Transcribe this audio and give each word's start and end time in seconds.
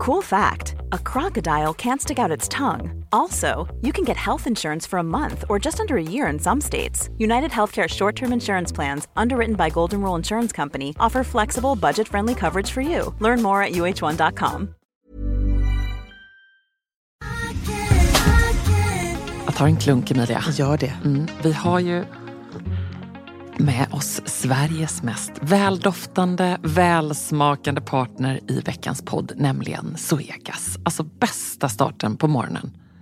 Cool 0.00 0.22
fact 0.22 0.76
a 0.92 0.98
crocodile 0.98 1.74
can't 1.74 2.00
stick 2.00 2.18
out 2.18 2.30
its 2.30 2.48
tongue. 2.48 3.04
Also, 3.12 3.68
you 3.82 3.92
can 3.92 4.02
get 4.02 4.16
health 4.16 4.46
insurance 4.46 4.86
for 4.88 4.98
a 4.98 5.02
month 5.02 5.44
or 5.50 5.58
just 5.58 5.78
under 5.78 5.98
a 5.98 6.02
year 6.02 6.26
in 6.32 6.38
some 6.38 6.60
states. 6.60 7.10
United 7.18 7.50
Healthcare 7.50 7.86
short 7.88 8.16
term 8.16 8.32
insurance 8.32 8.72
plans, 8.72 9.08
underwritten 9.14 9.56
by 9.56 9.68
Golden 9.68 10.00
Rule 10.00 10.16
Insurance 10.16 10.56
Company, 10.56 10.94
offer 10.98 11.22
flexible, 11.22 11.76
budget 11.76 12.08
friendly 12.08 12.34
coverage 12.34 12.70
for 12.70 12.80
you. 12.80 13.14
Learn 13.20 13.42
more 13.42 13.62
at 13.62 13.72
uh1.com. 13.72 14.74
Jag 19.44 19.54
tar 19.54 19.66
en 19.66 19.76
klunk, 19.76 20.10
Emilia. 20.10 20.42
Gör 20.52 20.76
det. 20.76 20.92
Mm, 21.04 21.26
vi 21.42 21.52
har 21.52 21.80
ju 21.80 22.04
med 23.60 23.86
oss 23.90 24.20
Sveriges 24.24 25.02
mest 25.02 25.32
väldoftande, 25.40 26.58
välsmakande 26.62 27.80
partner 27.80 28.40
i 28.48 28.60
veckans 28.60 29.02
podd, 29.02 29.32
nämligen 29.36 29.96
Zoegas. 29.96 30.78
Alltså 30.84 31.02
bästa 31.02 31.68
starten 31.68 32.16
på 32.16 32.28
morgonen. 32.28 32.70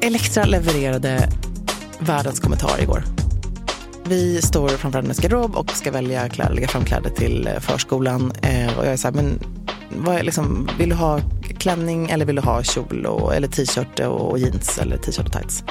Elektra 0.00 0.44
levererade 0.44 1.28
världens 1.98 2.40
kommentar 2.40 2.82
igår. 2.82 3.04
Vi 4.04 4.42
står 4.42 4.68
framför 4.68 5.02
hennes 5.02 5.18
garderob 5.18 5.56
och 5.56 5.70
ska 5.70 5.90
välja 5.90 6.28
kläder, 6.28 6.54
lägga 6.54 6.68
fram 6.68 6.84
kläder 6.84 7.10
till 7.10 7.46
eh, 7.46 7.60
förskolan. 7.60 8.32
Eh, 8.42 8.78
och 8.78 8.84
jag 8.84 8.92
är 8.92 8.96
så 8.96 9.08
här, 9.08 9.14
men 9.14 9.38
vad 9.96 10.14
är 10.16 10.22
liksom, 10.22 10.68
vill 10.78 10.88
du 10.88 10.94
ha 10.94 11.20
klänning 11.58 12.10
eller 12.10 12.24
vill 12.24 12.36
du 12.36 12.42
ha 12.42 12.62
kjol 12.62 13.06
och, 13.06 13.34
eller 13.34 13.48
t-shirt 13.48 14.00
och 14.00 14.38
jeans 14.38 14.78
eller 14.78 14.96
t-shirt 14.96 15.26
och 15.26 15.32
tights? 15.32 15.64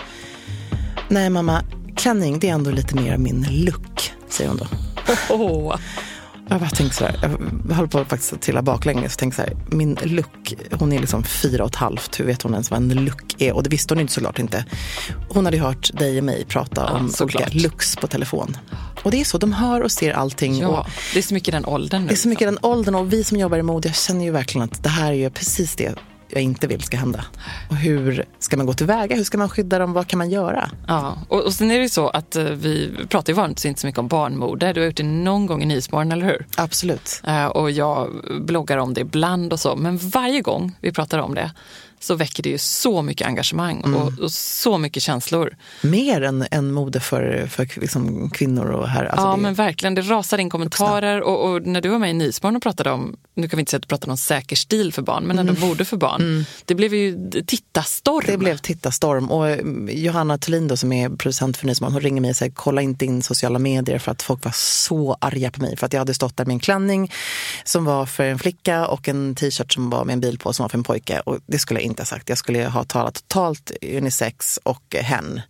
Nej 1.09 1.29
mamma, 1.29 1.61
klänning 1.95 2.39
det 2.39 2.49
är 2.49 2.53
ändå 2.53 2.71
lite 2.71 2.95
mer 2.95 3.17
min 3.17 3.45
look, 3.49 4.11
säger 4.29 4.49
hon 4.49 4.57
då. 4.57 4.65
Oh. 5.35 5.75
Jag 6.49 6.59
bara 6.59 6.69
tänkte 6.69 6.97
så 6.97 7.05
här, 7.05 7.37
jag 7.69 7.75
håller 7.75 7.87
på 7.89 8.05
faktiskt 8.05 8.33
att 8.33 8.41
trilla 8.41 8.61
baklänges 8.61 9.13
och 9.13 9.19
tänkte 9.19 9.35
så 9.35 9.41
här, 9.41 9.57
min 9.75 9.97
look, 10.03 10.53
hon 10.71 10.93
är 10.93 10.99
liksom 10.99 11.23
fyra 11.23 11.63
och 11.63 11.69
ett 11.69 11.75
halvt, 11.75 12.19
hur 12.19 12.25
vet 12.25 12.41
hon 12.41 12.53
ens 12.53 12.71
vad 12.71 12.77
en 12.81 13.05
look 13.05 13.35
är? 13.41 13.53
Och 13.55 13.63
det 13.63 13.69
visste 13.69 13.93
hon 13.93 13.97
ju 13.97 14.01
inte 14.01 14.13
såklart 14.13 14.39
inte. 14.39 14.65
Hon 15.29 15.45
hade 15.45 15.57
ju 15.57 15.63
hört 15.63 15.97
dig 15.97 16.17
och 16.17 16.23
mig 16.23 16.45
prata 16.45 16.85
Ja, 16.89 16.97
om 16.99 17.09
såklart. 17.09 17.47
olika 17.51 17.67
looks 17.67 17.95
på 17.95 18.07
telefon. 18.07 18.57
Och 19.03 19.11
det 19.11 19.21
är 19.21 19.25
så, 19.25 19.37
de 19.37 19.53
hör 19.53 19.81
och 19.81 19.91
ser 19.91 20.13
allting. 20.13 20.57
Ja, 20.59 20.67
Och 20.67 20.85
det 21.13 21.19
är 21.19 21.23
så 21.23 21.33
mycket 21.33 21.51
den 21.51 21.65
åldern 21.65 22.01
nu. 22.01 22.07
det 22.07 22.13
är 22.13 22.17
så 22.17 22.27
mycket 22.27 22.47
den 22.47 22.57
åldern 22.61 22.95
och 22.95 23.13
vi 23.13 23.23
som 23.23 23.37
jobbar 23.37 23.57
i 23.57 23.63
mode, 23.63 23.87
jag 23.87 23.95
känner 23.95 24.25
ju 24.25 24.31
verkligen 24.31 24.65
att 24.71 24.83
det 24.83 24.89
här 24.89 25.09
är 25.11 25.15
ju 25.15 25.29
precis 25.29 25.75
det 25.75 25.95
jag 26.29 26.43
inte 26.43 26.67
vill 26.67 26.81
ska 26.81 26.97
hända. 26.97 27.25
Och 27.69 27.75
hur 27.75 28.25
ska 28.39 28.57
man 28.57 28.65
gå 28.65 28.73
tillväga? 28.73 29.15
Hur 29.15 29.23
ska 29.23 29.37
man 29.37 29.49
skydda 29.49 29.79
dem? 29.79 29.93
Vad 29.93 30.07
kan 30.07 30.17
man 30.17 30.29
göra? 30.29 30.71
Ja, 30.87 31.17
och, 31.29 31.41
och 31.43 31.53
sen 31.53 31.71
är 31.71 31.75
det 31.75 31.83
ju 31.83 31.89
så 31.89 32.09
att 32.09 32.35
eh, 32.35 32.43
vi 32.43 32.91
pratar 33.09 33.33
ju 33.33 33.37
vanligtvis 33.37 33.65
inte 33.65 33.81
så 33.81 33.87
mycket 33.87 33.99
om 33.99 34.07
barnmode. 34.07 34.73
Du 34.73 34.79
har 34.79 34.85
gjort 34.85 34.97
det 34.97 35.03
någon 35.03 35.45
gång 35.45 35.63
i 35.63 35.65
Nyhetsmorgon, 35.65 36.11
eller 36.11 36.25
hur? 36.25 36.45
Absolut. 36.57 37.21
Eh, 37.27 37.45
och 37.45 37.71
jag 37.71 38.09
bloggar 38.41 38.77
om 38.77 38.93
det 38.93 39.01
ibland 39.01 39.53
och 39.53 39.59
så. 39.59 39.75
Men 39.75 39.97
varje 39.97 40.41
gång 40.41 40.75
vi 40.81 40.91
pratar 40.91 41.19
om 41.19 41.35
det 41.35 41.51
så 41.99 42.15
väcker 42.15 42.43
det 42.43 42.49
ju 42.49 42.57
så 42.57 43.01
mycket 43.01 43.27
engagemang 43.27 43.81
och, 43.81 44.19
och 44.19 44.31
så 44.31 44.77
mycket 44.77 45.03
känslor. 45.03 45.55
Mer 45.81 46.21
än, 46.21 46.45
än 46.51 46.71
mode 46.71 46.99
för, 46.99 47.47
för 47.47 47.79
liksom 47.81 48.29
kvinnor 48.29 48.65
och 48.65 48.87
herrar. 48.87 49.09
Alltså 49.09 49.27
ja 49.27 49.35
men 49.35 49.53
verkligen, 49.53 49.95
det 49.95 50.01
rasar 50.01 50.37
in 50.37 50.49
kommentarer 50.49 51.21
och, 51.21 51.51
och 51.51 51.67
när 51.67 51.81
du 51.81 51.89
var 51.89 51.99
med 51.99 52.09
i 52.09 52.13
Nyhetsmorgon 52.13 52.55
och 52.55 52.63
pratade 52.63 52.91
om, 52.91 53.15
nu 53.35 53.49
kan 53.49 53.57
vi 53.57 53.61
inte 53.61 53.69
säga 53.69 53.77
att 53.77 53.83
du 53.83 53.87
pratade 53.87 54.11
om 54.11 54.17
säker 54.17 54.55
stil 54.55 54.93
för 54.93 55.01
barn, 55.01 55.23
men 55.23 55.39
ändå 55.39 55.53
mode 55.53 55.85
för 55.85 55.97
barn. 55.97 56.45
Det 56.65 56.75
blev 56.75 56.93
ju 56.93 57.31
tittastorm. 57.47 58.25
Det 58.27 58.37
blev 58.37 58.57
tittarstorm 58.57 59.31
och 59.31 59.47
mm, 59.49 59.89
Johanna 59.91 60.37
Thulin 60.37 60.67
då, 60.67 60.77
som 60.77 60.93
är 60.93 61.09
producent 61.09 61.57
för 61.57 61.65
Nyhetsmorgon, 61.65 61.93
hon 61.93 62.01
ringer 62.01 62.21
mig 62.21 62.29
och 62.29 62.35
säger 62.35 62.51
kolla 62.51 62.81
inte 62.81 63.05
in 63.05 63.23
sociala 63.23 63.59
medier 63.59 63.99
för 63.99 64.11
att 64.11 64.21
folk 64.21 64.45
var 64.45 64.51
så 64.55 65.17
arga 65.21 65.51
på 65.51 65.61
mig 65.61 65.77
för 65.77 65.85
att 65.85 65.93
jag 65.93 65.99
hade 65.99 66.13
stått 66.13 66.37
där 66.37 66.45
med 66.45 66.53
en 66.53 66.59
klänning 66.59 67.11
som 67.63 67.85
var 67.85 68.05
för 68.05 68.23
en 68.23 68.39
flicka 68.39 68.87
och 68.87 69.07
en 69.07 69.35
t-shirt 69.35 69.73
som 69.73 69.89
var 69.89 70.05
med 70.05 70.13
en 70.13 70.19
bil 70.19 70.37
på 70.37 70.53
som 70.53 70.63
var 70.63 70.69
för 70.69 70.77
en 70.77 70.83
pojke 70.83 71.19
och 71.19 71.39
det 71.47 71.59
skulle 71.59 71.81
inte 71.87 72.01
ha 72.01 72.05
sagt. 72.05 72.29
Jag 72.29 72.37
skulle 72.37 72.65
ha 72.65 72.83
talat 72.83 73.15
totalt 73.15 73.71
unisex 73.81 74.59
och 74.63 74.95
hen. 74.95 75.41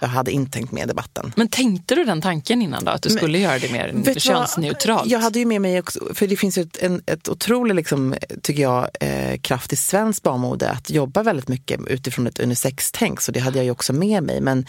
Jag 0.00 0.08
hade 0.08 0.30
inte 0.30 0.52
tänkt 0.52 0.72
med 0.72 0.84
i 0.84 0.86
debatten. 0.86 1.32
Men 1.36 1.48
tänkte 1.48 1.94
du 1.94 2.04
den 2.04 2.22
tanken 2.22 2.62
innan 2.62 2.84
då? 2.84 2.90
Att 2.90 3.02
du 3.02 3.10
skulle 3.10 3.38
göra 3.38 3.58
det 3.58 3.72
mer 3.72 3.92
vad? 3.94 4.20
könsneutralt? 4.20 5.10
Jag 5.10 5.18
hade 5.18 5.38
ju 5.38 5.46
med 5.46 5.60
mig 5.60 5.78
också, 5.78 6.00
för 6.14 6.26
det 6.26 6.36
finns 6.36 6.58
ju 6.58 6.62
ett, 6.62 6.76
en, 6.76 7.02
ett 7.06 7.28
otroligt, 7.28 7.76
liksom, 7.76 8.14
tycker 8.42 8.62
jag, 8.62 8.88
eh, 9.00 9.38
kraft 9.38 9.72
i 9.72 9.76
svensk 9.76 10.22
barnmode 10.22 10.70
att 10.70 10.90
jobba 10.90 11.22
väldigt 11.22 11.48
mycket 11.48 11.80
utifrån 11.86 12.26
ett 12.26 12.40
unisex-tänk. 12.40 13.20
Så 13.20 13.32
det 13.32 13.40
hade 13.40 13.58
jag 13.58 13.64
ju 13.64 13.70
också 13.70 13.92
med 13.92 14.22
mig. 14.22 14.40
Men 14.40 14.66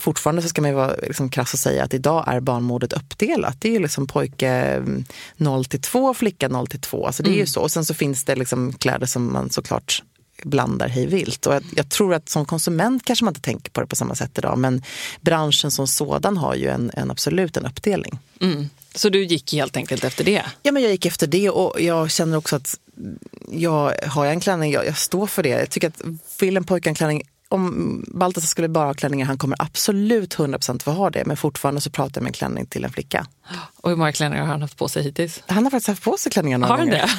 fortfarande 0.00 0.42
så 0.42 0.48
ska 0.48 0.62
man 0.62 0.70
ju 0.70 0.76
vara 0.76 0.94
liksom 0.96 1.28
krass 1.28 1.52
och 1.52 1.58
säga 1.58 1.84
att 1.84 1.94
idag 1.94 2.24
är 2.26 2.40
barnmodet 2.40 2.92
uppdelat. 2.92 3.56
Det 3.60 3.68
är 3.68 3.72
ju 3.72 3.78
liksom 3.78 4.06
pojke 4.06 4.48
mm, 4.48 5.04
0 5.36 5.64
till 5.64 5.80
2, 5.80 6.14
flicka 6.14 6.48
0 6.48 6.66
till 6.66 6.80
2. 6.80 7.06
Alltså 7.06 7.22
det 7.22 7.30
är 7.30 7.36
ju 7.36 7.46
så. 7.46 7.60
Och 7.60 7.70
sen 7.70 7.84
så 7.84 7.94
finns 7.94 8.24
det 8.24 8.36
liksom 8.36 8.72
kläder 8.72 9.06
som 9.06 9.32
man 9.32 9.50
såklart 9.50 10.02
blandar 10.42 10.88
hej 10.88 11.06
vilt. 11.06 11.46
Och 11.46 11.54
jag, 11.54 11.62
jag 11.76 11.88
tror 11.88 12.14
att 12.14 12.28
som 12.28 12.44
konsument 12.44 13.04
kanske 13.04 13.24
man 13.24 13.30
inte 13.30 13.40
tänker 13.40 13.70
på 13.70 13.80
det 13.80 13.86
på 13.86 13.96
samma 13.96 14.14
sätt 14.14 14.38
idag. 14.38 14.58
Men 14.58 14.82
branschen 15.20 15.70
som 15.70 15.86
sådan 15.86 16.36
har 16.36 16.54
ju 16.54 16.68
en, 16.68 16.90
en 16.94 17.10
absolut 17.10 17.56
en 17.56 17.66
uppdelning. 17.66 18.18
Mm. 18.40 18.68
Så 18.94 19.08
du 19.08 19.24
gick 19.24 19.52
helt 19.52 19.76
enkelt 19.76 20.04
efter 20.04 20.24
det? 20.24 20.42
Ja, 20.62 20.72
men 20.72 20.82
jag 20.82 20.92
gick 20.92 21.06
efter 21.06 21.26
det 21.26 21.50
och 21.50 21.80
jag 21.80 22.10
känner 22.10 22.36
också 22.36 22.56
att 22.56 22.74
jag, 23.52 23.94
har 24.06 24.24
jag 24.24 24.34
en 24.34 24.40
klänning, 24.40 24.72
jag, 24.72 24.86
jag 24.86 24.98
står 24.98 25.26
för 25.26 25.42
det. 25.42 25.48
Jag 25.48 25.70
tycker 25.70 25.88
att 25.88 26.02
vill 26.40 26.56
en 26.56 26.94
klänning, 26.94 27.22
om 27.48 28.04
Baltasar 28.08 28.46
skulle 28.46 28.68
bara 28.68 28.86
ha 28.86 28.94
klänningar, 28.94 29.26
han 29.26 29.38
kommer 29.38 29.56
absolut 29.62 30.36
100% 30.36 30.82
få 30.82 30.90
ha 30.90 31.10
det. 31.10 31.24
Men 31.26 31.36
fortfarande 31.36 31.80
så 31.80 31.90
pratar 31.90 32.20
jag 32.20 32.22
med 32.22 32.30
en 32.30 32.34
klänning 32.34 32.66
till 32.66 32.84
en 32.84 32.92
flicka. 32.92 33.26
Och 33.76 33.90
hur 33.90 33.96
många 33.96 34.12
klänningar 34.12 34.44
har 34.44 34.52
han 34.52 34.62
haft 34.62 34.76
på 34.76 34.88
sig 34.88 35.02
hittills? 35.02 35.42
Han 35.46 35.64
har 35.64 35.70
faktiskt 35.70 35.88
haft 35.88 36.02
på 36.02 36.16
sig 36.16 36.32
klänningar 36.32 36.58
några 36.58 36.72
Har 36.72 36.78
han 36.78 36.86
gånger. 36.86 37.10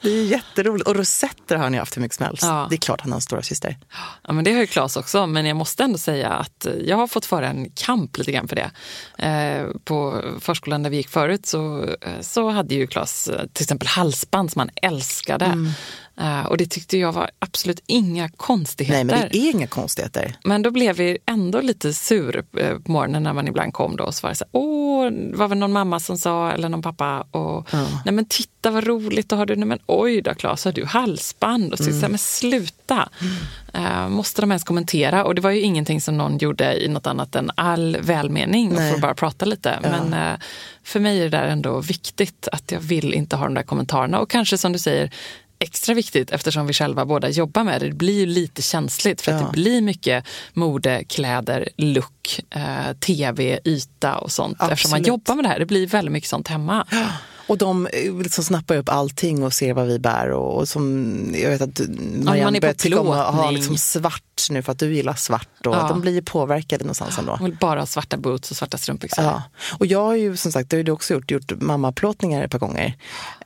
det 0.02 0.08
är 0.08 0.24
jätteroligt. 0.24 0.88
Och 0.88 0.96
rosetter 0.96 1.56
har 1.56 1.62
han 1.62 1.72
ju 1.72 1.78
haft 1.78 1.96
hur 1.96 2.02
mycket 2.02 2.16
som 2.16 2.26
helst. 2.26 2.42
Ja. 2.42 2.66
Det 2.70 2.76
är 2.76 2.78
klart 2.78 3.00
han 3.00 3.12
har 3.12 3.16
en 3.16 3.22
stora 3.22 3.42
syster. 3.42 3.78
Ja, 4.26 4.32
men 4.32 4.44
det 4.44 4.52
har 4.52 4.60
ju 4.60 4.66
Claes 4.66 4.96
också, 4.96 5.26
men 5.26 5.46
jag 5.46 5.56
måste 5.56 5.84
ändå 5.84 5.98
säga 5.98 6.28
att 6.28 6.66
jag 6.84 6.96
har 6.96 7.06
fått 7.06 7.26
föra 7.26 7.48
en 7.48 7.70
kamp 7.70 8.18
lite 8.18 8.32
grann 8.32 8.48
för 8.48 8.56
det. 8.56 8.70
Eh, 9.18 9.66
på 9.84 10.22
förskolan 10.40 10.82
där 10.82 10.90
vi 10.90 10.96
gick 10.96 11.08
förut 11.08 11.46
så, 11.46 11.82
eh, 12.00 12.20
så 12.20 12.50
hade 12.50 12.74
ju 12.74 12.86
Claes 12.86 13.28
eh, 13.28 13.46
till 13.52 13.64
exempel 13.64 13.88
halsband 13.88 14.52
som 14.52 14.58
han 14.58 14.70
älskade. 14.82 15.74
Uh, 16.20 16.46
och 16.46 16.56
det 16.56 16.66
tyckte 16.66 16.98
jag 16.98 17.12
var 17.12 17.30
absolut 17.38 17.80
inga 17.86 18.28
konstigheter. 18.28 19.04
Nej, 19.04 19.20
men 19.20 19.28
det 19.32 19.38
är 19.38 19.50
inga 19.50 19.66
konstigheter. 19.66 20.36
Men 20.44 20.62
då 20.62 20.70
blev 20.70 20.96
vi 20.96 21.18
ändå 21.26 21.60
lite 21.60 21.94
sur 21.94 22.36
uh, 22.36 22.78
på 22.78 22.92
morgonen 22.92 23.22
när 23.22 23.32
man 23.32 23.48
ibland 23.48 23.72
kom 23.72 23.96
då 23.96 24.04
och 24.04 24.14
så 24.14 24.26
var 24.26 24.30
det 24.30 24.36
så 24.36 24.44
här, 24.44 24.50
åh, 24.52 25.10
var 25.34 25.48
väl 25.48 25.58
någon 25.58 25.72
mamma 25.72 26.00
som 26.00 26.18
sa, 26.18 26.52
eller 26.52 26.68
någon 26.68 26.82
pappa, 26.82 27.20
och 27.30 27.68
ja. 27.70 27.86
nej 28.04 28.14
men 28.14 28.24
titta 28.24 28.70
vad 28.70 28.86
roligt, 28.86 29.28
då 29.28 29.36
har 29.36 29.46
du, 29.46 29.56
nej 29.56 29.68
men 29.68 29.78
oj 29.86 30.22
då 30.22 30.34
Claes, 30.34 30.64
har 30.64 30.72
du 30.72 30.84
halsband? 30.84 31.72
Och 31.72 31.78
så, 31.78 31.84
mm. 31.84 31.94
så 31.94 32.00
här, 32.00 32.08
men 32.08 32.18
sluta. 32.18 33.08
Mm. 33.20 33.86
Uh, 33.86 34.08
måste 34.08 34.40
de 34.40 34.50
ens 34.50 34.64
kommentera? 34.64 35.24
Och 35.24 35.34
det 35.34 35.40
var 35.40 35.50
ju 35.50 35.60
ingenting 35.60 36.00
som 36.00 36.18
någon 36.18 36.38
gjorde 36.38 36.84
i 36.84 36.88
något 36.88 37.06
annat 37.06 37.36
än 37.36 37.50
all 37.54 37.96
välmening 38.00 38.72
och 38.72 38.78
för 38.78 38.94
att 38.94 39.00
bara 39.00 39.14
prata 39.14 39.44
lite. 39.44 39.78
Ja. 39.82 39.88
Men 39.90 40.38
för 40.82 41.00
mig 41.00 41.18
är 41.18 41.22
det 41.22 41.28
där 41.28 41.46
ändå 41.46 41.80
viktigt 41.80 42.48
att 42.52 42.72
jag 42.72 42.80
vill 42.80 43.14
inte 43.14 43.36
ha 43.36 43.44
de 43.44 43.54
där 43.54 43.62
kommentarerna. 43.62 44.18
Och 44.18 44.30
kanske 44.30 44.58
som 44.58 44.72
du 44.72 44.78
säger, 44.78 45.10
extra 45.58 45.94
viktigt 45.94 46.30
eftersom 46.30 46.66
vi 46.66 46.72
själva 46.72 47.04
båda 47.04 47.28
jobbar 47.28 47.64
med 47.64 47.80
det. 47.80 47.88
Det 47.88 47.94
blir 47.94 48.18
ju 48.18 48.26
lite 48.26 48.62
känsligt 48.62 49.20
för 49.20 49.32
ja. 49.32 49.38
att 49.38 49.52
det 49.52 49.52
blir 49.52 49.80
mycket 49.80 50.24
mode, 50.52 51.04
kläder, 51.04 51.68
look, 51.76 52.40
eh, 52.50 52.92
tv, 53.00 53.60
yta 53.64 54.18
och 54.18 54.32
sånt. 54.32 54.56
Absolut. 54.56 54.72
Eftersom 54.72 54.90
man 54.90 55.02
jobbar 55.02 55.34
med 55.34 55.44
det 55.44 55.48
här. 55.48 55.58
Det 55.58 55.66
blir 55.66 55.86
väldigt 55.86 56.12
mycket 56.12 56.30
sånt 56.30 56.48
hemma. 56.48 56.86
Ja. 56.90 57.06
Och 57.46 57.58
de 57.58 57.86
eh, 57.86 58.14
liksom 58.18 58.44
snappar 58.44 58.76
upp 58.76 58.88
allting 58.88 59.42
och 59.42 59.52
ser 59.52 59.74
vad 59.74 59.86
vi 59.86 59.98
bär. 59.98 60.30
Och, 60.30 60.56
och 60.56 60.68
som, 60.68 61.14
jag 61.34 61.50
vet 61.50 61.60
att 61.60 61.80
Marianne 62.22 62.60
börjar 62.60 62.74
tycka 62.74 63.00
om 63.00 63.10
att 63.10 63.34
ha 63.34 63.50
liksom 63.50 63.78
svart 63.78 64.22
nu 64.50 64.62
för 64.62 64.72
att 64.72 64.78
du 64.78 64.94
gillar 64.94 65.14
svart. 65.14 65.66
Och 65.66 65.74
ja. 65.74 65.88
De 65.88 66.00
blir 66.00 66.22
påverkade 66.22 66.84
någonstans 66.84 67.18
ändå. 67.18 67.32
Hon 67.32 67.50
vill 67.50 67.58
bara 67.60 67.80
ha 67.80 67.86
svarta 67.86 68.16
boots 68.16 68.50
och 68.50 68.56
svarta 68.56 68.78
strumpbyxor. 68.78 69.24
Ja. 69.24 69.42
Och 69.78 69.86
jag 69.86 70.04
har 70.04 70.14
ju 70.14 70.36
som 70.36 70.52
sagt, 70.52 70.70
det 70.70 70.76
har 70.76 70.82
du 70.82 70.92
också 70.92 71.14
gjort, 71.14 71.30
gjort 71.30 71.52
mammaplåtningar 71.60 72.44
ett 72.44 72.50
par 72.50 72.58
gånger. 72.58 72.96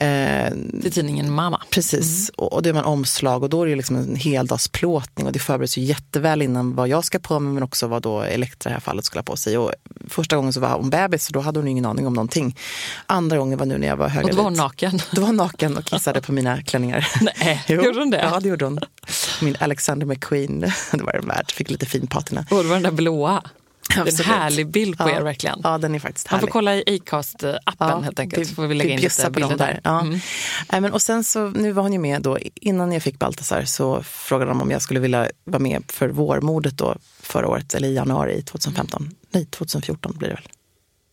Eh, 0.00 0.52
Till 0.82 0.92
tidningen 0.92 1.32
Mamma. 1.32 1.62
Precis, 1.70 2.30
mm. 2.30 2.34
och, 2.36 2.52
och 2.52 2.62
det 2.62 2.68
är 2.68 2.74
man 2.74 2.84
omslag 2.84 3.42
och 3.42 3.50
då 3.50 3.62
är 3.62 3.66
det 3.66 3.76
liksom 3.76 3.96
en 3.96 4.16
heldagsplåtning 4.16 5.26
och 5.26 5.32
det 5.32 5.38
förbereds 5.38 5.78
ju 5.78 5.82
jätteväl 5.82 6.42
innan 6.42 6.74
vad 6.74 6.88
jag 6.88 7.04
ska 7.04 7.18
på 7.18 7.40
mig 7.40 7.52
men 7.52 7.62
också 7.62 7.86
vad 7.86 8.02
då 8.02 8.22
Elektra 8.22 8.70
i 8.70 8.72
det 8.72 8.74
här 8.74 8.80
fallet 8.80 9.04
skulle 9.04 9.18
ha 9.18 9.24
på 9.24 9.36
sig. 9.36 9.58
Och 9.58 9.72
första 10.08 10.36
gången 10.36 10.52
så 10.52 10.60
var 10.60 10.68
hon 10.68 10.90
bebis 10.90 11.24
så 11.24 11.32
då 11.32 11.40
hade 11.40 11.58
hon 11.58 11.68
ingen 11.68 11.86
aning 11.86 12.06
om 12.06 12.12
någonting. 12.12 12.56
Andra 13.06 13.38
gången 13.38 13.58
var 13.58 13.66
nu 13.66 13.78
när 13.78 13.87
jag 13.88 13.96
var 13.96 14.08
höggravid. 14.08 14.30
Och 14.30 14.36
då 14.36 14.42
var 14.42 14.50
hon 14.50 14.58
naken? 14.58 15.00
Då 15.10 15.20
var 15.20 15.28
hon 15.28 15.36
naken 15.36 15.76
och 15.76 15.84
kissade 15.84 16.20
på 16.20 16.32
mina 16.32 16.62
klänningar. 16.62 17.08
Nej, 17.20 17.64
gjorde 17.68 17.98
hon 17.98 18.10
det? 18.10 18.20
Ja, 18.32 18.40
det 18.40 18.48
gjorde 18.48 18.64
hon. 18.64 18.80
Min 19.42 19.56
Alexander 19.60 20.06
McQueen, 20.06 20.60
det 20.92 21.02
var 21.02 21.12
den 21.12 21.26
värd. 21.26 21.50
Fick 21.52 21.70
lite 21.70 21.86
fin 21.86 22.06
patina. 22.06 22.46
Och 22.50 22.62
det 22.62 22.68
var 22.68 22.74
den 22.76 22.82
där 22.82 22.90
blåa. 22.90 23.42
Absolut. 23.96 24.16
Det 24.16 24.22
är 24.22 24.34
en 24.34 24.40
härlig 24.40 24.66
bild 24.66 24.98
på 24.98 25.08
ja. 25.08 25.16
er 25.16 25.20
verkligen. 25.20 25.60
Ja, 25.64 25.78
den 25.78 25.94
är 25.94 25.98
faktiskt 25.98 26.28
härlig. 26.28 26.42
Man 26.42 26.48
får 26.48 26.52
kolla 26.52 26.74
i 26.74 26.82
Acast-appen 26.86 27.74
ja, 27.78 28.00
helt 28.00 28.18
enkelt. 28.18 28.48
Så 28.48 28.54
får 28.54 28.66
vi 28.66 28.74
lägga 28.74 28.90
in 28.90 29.00
lite 29.00 29.30
bilder 29.30 29.56
där. 29.56 29.80
Ja. 29.84 30.00
Mm. 30.00 30.14
Äh, 30.72 30.80
men, 30.80 30.92
och 30.92 31.02
sen 31.02 31.24
så, 31.24 31.48
nu 31.48 31.72
var 31.72 31.82
hon 31.82 31.92
ju 31.92 31.98
med 31.98 32.22
då, 32.22 32.38
innan 32.54 32.92
jag 32.92 33.02
fick 33.02 33.18
Baltasar 33.18 33.64
så 33.64 34.02
frågade 34.02 34.50
de 34.50 34.62
om 34.62 34.70
jag 34.70 34.82
skulle 34.82 35.00
vilja 35.00 35.30
vara 35.44 35.62
med 35.62 35.82
för 35.88 36.08
vårmodet 36.08 36.78
då 36.78 36.96
förra 37.22 37.48
året, 37.48 37.74
eller 37.74 37.88
i 37.88 37.94
januari 37.94 38.42
2015. 38.42 39.10
Nej, 39.30 39.46
2014 39.46 40.14
blir 40.18 40.28
det 40.28 40.34
väl. 40.34 40.48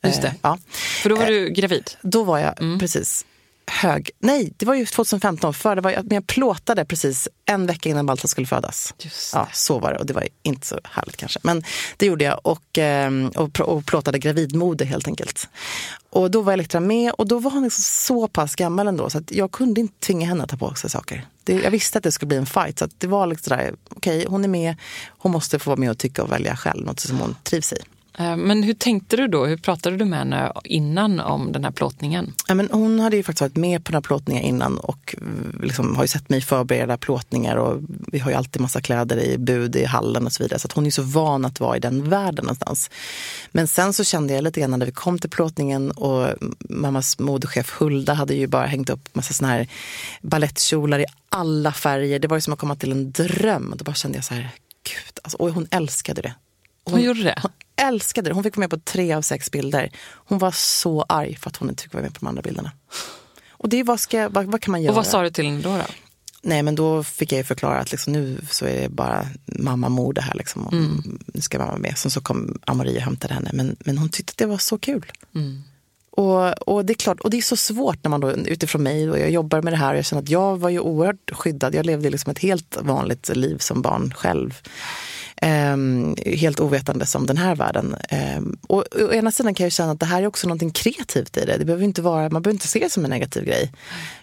Just 0.07 0.21
det. 0.21 0.27
Eh, 0.27 0.33
ja. 0.41 0.57
För 1.01 1.09
då 1.09 1.15
var 1.15 1.25
du 1.25 1.49
gravid? 1.49 1.91
Då 2.01 2.23
var 2.23 2.39
jag, 2.39 2.61
mm. 2.61 2.79
precis 2.79 3.25
hög... 3.67 4.09
Nej, 4.19 4.53
det 4.57 4.65
var 4.65 4.75
ju 4.75 4.85
2015. 4.85 5.53
För 5.53 5.75
det 5.75 5.81
var, 5.81 5.91
men 5.91 6.15
jag 6.15 6.27
plåtade 6.27 6.85
precis 6.85 7.27
en 7.45 7.65
vecka 7.65 7.89
innan 7.89 8.05
Balta 8.05 8.27
skulle 8.27 8.47
födas. 8.47 8.93
Ja, 9.33 9.47
så 9.53 9.79
var 9.79 9.93
det. 9.93 9.99
Och 9.99 10.05
det 10.05 10.13
var 10.13 10.27
inte 10.43 10.67
så 10.67 10.79
härligt 10.83 11.17
kanske. 11.17 11.39
Men 11.43 11.63
det 11.97 12.05
gjorde 12.05 12.25
jag. 12.25 12.39
Och, 12.43 12.77
ehm, 12.77 13.29
och, 13.29 13.59
och 13.59 13.85
plåtade 13.85 14.19
gravidmode 14.19 14.85
helt 14.85 15.07
enkelt. 15.07 15.49
Och 16.09 16.31
då 16.31 16.41
var 16.41 16.53
Elektra 16.53 16.79
med 16.79 17.11
och 17.11 17.27
då 17.27 17.39
var 17.39 17.51
hon 17.51 17.63
liksom 17.63 17.83
så 17.83 18.27
pass 18.27 18.55
gammal 18.55 18.87
ändå 18.87 19.09
så 19.09 19.17
att 19.17 19.31
jag 19.31 19.51
kunde 19.51 19.81
inte 19.81 19.99
tvinga 19.99 20.27
henne 20.27 20.43
att 20.43 20.49
ta 20.49 20.57
på 20.57 20.75
sig 20.75 20.89
saker. 20.89 21.25
Det, 21.43 21.53
jag 21.53 21.71
visste 21.71 21.97
att 21.97 22.03
det 22.03 22.11
skulle 22.11 22.27
bli 22.27 22.37
en 22.37 22.45
fight. 22.45 22.79
Så 22.79 22.87
det 22.97 23.07
var 23.07 23.27
liksom 23.27 23.57
där, 23.57 23.75
okej, 23.89 24.17
okay, 24.17 24.25
hon 24.29 24.43
är 24.43 24.47
med. 24.47 24.75
Hon 25.07 25.31
måste 25.31 25.59
få 25.59 25.69
vara 25.69 25.79
med 25.79 25.91
och 25.91 25.97
tycka 25.97 26.23
och 26.23 26.31
välja 26.31 26.55
själv. 26.55 26.85
Något 26.85 26.99
som 26.99 27.19
hon 27.19 27.35
trivs 27.43 27.73
i. 27.73 27.77
Eh, 28.17 28.37
men 28.37 28.63
hur 28.63 28.73
tänkte 28.73 29.17
du 29.17 29.27
då? 29.27 29.45
Hur 29.45 29.57
pratade 29.57 29.97
du 29.97 30.05
med 30.05 30.19
henne 30.19 30.51
innan 30.63 31.19
om 31.19 31.51
den 31.51 31.63
här 31.63 31.71
plåtningen? 31.71 32.33
Ja, 32.47 32.55
men 32.55 32.69
hon 32.71 32.99
hade 32.99 33.17
ju 33.17 33.23
faktiskt 33.23 33.41
varit 33.41 33.55
med 33.55 33.83
på 33.83 33.91
den 33.91 33.95
här 33.95 34.01
plåtningen 34.01 34.43
innan 34.43 34.77
och 34.77 35.15
eh, 35.17 35.61
liksom 35.63 35.95
har 35.95 36.03
ju 36.03 36.07
sett 36.07 36.29
mig 36.29 36.41
förbereda 36.41 36.97
plåtningar 36.97 37.55
och 37.55 37.81
vi 38.11 38.19
har 38.19 38.31
ju 38.31 38.37
alltid 38.37 38.61
massa 38.61 38.81
kläder 38.81 39.19
i 39.19 39.37
bud 39.37 39.75
i 39.75 39.85
hallen 39.85 40.25
och 40.25 40.31
så 40.31 40.43
vidare. 40.43 40.59
Så 40.59 40.67
hon 40.75 40.85
är 40.85 40.91
så 40.91 41.01
van 41.01 41.45
att 41.45 41.59
vara 41.59 41.77
i 41.77 41.79
den 41.79 42.09
världen 42.09 42.45
någonstans. 42.45 42.89
Men 43.51 43.67
sen 43.67 43.93
så 43.93 44.03
kände 44.03 44.33
jag 44.33 44.43
lite 44.43 44.59
grann 44.59 44.71
när 44.71 44.85
vi 44.85 44.91
kom 44.91 45.19
till 45.19 45.29
plåtningen 45.29 45.91
och 45.91 46.33
mammas 46.69 47.19
modechef 47.19 47.75
Hulda 47.79 48.13
hade 48.13 48.33
ju 48.33 48.47
bara 48.47 48.65
hängt 48.65 48.89
upp 48.89 49.15
massa 49.15 49.33
såna 49.33 49.51
här 49.51 49.67
balettkjolar 50.21 50.99
i 50.99 51.05
alla 51.29 51.71
färger. 51.71 52.19
Det 52.19 52.27
var 52.27 52.37
ju 52.37 52.41
som 52.41 52.53
att 52.53 52.59
komma 52.59 52.75
till 52.75 52.91
en 52.91 53.11
dröm. 53.11 53.73
Då 53.77 53.83
bara 53.83 53.95
kände 53.95 54.17
jag 54.17 54.25
så 54.25 54.33
här, 54.33 54.49
gud, 54.83 55.19
alltså, 55.23 55.37
och 55.37 55.51
hon 55.51 55.67
älskade 55.71 56.21
det. 56.21 56.33
Hon, 56.83 56.93
hon 56.93 57.03
gjorde 57.03 57.23
det? 57.23 57.39
Hon 57.41 57.51
älskade 57.75 58.29
det. 58.29 58.33
Hon 58.33 58.43
fick 58.43 58.55
vara 58.55 58.63
med 58.63 58.69
på 58.69 58.79
tre 58.79 59.13
av 59.13 59.21
sex 59.21 59.51
bilder. 59.51 59.91
Hon 60.11 60.37
var 60.37 60.51
så 60.51 61.05
arg 61.09 61.35
för 61.35 61.49
att 61.49 61.57
hon 61.57 61.69
inte 61.69 61.83
fick 61.83 61.93
vara 61.93 62.03
med 62.03 62.13
på 62.13 62.19
de 62.19 62.27
andra 62.27 62.41
bilderna. 62.41 62.71
Och 63.49 63.69
det 63.69 63.83
vad, 63.83 63.99
ska, 63.99 64.29
vad, 64.29 64.45
vad 64.45 64.61
kan 64.61 64.71
man 64.71 64.81
göra? 64.81 64.91
Och 64.91 64.95
vad 64.95 65.07
sa 65.07 65.21
du 65.21 65.29
till 65.29 65.45
henne 65.45 65.61
då? 65.61 65.77
då? 65.77 65.83
Nej 66.41 66.63
men 66.63 66.75
då 66.75 67.03
fick 67.03 67.31
jag 67.31 67.45
förklara 67.45 67.79
att 67.79 67.91
liksom, 67.91 68.13
nu 68.13 68.41
så 68.51 68.65
är 68.65 68.81
det 68.81 68.89
bara 68.89 69.27
mammamode 69.45 70.21
här. 70.21 70.33
Liksom, 70.33 70.67
mm. 70.71 71.19
Nu 71.33 71.41
ska 71.41 71.59
mamma 71.59 71.77
med. 71.77 71.97
Sen 71.97 72.11
så 72.11 72.21
kom 72.21 72.59
Amarie 72.65 72.95
och 72.95 73.01
hämtade 73.01 73.33
henne. 73.33 73.49
Men, 73.53 73.75
men 73.79 73.97
hon 73.97 74.09
tyckte 74.09 74.31
att 74.31 74.37
det 74.37 74.45
var 74.45 74.57
så 74.57 74.77
kul. 74.77 75.11
Mm. 75.35 75.63
Och, 76.09 76.69
och, 76.69 76.85
det 76.85 76.93
är 76.93 76.95
klart, 76.95 77.19
och 77.19 77.29
det 77.29 77.37
är 77.37 77.41
så 77.41 77.55
svårt 77.55 78.03
när 78.03 78.09
man 78.09 78.21
då 78.21 78.31
utifrån 78.31 78.83
mig 78.83 79.09
och 79.09 79.19
jag 79.19 79.31
jobbar 79.31 79.61
med 79.61 79.73
det 79.73 79.77
här. 79.77 79.95
Jag 79.95 80.05
känner 80.05 80.23
att 80.23 80.29
jag 80.29 80.57
var 80.57 80.69
ju 80.69 80.79
oerhört 80.79 81.31
skyddad. 81.31 81.75
Jag 81.75 81.85
levde 81.85 82.09
liksom 82.09 82.31
ett 82.31 82.39
helt 82.39 82.77
vanligt 82.81 83.35
liv 83.35 83.57
som 83.57 83.81
barn 83.81 84.13
själv. 84.13 84.61
Um, 85.41 86.15
helt 86.25 86.59
ovetande 86.59 87.05
om 87.15 87.25
den 87.25 87.37
här 87.37 87.55
världen. 87.55 87.95
Um, 88.37 88.57
och 88.67 88.83
å 89.01 89.13
ena 89.13 89.31
sidan 89.31 89.53
kan 89.53 89.63
jag 89.63 89.73
känna 89.73 89.91
att 89.91 89.99
det 89.99 90.05
här 90.05 90.21
är 90.21 90.27
också 90.27 90.47
något 90.47 90.73
kreativt 90.73 91.37
i 91.37 91.45
det. 91.45 91.57
det 91.57 91.65
behöver 91.65 91.83
inte 91.83 92.01
vara, 92.01 92.29
man 92.29 92.41
behöver 92.41 92.55
inte 92.55 92.67
se 92.67 92.79
det 92.79 92.89
som 92.89 93.03
en 93.03 93.09
negativ 93.09 93.45
grej. 93.45 93.71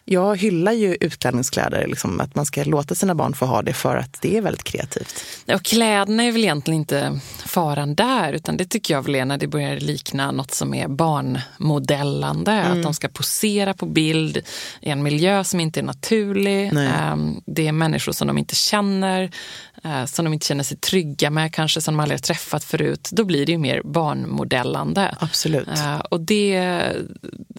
Jag 0.05 0.37
hyllar 0.37 0.73
ju 0.73 0.97
utklädningskläder, 1.01 1.87
liksom, 1.87 2.21
att 2.21 2.35
man 2.35 2.47
ska 2.47 2.65
låta 2.65 2.95
sina 2.95 3.15
barn 3.15 3.35
få 3.35 3.47
ha 3.47 3.63
det 3.63 3.73
för 3.73 3.97
att 3.97 4.19
det 4.21 4.37
är 4.37 4.41
väldigt 4.41 4.65
kreativt. 4.65 5.25
Och 5.55 5.63
kläderna 5.63 6.25
är 6.25 6.33
väl 6.33 6.43
egentligen 6.43 6.81
inte 6.81 7.21
faran 7.47 7.95
där, 7.95 8.33
utan 8.33 8.57
det 8.57 8.65
tycker 8.65 8.95
jag 8.95 9.03
väl 9.03 9.15
är 9.15 9.25
när 9.25 9.39
det 9.39 9.47
börjar 9.47 9.77
likna 9.77 10.33
något 10.33 10.55
som 10.55 10.75
är 10.75 10.89
barnmodellande. 10.89 12.53
Mm. 12.53 12.73
Att 12.73 12.83
de 12.83 12.95
ska 12.95 13.09
posera 13.09 13.75
på 13.75 13.87
bild 13.87 14.37
i 14.81 14.91
en 14.91 15.03
miljö 15.03 15.45
som 15.45 15.61
inte 15.61 15.81
är 15.81 15.85
naturlig. 15.85 16.73
Um, 16.73 17.43
det 17.47 17.69
är 17.69 17.73
människor 17.73 18.13
som 18.13 18.27
de 18.27 18.39
inte 18.39 18.55
känner. 18.55 19.31
Eh, 19.85 20.05
som 20.05 20.25
de 20.25 20.35
inte 20.35 20.47
känner 20.47 20.65
sig 20.65 20.77
trygga 20.77 21.31
med, 21.31 21.55
kanske 21.55 21.81
som 21.81 21.95
de 21.95 22.01
aldrig 22.01 22.19
har 22.19 22.23
träffat 22.23 22.65
förut, 22.65 23.09
då 23.13 23.25
blir 23.25 23.47
det 23.47 23.53
ju 23.53 23.59
mer 23.59 23.83
barnmodellande. 23.85 25.17
Absolut. 25.21 25.69
Eh, 25.69 25.99
och 25.99 26.21
det 26.21 26.93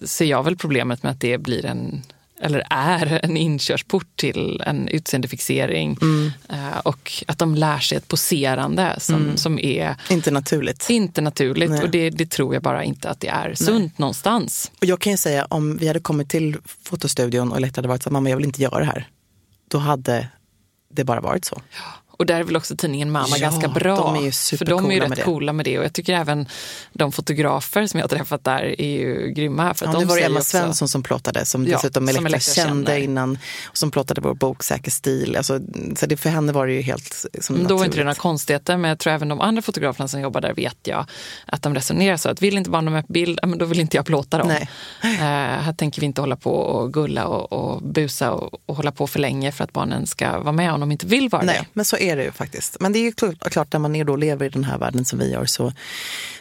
ser 0.02 0.24
jag 0.24 0.42
väl 0.42 0.56
problemet 0.56 1.02
med 1.02 1.12
att 1.12 1.20
det 1.20 1.38
blir 1.38 1.66
en 1.66 2.02
eller 2.40 2.66
är 2.70 3.20
en 3.24 3.36
inkörsport 3.36 4.16
till 4.16 4.62
en 4.66 4.88
utseendefixering. 4.88 5.98
Mm. 6.02 6.32
Eh, 6.48 6.78
och 6.78 7.12
att 7.26 7.38
de 7.38 7.54
lär 7.54 7.78
sig 7.78 7.98
ett 7.98 8.08
poserande 8.08 8.96
som, 8.98 9.14
mm. 9.14 9.36
som 9.36 9.58
är... 9.58 9.96
Inte 10.10 10.30
naturligt. 10.30 10.90
Inte 10.90 11.20
naturligt. 11.20 11.70
Nej. 11.70 11.82
Och 11.82 11.90
det, 11.90 12.10
det, 12.10 12.30
tror 12.30 12.54
jag 12.54 12.62
bara 12.62 12.84
inte 12.84 13.10
att 13.10 13.20
det 13.20 13.28
är 13.28 13.54
sunt 13.54 13.78
Nej. 13.78 13.92
någonstans. 13.96 14.72
Och 14.80 14.84
jag 14.84 15.00
kan 15.00 15.12
ju 15.12 15.16
säga, 15.16 15.46
om 15.50 15.76
vi 15.76 15.86
hade 15.86 16.00
kommit 16.00 16.30
till 16.30 16.56
fotostudion 16.82 17.50
och 17.50 17.56
Elektra 17.56 17.80
hade 17.80 17.88
varit 17.88 18.02
så 18.02 18.10
mamma 18.10 18.30
jag 18.30 18.36
vill 18.36 18.46
inte 18.46 18.62
göra 18.62 18.78
det 18.78 18.84
här. 18.84 19.08
Då 19.70 19.78
hade 19.78 20.28
det 20.90 21.04
bara 21.04 21.20
varit 21.20 21.44
så. 21.44 21.62
Ja. 21.76 22.03
Och 22.16 22.26
där 22.26 22.40
är 22.40 22.44
väl 22.44 22.56
också 22.56 22.76
tidningen 22.76 23.10
Mamma 23.10 23.36
ja, 23.36 23.50
ganska 23.50 23.68
bra. 23.68 23.96
De 23.96 24.26
är 24.26 24.56
för 24.56 24.64
de 24.64 24.90
är 24.90 24.94
ju 24.94 25.00
rätt 25.00 25.08
med 25.08 25.24
coola 25.24 25.52
med 25.52 25.64
det. 25.64 25.78
Och 25.78 25.84
jag 25.84 25.92
tycker 25.92 26.14
även 26.14 26.48
de 26.92 27.12
fotografer 27.12 27.86
som 27.86 28.00
jag 28.00 28.04
har 28.04 28.16
träffat 28.16 28.44
där 28.44 28.80
är 28.80 28.98
ju 28.98 29.32
grymma. 29.36 29.74
För 29.74 29.86
ja, 29.86 29.98
det 29.98 30.04
var 30.04 30.18
Emma 30.18 30.38
också... 30.38 30.58
Svensson 30.58 30.88
som 30.88 31.02
plåtade, 31.02 31.44
som 31.44 31.66
ja, 31.66 31.76
dessutom 31.76 32.08
Elektra 32.08 32.40
kände 32.40 33.00
innan. 33.00 33.38
Och 33.64 33.76
som 33.76 33.90
plåtade 33.90 34.20
vår 34.20 34.34
bok 34.34 34.62
Säker 34.62 34.90
stil. 34.90 35.36
Alltså, 35.36 35.60
så 35.96 36.06
det, 36.06 36.16
för 36.16 36.30
henne 36.30 36.52
var 36.52 36.66
det 36.66 36.72
ju 36.72 36.80
helt 36.80 37.26
som 37.40 37.66
Då 37.66 37.76
var 37.76 37.84
inte 37.84 37.96
det 37.96 38.04
några 38.04 38.14
konstigheter, 38.14 38.76
men 38.76 38.88
jag 38.88 38.98
tror 38.98 39.12
även 39.12 39.28
de 39.28 39.40
andra 39.40 39.62
fotograferna 39.62 40.08
som 40.08 40.20
jobbar 40.20 40.40
där 40.40 40.54
vet 40.54 40.78
jag 40.82 41.06
att 41.46 41.62
de 41.62 41.74
resonerar 41.74 42.16
så 42.16 42.28
att 42.28 42.42
vill 42.42 42.58
inte 42.58 42.70
barnen 42.70 42.92
med 42.92 43.04
bild, 43.08 43.38
men 43.42 43.58
då 43.58 43.64
vill 43.64 43.80
inte 43.80 43.96
jag 43.96 44.06
plåta 44.06 44.38
dem. 44.38 44.48
Nej. 44.48 44.68
Uh, 45.04 45.10
här 45.64 45.72
tänker 45.72 46.00
vi 46.00 46.06
inte 46.06 46.20
hålla 46.20 46.36
på 46.36 46.50
och 46.50 46.92
gulla 46.92 47.26
och, 47.26 47.52
och 47.52 47.82
busa 47.82 48.32
och, 48.32 48.60
och 48.66 48.76
hålla 48.76 48.92
på 48.92 49.06
för 49.06 49.18
länge 49.18 49.52
för 49.52 49.64
att 49.64 49.72
barnen 49.72 50.06
ska 50.06 50.40
vara 50.40 50.52
med 50.52 50.72
om 50.72 50.80
de 50.80 50.92
inte 50.92 51.06
vill 51.06 51.28
vara 51.28 51.42
Nej, 51.42 51.58
det. 51.60 51.66
men 51.72 51.84
så 51.84 51.96
är 52.04 52.16
det 52.16 52.24
ju 52.24 52.32
faktiskt. 52.32 52.76
Men 52.80 52.92
det 52.92 52.98
är 52.98 53.02
ju 53.02 53.12
klart, 53.50 53.72
när 53.72 53.78
man 53.78 53.96
är 53.96 54.04
då 54.04 54.16
lever 54.16 54.46
i 54.46 54.48
den 54.48 54.64
här 54.64 54.78
världen 54.78 55.04
som 55.04 55.18
vi 55.18 55.32
gör 55.32 55.46
så, 55.46 55.72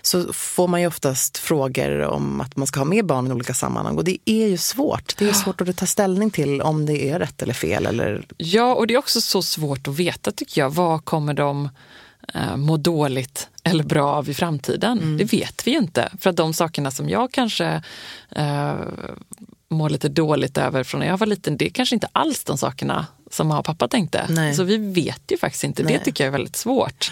så 0.02 0.34
får 0.34 0.68
man 0.68 0.82
ju 0.82 0.88
oftast 0.88 1.38
frågor 1.38 2.02
om 2.02 2.42
att 2.42 2.56
man 2.56 2.68
ska 2.68 2.80
ha 2.80 2.86
med 2.86 3.06
barn 3.06 3.28
i 3.28 3.32
olika 3.32 3.54
sammanhang. 3.54 3.98
Och 3.98 4.04
det 4.04 4.18
är 4.26 4.48
ju 4.48 4.58
svårt. 4.58 5.16
Det 5.18 5.30
är 5.30 5.34
svårt 5.34 5.62
att 5.62 5.78
ta 5.78 5.86
ställning 5.86 6.32
till 6.32 6.62
om 6.62 6.86
det 6.86 7.10
är 7.10 7.20
rätt 7.20 7.42
eller 7.42 7.54
fel. 7.54 7.86
Eller... 7.86 8.26
Ja, 8.38 8.76
och 8.76 8.88
det 8.88 8.94
är 8.94 8.98
också 8.98 9.22
så 9.22 9.42
svårt 9.42 9.88
att 9.88 9.96
veta 9.96 10.32
tycker 10.32 10.62
jag. 10.62 10.70
Vad 10.70 11.06
kommer 11.06 11.34
de 11.34 11.70
eh, 12.34 12.58
må 12.58 12.78
dåligt 12.78 13.50
eller 13.64 13.84
bra 13.84 14.14
av 14.14 14.30
i 14.30 14.34
framtiden? 14.34 14.98
Mm. 15.00 15.18
Det 15.18 15.34
vet 15.34 15.68
vi 15.68 15.72
ju 15.72 15.78
inte. 15.78 16.12
För 16.20 16.30
att 16.30 16.36
de 16.36 16.54
sakerna 16.54 16.92
som 16.92 17.10
jag 17.10 17.32
kanske 17.32 17.82
eh, 18.30 18.74
mår 19.70 19.90
lite 19.90 20.10
dåligt 20.10 20.58
över 20.58 20.84
från 20.84 21.00
när 21.00 21.08
jag 21.08 21.18
var 21.18 21.28
liten, 21.28 21.58
det 21.58 21.66
är 21.66 21.70
kanske 21.70 21.96
inte 21.96 22.08
alls 22.12 22.44
de 22.44 22.58
sakerna 22.58 23.06
som 23.34 23.48
mamma 23.48 23.60
och 23.60 23.66
pappa 23.66 23.88
tänkte. 23.88 24.26
Nej. 24.30 24.56
Så 24.56 24.64
vi 24.64 24.78
vet 24.78 25.22
ju 25.32 25.38
faktiskt 25.38 25.64
inte. 25.64 25.84
Nej. 25.84 25.94
Det 25.94 26.00
tycker 26.00 26.24
jag 26.24 26.28
är 26.28 26.32
väldigt 26.32 26.56
svårt. 26.56 27.12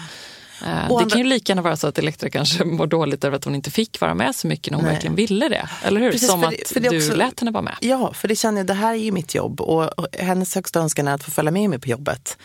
Eh, 0.64 0.68
Och 0.68 0.98
det 0.98 1.02
andra- 1.04 1.10
kan 1.10 1.18
ju 1.18 1.24
lika 1.24 1.50
gärna 1.50 1.62
vara 1.62 1.76
så 1.76 1.86
att 1.86 1.98
Elektra 1.98 2.30
kanske 2.30 2.64
mår 2.78 2.86
dåligt 2.86 3.24
över 3.24 3.36
att 3.36 3.44
hon 3.44 3.54
inte 3.54 3.70
fick 3.70 4.00
vara 4.00 4.14
med 4.14 4.36
så 4.36 4.46
mycket 4.46 4.70
när 4.70 4.76
hon 4.78 4.84
Nej. 4.84 4.94
verkligen 4.94 5.16
ville 5.16 5.48
det. 5.48 5.68
Eller 5.84 6.00
hur? 6.00 6.12
Precis, 6.12 6.28
Som 6.28 6.40
för 6.40 6.48
att 6.48 6.54
det- 6.58 6.68
för 6.74 6.80
du 6.80 6.96
också- 6.96 7.14
lät 7.16 7.40
henne 7.40 7.50
vara 7.50 7.62
med. 7.62 7.74
Ja, 7.80 8.12
för 8.14 8.28
det 8.28 8.36
känner 8.36 8.58
jag, 8.58 8.66
det 8.66 8.74
här 8.74 8.92
är 8.92 8.96
ju 8.96 9.12
mitt 9.12 9.34
jobb 9.34 9.60
och 9.60 9.98
och 9.98 10.06
hennes 10.18 10.54
högsta 10.54 10.80
önskan 10.80 11.08
är 11.08 11.14
att 11.14 11.22
få 11.24 11.30
följa 11.30 11.50
med 11.50 11.70
mig 11.70 11.78
på 11.78 11.88
jobbet. 11.88 12.36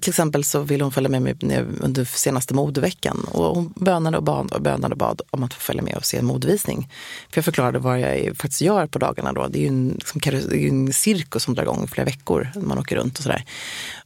Till 0.00 0.10
exempel 0.10 0.44
så 0.44 0.60
ville 0.60 0.84
hon 0.84 0.92
följa 0.92 1.08
med 1.10 1.22
mig 1.22 1.34
under 1.80 2.04
senaste 2.04 2.54
modeveckan 2.54 3.26
och 3.32 3.54
hon 3.56 3.72
bönade 3.76 4.16
och 4.16 4.22
bad 4.22 4.52
och 4.52 4.62
bönade 4.62 4.92
och 4.92 4.98
bad 4.98 5.20
om 5.30 5.42
att 5.42 5.54
få 5.54 5.60
följa 5.60 5.82
med 5.82 5.96
och 5.96 6.04
se 6.04 6.16
en 6.18 6.24
modevisning. 6.26 6.88
För 7.30 7.38
jag 7.38 7.44
förklarade 7.44 7.78
vad 7.78 8.00
jag 8.00 8.36
faktiskt 8.36 8.60
gör 8.60 8.86
på 8.86 8.98
dagarna 8.98 9.32
då. 9.32 9.46
Det 9.48 9.58
är 9.58 9.60
ju 9.60 9.68
en, 9.68 9.88
liksom, 9.88 10.20
en 10.52 10.92
cirkus 10.92 11.42
som 11.42 11.54
drar 11.54 11.62
igång 11.62 11.84
i 11.84 11.86
flera 11.86 12.04
veckor 12.04 12.48
när 12.54 12.62
man 12.62 12.78
åker 12.78 12.96
runt 12.96 13.16
och 13.18 13.22
sådär. 13.22 13.44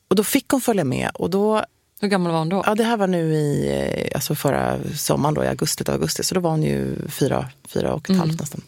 Och 0.09 0.17
då 0.17 0.25
fick 0.25 0.49
hon 0.49 0.61
följa 0.61 0.85
med 0.85 1.11
och 1.15 1.31
då 1.31 1.65
Hur 2.01 2.09
gammal 2.09 2.33
var 2.33 2.39
hon 2.39 2.49
då? 2.49 2.63
Ja, 2.67 2.75
det 2.75 2.85
här 2.85 2.97
var 2.97 3.07
nu 3.07 3.35
i 3.35 3.69
eh, 3.69 4.15
alltså 4.15 4.35
förra 4.35 4.79
sommaren, 4.97 5.35
då, 5.35 5.45
i 5.45 5.49
augusti, 5.49 5.85
augusti. 5.91 6.23
Så 6.25 6.35
då 6.35 6.41
var 6.41 6.51
hon 6.51 6.63
ju 6.63 6.97
fyra, 7.09 7.49
fyra 7.69 7.95
och 7.95 8.11
ett 8.11 8.17
halvt 8.17 8.41
nästan. 8.41 8.61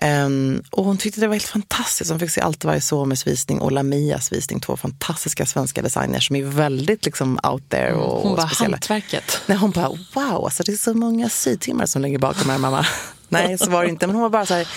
Ehm, 0.00 0.62
och 0.70 0.84
hon 0.84 0.96
tyckte 0.98 1.20
det 1.20 1.26
var 1.26 1.34
helt 1.34 1.44
fantastiskt. 1.46 2.10
Hon 2.10 2.20
fick 2.20 2.30
se 2.30 2.40
Allt 2.40 2.64
varje 2.64 2.80
Somers 2.80 3.26
visning 3.26 3.60
och 3.60 3.72
Lamias 3.72 4.32
visning. 4.32 4.60
Två 4.60 4.76
fantastiska 4.76 5.46
svenska 5.46 5.82
designers 5.82 6.26
som 6.26 6.36
är 6.36 6.42
väldigt 6.42 7.04
liksom 7.04 7.38
out 7.42 7.68
there 7.68 7.92
och, 7.92 8.22
Hon 8.22 8.36
bara, 8.36 8.46
speciella. 8.46 8.74
hantverket. 8.74 9.40
Nej, 9.46 9.58
hon 9.58 9.70
bara, 9.70 9.88
wow, 9.88 10.44
alltså 10.44 10.62
det 10.62 10.72
är 10.72 10.76
så 10.76 10.94
många 10.94 11.28
sydtimmar 11.28 11.86
som 11.86 12.02
ligger 12.02 12.18
bakom 12.18 12.50
här 12.50 12.58
mamma. 12.58 12.86
Nej, 13.28 13.58
så 13.58 13.70
var 13.70 13.82
det 13.82 13.88
inte. 13.88 14.06
Men 14.06 14.16
hon 14.16 14.22
var 14.22 14.30
bara 14.30 14.46
så 14.46 14.54
här, 14.54 14.68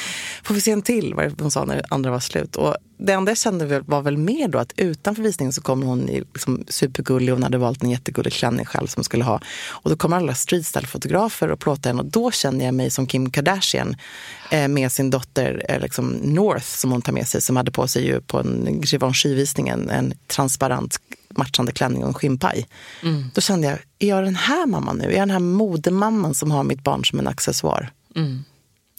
får 0.43 0.53
vi 0.53 0.61
se 0.61 0.71
en 0.71 0.81
till? 0.81 1.13
Var 1.13 1.23
det 1.23 1.41
hon 1.41 1.51
sa 1.51 1.65
när 1.65 1.81
andra 1.89 2.11
var 2.11 2.19
slut. 2.19 2.55
Och 2.55 2.77
det 2.97 3.13
enda 3.13 3.31
jag 3.31 3.37
kände 3.37 3.79
var 3.79 4.01
väl 4.01 4.17
mer 4.17 4.47
då 4.47 4.59
att 4.59 4.73
utanför 4.77 5.23
visningen 5.23 5.53
så 5.53 5.61
kom 5.61 5.83
hon 5.83 6.05
liksom 6.05 6.63
supergullig 6.67 7.31
hon 7.33 7.43
hade 7.43 7.57
valt 7.57 7.83
en 7.83 7.89
jättegullig 7.89 8.33
klänning 8.33 8.65
själv 8.65 8.87
som 8.87 8.99
hon 8.99 9.03
skulle 9.03 9.23
ha. 9.23 9.39
Och 9.69 9.89
då 9.89 9.95
kom 9.95 10.13
alla 10.13 10.33
streetstyle-fotografer 10.33 11.51
och 11.51 11.59
plåtade 11.59 11.89
henne 11.89 12.01
och 12.01 12.05
då 12.09 12.31
kände 12.31 12.65
jag 12.65 12.73
mig 12.73 12.91
som 12.91 13.07
Kim 13.07 13.31
Kardashian 13.31 13.95
eh, 14.51 14.67
med 14.67 14.91
sin 14.91 15.09
dotter 15.17 15.79
liksom 15.81 16.09
North 16.09 16.65
som 16.65 16.91
hon 16.91 17.01
tar 17.01 17.13
med 17.13 17.27
sig 17.27 17.41
som 17.41 17.55
hade 17.57 17.71
på 17.71 17.87
sig 17.87 18.05
ju 18.05 18.21
på 18.21 18.39
en 18.39 18.81
Givenchy-visning 18.83 19.67
en, 19.67 19.89
en 19.89 20.13
transparent 20.27 20.97
matchande 21.29 21.71
klänning 21.71 22.01
och 22.03 22.07
en 22.07 22.13
skinnpaj. 22.13 22.67
Då 23.33 23.41
kände 23.41 23.67
jag, 23.67 23.79
är 23.99 24.07
jag 24.07 24.23
den 24.23 24.35
här 24.35 24.65
mamman 24.65 24.97
nu? 24.97 25.03
Är 25.05 25.11
jag 25.11 25.21
den 25.21 25.31
här 25.31 25.39
modemamman 25.39 26.35
som 26.35 26.51
har 26.51 26.63
mitt 26.63 26.83
barn 26.83 27.05
som 27.05 27.19
en 27.19 27.27
accessoar? 27.27 27.91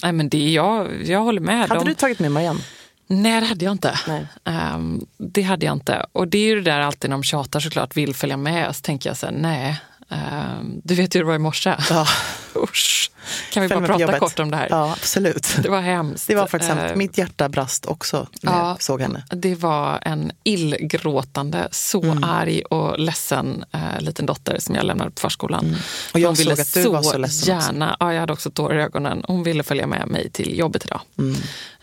Nej, 0.02 0.12
men 0.12 0.28
det, 0.28 0.50
jag, 0.52 1.04
jag 1.06 1.21
håller 1.21 1.40
med. 1.40 1.68
Hade 1.68 1.80
De- 1.80 1.88
du 1.88 1.94
tagit 1.94 2.18
med 2.18 2.33
Marianne? 2.33 2.61
Nej, 3.06 3.40
det 3.40 3.47
hade 3.47 3.64
jag 3.64 3.73
inte. 3.73 3.99
Ehm, 4.44 5.06
det 5.18 5.42
hade 5.42 5.66
jag 5.66 5.73
inte. 5.73 6.06
Och 6.12 6.28
det 6.28 6.38
är 6.38 6.47
ju 6.47 6.54
det 6.54 6.71
där 6.71 6.80
alltid 6.80 7.11
när 7.11 7.16
de 7.16 7.23
tjatar 7.23 7.61
såklart, 7.61 7.97
vill 7.97 8.14
följa 8.14 8.37
med. 8.37 8.76
Så 8.76 8.83
tänker 8.83 9.11
jag 9.11 9.16
så 9.16 9.26
här, 9.26 9.33
nej. 9.33 9.80
Ehm, 10.11 10.80
du 10.85 10.94
vet 10.94 11.14
ju 11.14 11.18
hur 11.18 11.25
det 11.25 11.28
var 11.28 11.35
i 11.35 11.38
morse. 11.38 11.75
Ja. 11.90 12.06
Usch. 12.57 13.11
Kan 13.53 13.63
vi 13.63 13.69
bara 13.69 13.87
prata 13.87 14.19
kort 14.19 14.39
om 14.39 14.51
det 14.51 14.57
här? 14.57 14.67
Ja, 14.71 14.93
absolut. 14.93 15.57
Det 15.63 15.69
var 15.69 15.81
hemskt. 15.81 16.27
Det 16.27 16.35
var 16.35 16.47
faktiskt 16.47 16.73
hemskt. 16.73 16.93
Ehm, 16.93 16.99
Mitt 16.99 17.19
hjärta 17.19 17.49
brast 17.49 17.87
också 17.87 18.27
när 18.43 18.53
ja. 18.53 18.69
jag 18.69 18.83
såg 18.83 19.01
henne. 19.01 19.25
Det 19.31 19.55
var 19.55 19.99
en 20.03 20.33
illgråtande, 20.45 21.69
så 21.71 22.03
Mm. 22.05 22.25
arg 22.25 22.63
och 22.63 22.99
ledsen 22.99 23.65
eh, 23.73 24.01
liten 24.01 24.27
dotter 24.27 24.59
som 24.59 24.75
jag 24.75 24.85
lämnade 24.85 25.11
på 25.11 25.21
förskolan. 25.21 25.65
Mm. 25.67 25.77
Och 26.15 26.21
jag 26.21 26.29
Hon 26.29 26.35
ville 26.35 26.53
att 26.53 26.75
du 26.75 26.89
var 26.89 27.03
så 27.03 27.19
ledsen 27.19 27.57
också. 27.57 27.73
gärna, 27.73 27.97
ja, 28.01 28.13
jag 28.13 28.21
hade 28.21 28.33
också 28.33 28.51
tårar 28.51 28.79
i 28.79 28.83
ögonen. 28.83 29.25
Hon 29.29 29.43
ville 29.43 29.63
följa 29.63 29.87
med 29.87 30.09
mig 30.09 30.31
till 30.31 30.59
jobbet 30.59 30.85
idag. 30.85 31.01
Mm. 31.19 31.37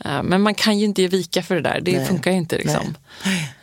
Eh, 0.06 0.24
men 0.24 0.42
man 0.42 0.54
kan 0.56 0.80
ju 0.80 0.86
inte 0.86 1.02
ge 1.02 1.08
vika 1.08 1.44
för 1.44 1.56
det 1.56 1.62
där, 1.62 1.82
det 1.82 1.98
Nej. 1.98 2.06
funkar 2.08 2.32
ju 2.32 2.38
inte. 2.38 2.58
Liksom. 2.58 2.96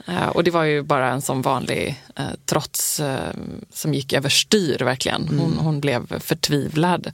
Eh, 0.07 0.27
och 0.29 0.45
det 0.45 0.51
var 0.51 0.65
ju 0.65 0.83
bara 0.83 1.11
en 1.11 1.23
sån 1.23 1.43
vanlig 1.43 2.03
eh, 2.17 2.25
trots 2.47 3.01
eh, 3.01 3.19
som 3.73 3.95
gick 3.95 4.13
överstyr 4.13 4.79
verkligen. 4.79 5.29
Hon, 5.29 5.39
Mm. 5.53 5.59
hon 5.59 5.81
blev 5.81 6.21
förtvivlad. 6.21 7.13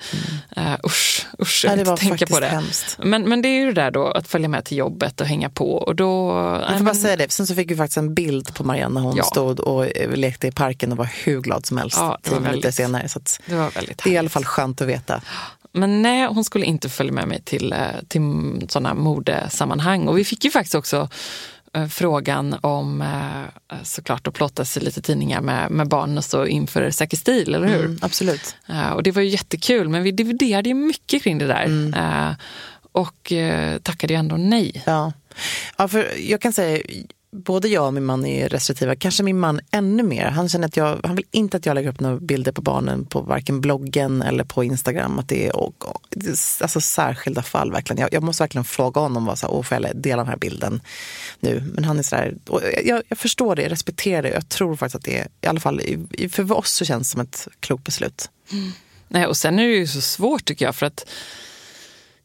Eh, 0.57 0.75
usch, 0.87 1.27
usch, 1.43 1.65
jag 1.65 1.73
Ja, 1.73 1.77
vill 1.77 1.89
inte 1.89 2.03
tänka 2.03 2.27
på 2.27 2.41
det. 2.41 2.47
hemskt. 2.47 2.99
Men, 3.03 3.23
men 3.29 3.43
det 3.43 3.49
är 3.49 3.61
ju 3.61 3.67
det 3.67 3.73
där 3.83 3.91
då, 3.91 4.07
att 4.07 4.29
följa 4.29 4.49
med 4.49 4.65
till 4.65 4.77
jobbet 4.79 5.21
och 5.21 5.27
hänga 5.27 5.51
på. 5.51 5.73
Och 5.73 5.97
då, 5.97 6.29
Jag 6.61 6.69
får 6.71 6.73
bara 6.79 6.85
men- 6.85 6.95
säga 6.95 7.17
det. 7.17 7.33
Sen 7.33 7.47
så 7.47 7.55
fick 7.55 7.71
vi 7.71 7.77
faktiskt 7.77 7.97
en 7.99 8.15
bild 8.15 8.55
på 8.55 8.65
Marianne 8.65 8.95
när 8.95 9.01
hon 9.01 9.17
Ja. 9.17 9.25
stod 9.25 9.61
och 9.61 9.87
lekte 10.17 10.47
i 10.47 10.53
parken 10.53 10.93
och 10.93 10.99
var 10.99 11.09
hur 11.25 11.41
glad 11.41 11.67
som 11.67 11.77
helst 11.79 11.97
Ja, 12.01 12.19
det 12.23 12.31
var 12.31 12.41
väldigt- 12.41 12.75
senare. 12.75 13.09
Så 13.09 13.21
det 13.47 13.55
var 13.55 13.71
väldigt 13.71 13.99
det 14.05 14.11
är 14.11 14.13
i 14.13 14.17
alla 14.17 14.19
härligt. 14.19 14.33
fall 14.33 14.45
skönt 14.45 14.81
att 14.81 14.89
veta. 14.89 15.21
Men 15.77 16.03
nej, 16.03 16.27
hon 16.27 16.45
skulle 16.45 16.67
inte 16.67 16.89
följa 16.89 17.13
med 17.13 17.29
mig 17.29 17.43
till, 17.43 17.73
eh, 17.73 17.79
till 18.09 18.23
sådana 18.69 18.95
modesammanhang. 18.95 20.09
Och 20.09 20.19
vi 20.19 20.25
fick 20.25 20.45
ju 20.45 20.51
faktiskt 20.51 20.75
också 20.75 21.09
eh, 21.75 21.87
frågan 21.87 22.57
om 22.61 23.03
eh, 23.03 23.77
såklart 23.83 24.27
att 24.27 24.35
plåtas 24.35 24.77
i 24.77 24.81
lite 24.81 25.03
tidningar 25.03 25.41
med, 25.41 25.71
med 25.71 25.89
barn 25.89 26.19
och 26.19 26.25
så 26.25 26.47
inför 26.47 26.91
Säker 26.91 27.17
stil, 27.17 27.55
eller 27.55 27.69
hur? 27.69 27.85
Mm, 27.85 27.99
absolut. 28.03 28.57
Och 28.95 29.03
det 29.03 29.11
var 29.11 29.23
ju 29.23 29.29
jättekul, 29.29 29.89
men 29.89 30.03
vi 30.03 30.11
dividerade 30.11 30.69
ju 30.69 30.75
mycket 30.75 31.23
kring 31.23 31.39
det 31.39 31.47
där. 31.47 31.65
Mm. 31.65 32.35
Och 32.93 33.33
tackade 33.83 34.13
ju 34.13 34.19
ändå 34.19 34.37
nej. 34.37 34.83
Ja. 34.87 35.13
ja, 35.77 35.89
för 35.89 36.31
jag 36.31 36.41
kan 36.41 36.53
säga, 36.53 36.83
både 37.35 37.69
jag 37.69 37.87
och 37.87 37.95
min 37.95 38.05
man 38.05 38.27
är 38.27 38.49
restriktiva. 38.49 38.97
Kanske 38.97 39.23
min 39.23 39.41
man 39.41 39.61
ännu 39.71 40.03
mer. 40.03 40.25
Han 40.25 40.49
känner 40.49 40.67
att 40.67 40.77
jag, 40.77 41.01
han 41.05 41.17
vill 41.17 41.27
inte 41.31 41.57
att 41.57 41.67
jag 41.67 41.75
lägger 41.75 41.89
upp 41.89 42.01
några 42.01 42.17
bilder 42.17 42.53
på 42.53 42.63
barnen 42.63 43.05
på 43.07 43.21
varken 43.21 43.61
bloggen 43.61 44.23
eller 44.23 44.45
på 44.45 44.65
Instagram. 44.65 45.19
Att 45.19 45.29
det 45.29 45.47
är 45.47 45.57
och, 45.57 45.89
och, 45.89 46.01
alltså 46.61 46.81
särskilda 46.81 47.43
fall 47.43 47.73
verkligen. 47.73 48.01
Jag, 48.01 48.13
jag 48.13 48.23
måste 48.23 48.43
verkligen 48.43 48.65
fråga 48.65 49.01
honom, 49.01 49.25
vad 49.25 49.39
så 49.39 49.57
här, 49.57 49.63
får 49.63 49.79
jag 49.83 49.97
dela 49.97 50.23
den 50.23 50.31
här 50.31 50.37
bilden 50.37 50.81
nu? 51.41 51.63
Men 51.75 51.85
han 51.85 51.99
är 51.99 52.03
sådär, 52.03 52.35
jag, 52.85 53.03
jag 53.09 53.19
förstår 53.19 53.57
det, 53.57 53.63
jag 53.63 53.73
respekterar 53.73 54.23
det. 54.23 54.29
Jag 54.29 54.49
tror 54.49 54.77
faktiskt 54.77 54.97
att 54.97 55.05
det 55.05 55.19
är, 55.19 55.29
i 55.41 55.47
alla 55.47 55.61
fall 55.61 55.81
i, 55.81 56.29
för 56.29 56.53
oss 56.53 56.71
så 56.71 56.85
känns 56.85 57.09
det 57.09 57.13
som 57.13 57.21
ett 57.21 57.49
klokt 57.61 57.85
beslut. 57.85 58.31
Mm. 58.53 58.73
Nej, 59.09 59.27
och 59.27 59.37
sen 59.37 59.59
är 59.59 59.69
det 59.69 59.75
ju 59.75 59.87
så 59.87 60.01
svårt 60.01 60.45
tycker 60.45 60.65
jag, 60.65 60.77
för 60.77 60.87
att 60.87 61.07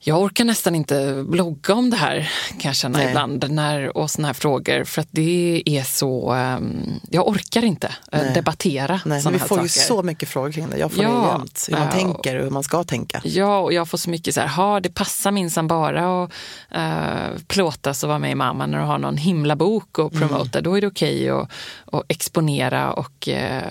jag 0.02 0.22
orkar 0.22 0.46
nästan 0.46 0.76
inte 0.76 1.24
blogga 1.28 1.74
om 1.74 1.90
det 1.90 1.98
här 1.98 2.32
kan 2.60 2.70
jag 2.70 2.76
känna 2.76 2.98
Nej. 2.98 3.08
ibland 3.08 3.52
när, 3.52 3.98
och 3.98 4.12
såna 4.12 4.28
här 4.28 4.34
frågor. 4.34 4.84
För 4.84 5.02
att 5.02 5.08
det 5.12 5.64
är 5.66 5.84
så, 5.84 6.32
ehm, 6.32 7.00
jag 7.10 7.28
orkar 7.28 7.64
inte 7.64 7.88
eh, 7.88 8.22
Nej. 8.22 8.34
debattera 8.34 8.94
Nej, 8.94 9.02
men 9.06 9.22
såna 9.22 9.34
vi 9.34 9.40
här 9.40 9.48
får 9.48 9.56
saker. 9.56 9.64
ju 9.64 9.70
så 9.70 10.04
mycket 10.04 10.30
frågor 10.30 10.52
kring 10.52 10.70
det. 10.70 10.78
Jag 10.78 10.92
får 10.92 11.04
Ja, 11.04 11.10
det 11.10 11.40
jämt. 11.40 11.66
Hur 11.68 11.76
man 11.78 11.86
ja, 11.86 11.92
tänker 11.92 12.36
och 12.36 12.44
hur 12.44 12.52
man 12.52 12.64
ska 12.64 12.84
tänka. 12.84 13.22
Ja, 13.24 13.60
och 13.60 13.74
jag 13.74 13.90
får 13.90 13.98
så 13.98 14.10
mycket 14.10 14.34
så 14.34 14.42
här, 14.42 14.48
ha 14.48 14.80
det 14.80 14.90
passar 14.90 15.32
minsann 15.32 15.68
bara 15.68 16.24
att 16.24 16.32
uh, 16.76 17.38
plåtas 17.48 18.04
och 18.04 18.10
vara 18.10 18.20
med 18.20 18.32
i 18.32 18.36
Mamma 18.36 18.66
när 18.66 18.80
du 18.80 18.84
har 18.84 18.98
någon 18.98 19.18
himla 19.18 19.56
bok 19.56 20.00
och 20.00 20.14
promota. 20.14 20.62
Då 20.62 20.78
är 20.78 20.82
det 20.82 20.88
okej 20.88 21.30
att, 21.30 21.52
att 21.86 22.04
exponera 22.08 22.94
och 22.94 23.28
eh, 23.28 23.64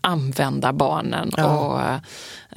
använda 0.00 0.72
barnen. 0.72 1.32
Ja. 1.36 1.46
Och, 1.46 2.00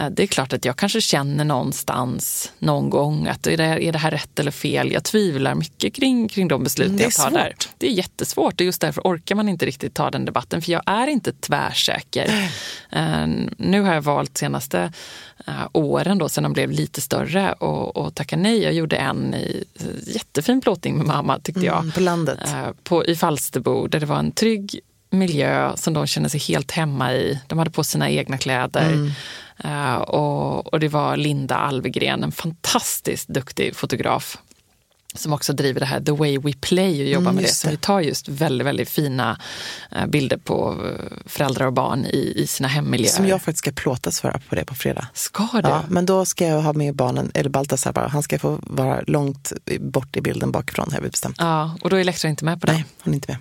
det 0.09 0.23
är 0.23 0.27
klart 0.27 0.53
att 0.53 0.65
jag 0.65 0.75
kanske 0.77 1.01
känner 1.01 1.45
någonstans 1.45 2.51
någon 2.59 2.89
gång 2.89 3.27
att 3.27 3.47
är 3.47 3.57
det, 3.57 3.63
är 3.63 3.91
det 3.91 3.99
här 3.99 4.11
rätt 4.11 4.39
eller 4.39 4.51
fel? 4.51 4.91
Jag 4.91 5.03
tvivlar 5.03 5.55
mycket 5.55 5.93
kring, 5.93 6.27
kring 6.27 6.47
de 6.47 6.63
beslut 6.63 6.87
Mm, 6.89 7.01
jag 7.01 7.11
tar 7.13 7.31
där. 7.31 7.49
svårt. 7.49 7.69
Det 7.77 7.87
är 7.87 7.91
jättesvårt 7.91 8.53
och 8.53 8.65
just 8.65 8.81
därför 8.81 9.01
orkar 9.01 9.35
man 9.35 9.49
inte 9.49 9.65
riktigt 9.65 9.93
ta 9.93 10.11
den 10.11 10.25
debatten 10.25 10.61
för 10.61 10.71
jag 10.71 10.81
är 10.85 11.07
inte 11.07 11.31
tvärsäker. 11.33 12.31
Eh, 12.93 13.27
nu 13.57 13.81
har 13.81 13.93
jag 13.93 14.01
valt 14.01 14.37
senaste 14.37 14.93
eh, 15.47 15.53
åren 15.73 16.17
då, 16.17 16.29
sen 16.29 16.43
de 16.43 16.53
blev 16.53 16.71
lite 16.71 17.01
större 17.01 17.53
och, 17.53 17.97
och 17.97 18.15
tacka 18.15 18.37
nej. 18.37 18.63
Jag 18.63 18.73
gjorde 18.73 18.95
en 18.95 19.33
i, 19.33 19.63
jättefin 20.07 20.61
plåtning 20.61 20.97
med 20.97 21.05
mamma 21.05 21.39
tyckte 21.39 21.65
jag. 21.65 21.79
Mm, 21.79 21.91
på 21.91 21.99
landet. 21.99 22.39
Eh, 22.45 22.69
på, 22.83 23.05
I 23.05 23.15
Falsterbo 23.15 23.87
där 23.87 23.99
det 23.99 24.05
var 24.05 24.19
en 24.19 24.31
trygg 24.31 24.79
miljö 25.11 25.71
som 25.75 25.93
de 25.93 26.07
kände 26.07 26.29
sig 26.29 26.39
helt 26.39 26.71
hemma 26.71 27.13
i. 27.13 27.39
De 27.47 27.57
hade 27.59 27.71
på 27.71 27.83
sina 27.83 28.09
egna 28.09 28.37
kläder. 28.37 28.93
Mm. 28.93 29.11
Eh, 29.63 29.95
och, 29.95 30.73
och 30.73 30.79
det 30.79 30.87
var 30.87 31.17
Linda 31.17 31.55
Alvegren, 31.55 32.23
en 32.23 32.31
fantastiskt 32.31 33.27
duktig 33.27 33.75
fotograf 33.75 34.37
som 35.15 35.33
också 35.33 35.53
driver 35.53 35.79
det 35.79 35.85
här 35.85 36.01
The 36.01 36.11
Way 36.11 36.37
We 36.37 36.53
Play 36.61 37.01
och 37.03 37.07
jobbar 37.09 37.31
Mm, 37.31 37.35
med 37.35 37.43
det. 37.43 37.63
det. 37.63 37.71
vi 37.71 37.77
tar 37.77 37.99
just 38.01 38.27
väldigt, 38.27 38.67
väldigt 38.67 38.89
fina 38.89 39.39
eh, 39.91 40.05
bilder 40.07 40.37
på 40.37 40.85
eh, 40.85 41.17
föräldrar 41.25 41.65
och 41.65 41.73
barn 41.73 42.05
i, 42.05 42.33
i 42.35 42.47
sina 42.47 42.67
hemmiljöer. 42.67 43.11
Som 43.11 43.27
jag 43.27 43.41
faktiskt 43.41 43.57
ska 43.57 43.71
plåtas 43.71 44.21
för 44.21 44.41
på 44.49 44.55
det 44.55 44.65
på 44.65 44.75
fredag. 44.75 45.07
Ska 45.13 45.47
du? 45.53 45.69
Ja, 45.69 45.83
men 45.89 46.05
då 46.05 46.25
ska 46.25 46.47
jag 46.47 46.61
ha 46.61 46.73
med 46.73 46.95
barnen, 46.95 47.31
eller 47.33 47.49
Baltasar 47.49 47.93
bara, 47.93 48.07
han 48.07 48.23
ska 48.23 48.39
få 48.39 48.59
vara 48.63 49.01
långt 49.07 49.51
bort 49.79 50.15
i 50.15 50.21
bilden 50.21 50.51
bakifrån 50.51 50.91
har 50.91 51.01
vi 51.01 51.09
bestämt. 51.09 51.35
Ja, 51.39 51.77
och 51.81 51.89
då 51.89 51.95
är 51.95 51.99
Elektra 52.01 52.29
inte 52.29 52.45
med 52.45 52.61
på 52.61 52.67
det? 52.67 52.73
Nej, 52.73 52.85
hon 53.03 53.13
är 53.13 53.15
inte 53.15 53.31
med. 53.31 53.37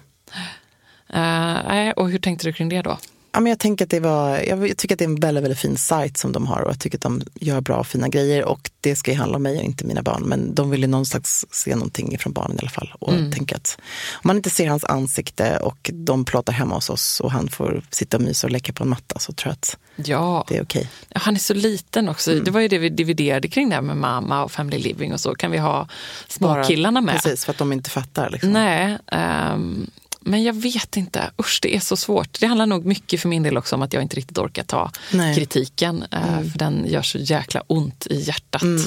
Nej, 1.12 1.92
och 1.92 2.10
hur 2.10 2.18
tänkte 2.18 2.46
du 2.46 2.52
kring 2.52 2.68
det 2.68 2.82
då? 2.82 2.98
Ja, 3.32 3.40
men 3.40 3.50
jag, 3.50 3.58
tänker 3.58 3.84
att 3.84 3.90
det 3.90 4.00
var, 4.00 4.38
jag, 4.38 4.76
tycker 4.76 4.94
att 4.94 4.98
det 4.98 5.04
är 5.04 5.08
en 5.08 5.20
väldigt, 5.20 5.44
väldigt 5.44 5.58
fin 5.58 5.76
sajt 5.76 6.16
som 6.18 6.32
de 6.32 6.46
har 6.46 6.60
och 6.60 6.70
jag 6.70 6.78
tycker 6.80 6.98
att 6.98 7.02
de 7.02 7.22
gör 7.34 7.60
bra 7.60 7.76
och 7.76 7.86
fina 7.86 8.08
grejer 8.08 8.44
och 8.44 8.70
det 8.80 8.96
ska 8.96 9.10
ju 9.10 9.16
handla 9.16 9.36
om 9.36 9.42
mig 9.42 9.58
och 9.58 9.64
inte 9.64 9.84
mina 9.84 10.02
barn. 10.02 10.22
Men 10.22 10.54
de 10.54 10.70
vill 10.70 10.80
ju 10.80 10.86
någon 10.86 11.06
slags 11.06 11.46
se 11.50 11.74
någonting 11.74 12.18
från 12.18 12.32
barnen 12.32 12.56
i 12.56 12.60
alla 12.60 12.70
fall. 12.70 12.92
Och 12.98 13.12
Mm. 13.12 13.32
tänker 13.32 13.56
att 13.56 13.78
om 14.12 14.20
man 14.24 14.36
inte 14.36 14.50
ser 14.50 14.68
hans 14.68 14.84
ansikte 14.84 15.58
och 15.58 15.90
de 15.94 16.24
plåtar 16.24 16.52
hemma 16.52 16.74
hos 16.74 16.90
oss 16.90 17.20
och 17.20 17.30
han 17.32 17.48
får 17.48 17.82
sitta 17.90 18.16
och 18.16 18.22
mysa 18.22 18.46
och 18.46 18.50
leka 18.50 18.72
på 18.72 18.82
en 18.82 18.88
matta 18.90 19.18
så 19.18 19.32
tror 19.32 19.48
jag 19.50 19.52
att 19.52 19.76
Ja, 20.08 20.44
det 20.48 20.56
är 20.56 20.62
okej. 20.62 20.88
han 21.14 21.34
är 21.34 21.38
så 21.38 21.54
liten 21.54 22.08
också. 22.08 22.32
Mm. 22.32 22.44
Det 22.44 22.50
var 22.50 22.60
ju 22.60 22.68
det 22.68 22.78
vi 22.78 22.88
dividerade 22.88 23.48
kring 23.48 23.68
det 23.68 23.74
här 23.74 23.82
med 23.82 23.96
mamma 23.96 24.44
och 24.44 24.52
family 24.52 24.78
living 24.78 25.12
och 25.12 25.20
så. 25.20 25.34
Kan 25.34 25.50
vi 25.50 25.58
ha 25.58 25.88
småkillarna 26.28 27.00
med? 27.00 27.14
Precis, 27.14 27.44
för 27.44 27.52
att 27.52 27.58
de 27.58 27.72
inte 27.72 27.90
fattar. 27.90 28.30
Liksom. 28.30 28.52
Nej, 28.52 28.98
ehm, 29.06 29.90
Men 30.20 30.42
jag 30.42 30.52
vet 30.52 30.96
inte. 30.96 31.30
Usch, 31.40 31.58
det 31.62 31.76
är 31.76 31.80
så 31.80 31.96
svårt. 31.96 32.40
Det 32.40 32.46
handlar 32.46 32.66
nog 32.66 32.86
mycket 32.86 33.20
för 33.20 33.28
min 33.28 33.42
del 33.42 33.58
också 33.58 33.76
om 33.76 33.82
att 33.82 33.92
jag 33.92 34.02
inte 34.02 34.16
riktigt 34.16 34.38
orkar 34.38 34.62
ta 34.62 34.90
Nej. 35.12 35.34
kritiken. 35.34 36.04
Eh, 36.10 36.32
mm. 36.32 36.50
För 36.50 36.58
den 36.58 36.86
gör 36.86 37.02
så 37.02 37.18
jäkla 37.18 37.62
ont 37.66 38.06
i 38.10 38.20
hjärtat. 38.20 38.62
Mm. 38.62 38.82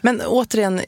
Men 0.00 0.20
återigen, 0.20 0.80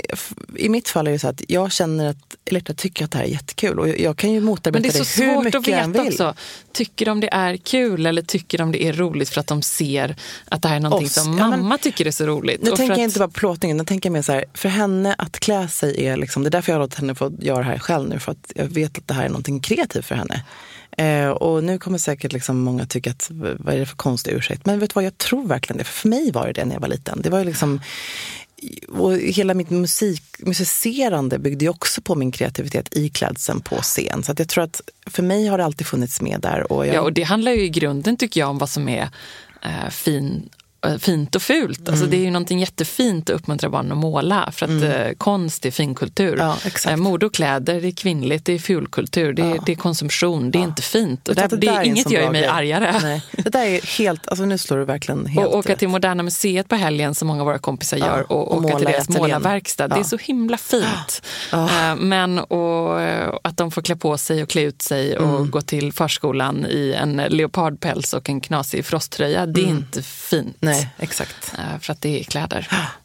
i 0.56 0.68
mitt 0.68 0.88
fall 0.88 1.06
är 1.06 1.12
det 1.12 1.18
så 1.18 1.28
att 1.28 1.42
jag 1.48 1.72
känner 1.72 2.10
att 2.10 2.36
Elektra 2.46 2.74
tycker 2.74 3.04
att 3.04 3.10
det 3.10 3.18
här 3.18 3.24
är 3.24 3.28
jättekul. 3.28 3.78
Och 3.78 3.88
jag 3.88 4.16
kan 4.16 4.32
ju 4.32 4.40
motarbeta 4.40 4.82
det, 4.82 4.98
det 4.98 5.24
hur 5.24 5.42
mycket 5.42 5.54
jag 5.54 5.62
vill. 5.62 5.74
Men 5.74 5.92
det 5.92 5.98
är 5.98 6.02
så 6.02 6.14
svårt 6.14 6.18
att 6.18 6.18
veta 6.18 6.24
också. 6.24 6.34
Tycker 6.72 7.06
de 7.06 7.20
det 7.20 7.28
är 7.32 7.56
kul 7.56 8.06
eller 8.06 8.22
tycker 8.22 8.58
de 8.58 8.72
det 8.72 8.84
är 8.84 8.92
roligt 8.92 9.28
för 9.28 9.40
att 9.40 9.46
de 9.46 9.62
ser 9.62 10.16
att 10.48 10.62
det 10.62 10.68
här 10.68 10.76
är 10.76 10.80
någonting 10.80 11.06
Oss. 11.06 11.14
som 11.14 11.36
mamma 11.36 11.56
ja, 11.56 11.62
men, 11.62 11.78
tycker 11.78 12.06
är 12.06 12.10
så 12.10 12.26
roligt? 12.26 12.62
Nu 12.62 12.70
tänker 12.70 12.96
jag 12.96 13.04
inte 13.04 13.18
bara 13.18 13.28
på 13.28 13.40
plåtningen, 13.40 13.76
jag 13.76 13.86
tänker 13.86 14.10
mer 14.10 14.22
så 14.22 14.32
här, 14.32 14.44
för 14.54 14.68
henne 14.68 15.14
att 15.18 15.40
klä 15.40 15.68
sig 15.68 16.06
är 16.06 16.16
liksom, 16.16 16.42
det 16.42 16.48
är 16.48 16.50
därför 16.50 16.72
jag 16.72 16.78
har 16.78 16.84
låtit 16.84 16.98
henne 16.98 17.14
få 17.14 17.32
göra 17.38 17.58
det 17.58 17.64
här 17.64 17.78
själv 17.78 18.08
nu. 18.08 18.18
För 18.18 18.32
att 18.32 18.52
jag 18.54 18.64
vet 18.64 18.98
att 18.98 19.08
det 19.08 19.14
här 19.14 19.24
är 19.24 19.28
någonting 19.28 19.60
kreativ 19.76 20.02
för 20.02 20.14
henne. 20.14 20.44
Eh, 20.98 21.28
och 21.28 21.64
nu 21.64 21.78
kommer 21.78 21.98
säkert 21.98 22.32
liksom 22.32 22.60
många 22.60 22.86
tycka 22.86 23.10
att 23.10 23.30
vad 23.30 23.74
är 23.74 23.78
det 23.78 23.86
för 23.86 23.96
konstig 23.96 24.32
ursäkt? 24.32 24.66
Men 24.66 24.78
vet 24.78 24.90
du 24.90 24.94
vad, 24.94 25.04
jag 25.04 25.18
tror 25.18 25.46
verkligen 25.46 25.78
det. 25.78 25.84
För, 25.84 25.92
för 25.92 26.08
mig 26.08 26.32
var 26.32 26.46
det 26.46 26.52
det 26.52 26.64
när 26.64 26.74
jag 26.74 26.80
var 26.80 26.88
liten. 26.88 27.20
Det 27.22 27.30
var 27.30 27.38
ju 27.38 27.44
liksom, 27.44 27.80
och 28.88 29.16
hela 29.16 29.54
mitt 29.54 29.70
musik, 29.70 30.22
musicerande 30.38 31.38
byggde 31.38 31.64
ju 31.64 31.68
också 31.68 32.00
på 32.02 32.14
min 32.14 32.32
kreativitet 32.32 32.96
i 32.96 33.08
klädseln 33.08 33.60
på 33.60 33.76
scen. 33.76 34.22
Så 34.22 34.32
att 34.32 34.38
jag 34.38 34.48
tror 34.48 34.64
att 34.64 34.80
för 35.06 35.22
mig 35.22 35.46
har 35.46 35.58
det 35.58 35.64
alltid 35.64 35.86
funnits 35.86 36.20
med 36.20 36.40
där. 36.40 36.72
Och 36.72 36.86
jag... 36.86 36.94
Ja, 36.94 37.00
och 37.00 37.12
det 37.12 37.22
handlar 37.22 37.52
ju 37.52 37.62
i 37.64 37.68
grunden 37.68 38.16
tycker 38.16 38.40
jag 38.40 38.50
om 38.50 38.58
vad 38.58 38.70
som 38.70 38.88
är 38.88 39.08
eh, 39.62 39.90
fin 39.90 40.48
fint 40.98 41.34
och 41.34 41.42
fult. 41.42 41.78
Alltså, 41.78 41.82
mm. 41.82 41.92
Alltså 41.92 42.06
det 42.06 42.16
är 42.16 42.24
ju 42.24 42.30
någonting 42.30 42.60
jättefint 42.60 43.30
att 43.30 43.36
uppmuntra 43.36 43.70
barn 43.70 43.92
att 43.92 43.98
måla 43.98 44.50
för 44.52 44.66
att 44.66 44.70
mm. 44.70 44.90
eh, 44.90 45.12
konst 45.18 45.66
är 45.66 45.70
finkultur. 45.70 46.36
Ja, 46.38 46.56
eh, 46.90 46.96
mode 46.96 47.26
och 47.26 47.34
kläder 47.34 47.80
det 47.80 47.88
är 47.88 47.92
kvinnligt, 47.92 48.44
det 48.44 48.52
är 48.52 48.58
fulkultur, 48.58 49.32
det, 49.32 49.42
ja. 49.42 49.62
det 49.66 49.72
är 49.72 49.76
konsumtion, 49.76 50.50
det 50.50 50.58
är 50.58 50.60
ja. 50.60 50.66
inte 50.66 50.82
fint. 50.82 51.28
Och 51.28 51.34
det, 51.34 51.46
det, 51.46 51.56
det 51.56 51.66
är 51.66 51.82
inget 51.82 52.10
gör 52.10 52.30
mig 52.30 52.46
argare. 52.46 53.00
Nej. 53.02 53.22
Det 53.32 53.50
där 53.50 53.64
är 53.64 53.98
helt, 53.98 54.28
alltså 54.28 54.44
nu 54.44 54.58
slår 54.58 54.78
du 54.78 54.84
verkligen 54.84 55.26
helt 55.26 55.46
Och 55.46 55.58
åka 55.58 55.76
till 55.76 55.88
Moderna 55.88 56.22
Museet 56.22 56.68
på 56.68 56.74
helgen 56.74 57.14
som 57.14 57.28
många 57.28 57.40
av 57.40 57.46
våra 57.46 57.58
kompisar 57.58 57.96
gör 57.96 58.32
och, 58.32 58.52
och 58.52 58.64
åka 58.64 58.76
till 58.76 58.86
deras 58.86 59.08
målarverkstad. 59.08 59.88
Det 59.88 60.00
är 60.00 60.04
så 60.04 60.16
himla 60.16 60.56
fint. 60.56 61.22
Uh, 61.54 61.96
men 61.96 62.38
och, 62.38 63.00
att 63.42 63.56
de 63.56 63.70
får 63.70 63.82
klä 63.82 63.96
på 63.96 64.18
sig 64.18 64.42
och 64.42 64.48
klä 64.48 64.62
ut 64.62 64.82
sig 64.82 65.18
och 65.18 65.28
mm. 65.28 65.50
gå 65.50 65.60
till 65.60 65.92
förskolan 65.92 66.66
i 66.66 66.92
en 66.92 67.16
leopardpäls 67.16 68.14
och 68.14 68.28
en 68.28 68.40
knasig 68.40 68.84
frosttröja, 68.84 69.46
det 69.46 69.60
är 69.60 69.64
mm. 69.64 69.76
inte 69.76 70.02
fint. 70.02 70.56
Nej. 70.60 70.73
Nej, 70.74 70.88
exakt. 70.98 71.54
Eh, 71.58 71.78
för 71.78 71.92
att 71.92 72.00
det 72.00 72.20
är 72.20 72.24
kläder. 72.24 72.68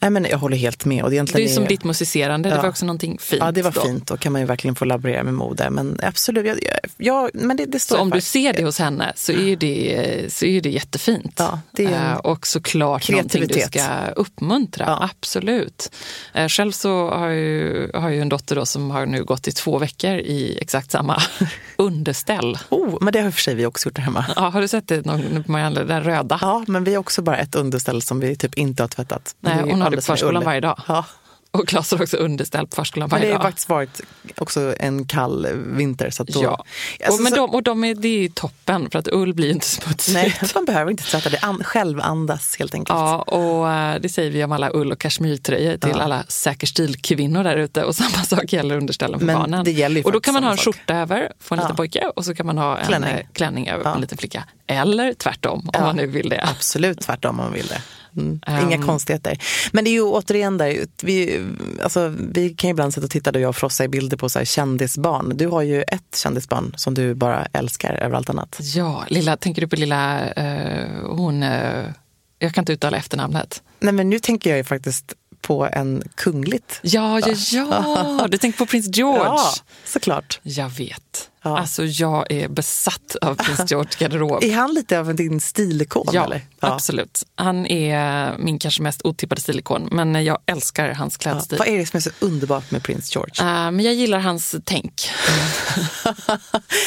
Nej, 0.00 0.10
men 0.10 0.24
jag 0.24 0.38
håller 0.38 0.56
helt 0.56 0.84
med. 0.84 1.04
Och 1.04 1.10
det, 1.10 1.18
är 1.18 1.48
som 1.48 1.64
ditt 1.64 1.84
musicerande, 1.84 2.48
ja. 2.48 2.54
det 2.54 2.62
var 2.62 2.68
också 2.68 2.86
någonting 2.86 3.18
fint. 3.20 3.42
Ja, 3.42 3.52
det 3.52 3.62
var 3.62 3.70
då. 3.70 3.80
fint. 3.80 4.06
Då 4.06 4.16
kan 4.16 4.32
man 4.32 4.40
ju 4.40 4.46
verkligen 4.46 4.74
få 4.74 4.84
laborera 4.84 5.22
med 5.22 5.34
mode. 5.34 5.70
Men 5.70 6.00
absolut, 6.02 6.46
jag, 6.46 6.58
jag, 6.96 7.30
men 7.34 7.56
det, 7.56 7.66
det 7.66 7.80
står 7.80 7.96
Så 7.96 8.02
om 8.02 8.10
du 8.10 8.20
ser 8.20 8.52
det 8.52 8.64
hos 8.64 8.78
henne 8.78 9.12
så 9.16 9.32
är 9.32 9.56
det, 9.56 10.32
så 10.32 10.44
är 10.46 10.60
det 10.60 10.70
jättefint. 10.70 11.34
Ja, 11.36 11.60
det 11.72 11.84
är 11.84 12.12
uh, 12.12 12.16
och 12.16 12.46
såklart 12.46 13.10
någonting 13.10 13.46
du 13.46 13.60
ska 13.60 14.06
uppmuntra. 14.16 14.84
Ja. 14.86 15.10
Absolut. 15.10 15.96
Uh, 16.38 16.48
själv 16.48 16.72
så 16.72 17.10
har 17.10 17.28
jag, 17.28 17.38
ju, 17.38 17.90
har 17.94 18.10
jag 18.10 18.18
en 18.18 18.28
dotter 18.28 18.56
då 18.56 18.66
som 18.66 18.90
har 18.90 19.06
nu 19.06 19.24
gått 19.24 19.48
i 19.48 19.52
två 19.52 19.78
veckor 19.78 20.10
i 20.10 20.58
exakt 20.60 20.90
samma 20.90 21.22
underställ. 21.76 22.58
Oh, 22.68 22.98
men 23.00 23.12
det 23.12 23.20
har 23.20 23.30
för 23.30 23.40
sig 23.40 23.54
vi 23.54 23.66
också 23.66 23.88
gjort 23.88 23.96
där 23.96 24.02
hemma. 24.02 24.26
Ja, 24.36 24.42
har 24.48 24.60
du 24.60 24.68
sett 24.68 24.88
det? 24.88 25.06
Någon, 25.06 25.44
den 25.74 26.04
röda? 26.04 26.38
Ja, 26.40 26.64
men 26.68 26.84
vi 26.84 26.94
har 26.94 27.00
också 27.00 27.22
bara 27.22 27.36
ett 27.36 27.54
underställ 27.54 28.02
som 28.02 28.20
vi 28.20 28.36
typ 28.36 28.54
inte 28.54 28.82
har 28.82 28.88
tvättat. 28.88 29.34
Nej, 29.40 29.62
på 29.96 30.02
förskolan 30.02 30.44
varje 30.44 30.60
dag. 30.60 30.80
Ja. 30.88 31.04
Och 31.52 31.68
Klas 31.68 31.90
har 31.90 32.02
också 32.02 32.16
underställ 32.16 32.66
på 32.66 32.76
förskolan 32.76 33.08
varje 33.08 33.24
dag. 33.24 33.32
Det 33.32 33.36
har 33.36 33.42
faktiskt 33.42 33.68
varit 33.68 34.00
också 34.36 34.74
en 34.78 35.06
kall 35.06 35.46
vinter. 35.54 36.10
Så 36.10 36.24
då, 36.24 36.42
ja. 36.42 36.64
Alltså, 37.04 37.12
och, 37.12 37.22
men 37.22 37.32
de, 37.32 37.50
och 37.50 37.62
de 37.62 37.84
är, 37.84 37.94
det 37.94 38.24
är 38.24 38.28
toppen, 38.28 38.90
för 38.90 38.98
att 38.98 39.08
ull 39.08 39.34
blir 39.34 39.50
inte 39.50 39.66
smutsigt. 39.66 40.14
Nej, 40.14 40.38
man 40.54 40.64
behöver 40.64 40.90
inte 40.90 41.02
tvätta 41.02 41.28
det. 41.28 41.38
An, 41.38 41.64
självandas 41.64 42.56
helt 42.58 42.74
enkelt. 42.74 42.98
Ja, 42.98 43.22
och 43.22 43.70
eh, 43.70 44.00
det 44.00 44.08
säger 44.08 44.30
vi 44.30 44.44
om 44.44 44.52
alla 44.52 44.70
ull 44.74 44.92
och 44.92 44.98
kashmirtröjor 44.98 45.76
till 45.76 45.90
ja. 45.90 46.02
alla 46.02 46.24
säker 46.28 46.66
stilkvinnor 46.66 47.44
där 47.44 47.56
ute. 47.56 47.84
Och 47.84 47.96
samma 47.96 48.24
sak 48.24 48.52
gäller 48.52 48.76
underställen 48.76 49.18
för 49.18 49.26
men 49.26 49.38
barnen. 49.38 49.64
Det 49.64 49.72
gäller 49.72 50.06
och 50.06 50.12
då 50.12 50.20
kan 50.20 50.34
man 50.34 50.44
ha 50.44 50.50
en 50.50 50.56
skjorta 50.56 50.94
över 50.94 51.32
för 51.40 51.54
en 51.54 51.58
ja. 51.58 51.64
liten 51.64 51.76
pojke 51.76 52.12
och 52.16 52.24
så 52.24 52.34
kan 52.34 52.46
man 52.46 52.58
ha 52.58 52.78
en 52.78 52.86
klänning, 52.86 53.10
eh, 53.10 53.26
klänning 53.32 53.68
över 53.68 53.84
ja. 53.84 53.94
en 53.94 54.00
liten 54.00 54.18
flicka. 54.18 54.44
Eller 54.66 55.14
tvärtom, 55.14 55.70
om 55.74 55.82
man 55.82 55.96
nu 55.96 56.06
vill 56.06 56.28
det. 56.28 56.44
Absolut 56.50 57.00
tvärtom 57.00 57.30
om 57.30 57.36
man 57.36 57.52
vill 57.52 57.66
det. 57.66 57.82
Mm. 58.16 58.40
Inga 58.48 58.76
um, 58.76 58.86
konstigheter. 58.86 59.38
Men 59.72 59.84
det 59.84 59.90
är 59.90 59.92
ju 59.92 60.02
återigen 60.02 60.58
där, 60.58 60.86
vi, 61.02 61.46
alltså, 61.82 62.14
vi 62.18 62.48
kan 62.48 62.68
ju 62.68 62.72
ibland 62.72 62.94
sitta 62.94 63.04
och 63.04 63.10
titta 63.10 63.30
och 63.30 63.40
jag 63.40 63.56
frossa 63.56 63.84
i 63.84 63.88
bilder 63.88 64.16
på 64.16 64.28
så 64.28 64.38
här 64.38 64.46
kändisbarn. 64.46 65.36
Du 65.36 65.46
har 65.46 65.62
ju 65.62 65.82
ett 65.82 66.16
kändisbarn 66.16 66.72
som 66.76 66.94
du 66.94 67.14
bara 67.14 67.46
älskar 67.52 67.94
över 67.94 68.16
allt 68.16 68.30
annat. 68.30 68.58
Ja, 68.60 69.04
lilla, 69.08 69.36
tänker 69.36 69.60
du 69.62 69.68
på 69.68 69.76
lilla, 69.76 70.20
uh, 70.38 71.16
hon, 71.16 71.42
uh, 71.42 71.90
jag 72.38 72.54
kan 72.54 72.62
inte 72.62 72.72
uttala 72.72 72.96
efternamnet. 72.96 73.62
Nej 73.80 73.92
men 73.92 74.10
nu 74.10 74.18
tänker 74.18 74.50
jag 74.50 74.56
ju 74.56 74.64
faktiskt 74.64 75.14
på 75.40 75.68
en 75.72 76.02
kungligt. 76.14 76.80
Ja, 76.82 77.20
ja, 77.20 77.34
ja. 77.52 78.26
Du 78.28 78.38
tänker 78.38 78.58
på 78.58 78.66
prins 78.66 78.96
George. 78.96 79.24
Ja, 79.24 79.52
såklart. 79.84 80.40
Jag 80.42 80.70
vet. 80.70 81.29
Ja. 81.42 81.58
Alltså 81.58 81.84
jag 81.84 82.32
är 82.32 82.48
besatt 82.48 83.16
av 83.20 83.34
prins 83.34 83.60
George 83.70 83.90
garderob. 83.98 84.44
är 84.44 84.54
han 84.54 84.74
lite 84.74 84.98
av 84.98 85.14
din 85.14 85.40
stilikon? 85.40 86.08
Ja, 86.12 86.24
eller? 86.24 86.40
ja, 86.60 86.72
absolut. 86.74 87.24
Han 87.34 87.66
är 87.66 88.38
min 88.38 88.58
kanske 88.58 88.82
mest 88.82 89.00
otippade 89.04 89.40
stilikon, 89.40 89.88
men 89.92 90.24
jag 90.24 90.38
älskar 90.46 90.88
hans 90.88 91.16
klädstil. 91.16 91.58
Ja. 91.58 91.64
Vad 91.64 91.74
är 91.74 91.78
det 91.78 91.86
som 91.86 91.96
är 91.96 92.00
så 92.00 92.10
underbart 92.20 92.70
med 92.70 92.82
prins 92.82 93.14
George? 93.14 93.34
Uh, 93.40 93.70
men 93.70 93.80
jag 93.80 93.94
gillar 93.94 94.18
hans 94.18 94.54
tänk. 94.64 95.00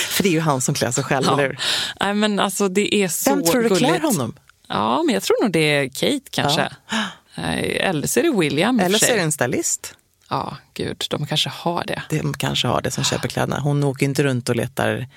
För 0.09 0.23
det 0.23 0.29
är 0.29 0.33
ju 0.33 0.39
han 0.39 0.61
som 0.61 0.75
klär 0.75 0.91
sig 0.91 1.03
själv, 1.03 1.25
ja. 1.25 1.33
eller 1.33 1.43
hur? 1.43 1.59
Nej, 1.99 2.13
men 2.13 2.39
alltså 2.39 2.67
det 2.69 2.95
är 2.95 3.07
så 3.07 3.29
Vem 3.29 3.43
tror 3.43 3.63
du 3.63 3.69
gulligt. 3.69 3.77
klär 3.77 3.99
honom? 3.99 4.35
Ja, 4.67 5.03
men 5.03 5.13
jag 5.13 5.23
tror 5.23 5.43
nog 5.43 5.51
det 5.51 5.59
är 5.59 5.89
Kate 5.89 6.29
kanske. 6.31 6.69
Ja. 6.89 6.97
Eller 7.35 8.07
så 8.07 8.19
är 8.19 8.23
det 8.23 8.39
William. 8.39 8.79
Eller 8.79 8.99
så 8.99 9.05
är 9.05 9.15
det 9.15 9.21
en 9.21 9.31
stylist. 9.31 9.95
Ja, 10.29 10.57
gud, 10.73 11.05
de 11.09 11.25
kanske 11.25 11.49
har 11.49 11.83
det. 11.87 12.01
De 12.09 12.33
kanske 12.33 12.67
har 12.67 12.81
det 12.81 12.91
som 12.91 13.03
köper 13.03 13.27
kläderna. 13.27 13.59
Hon 13.59 13.83
åker 13.83 14.05
inte 14.05 14.23
runt 14.23 14.49
och 14.49 14.55
letar 14.55 15.07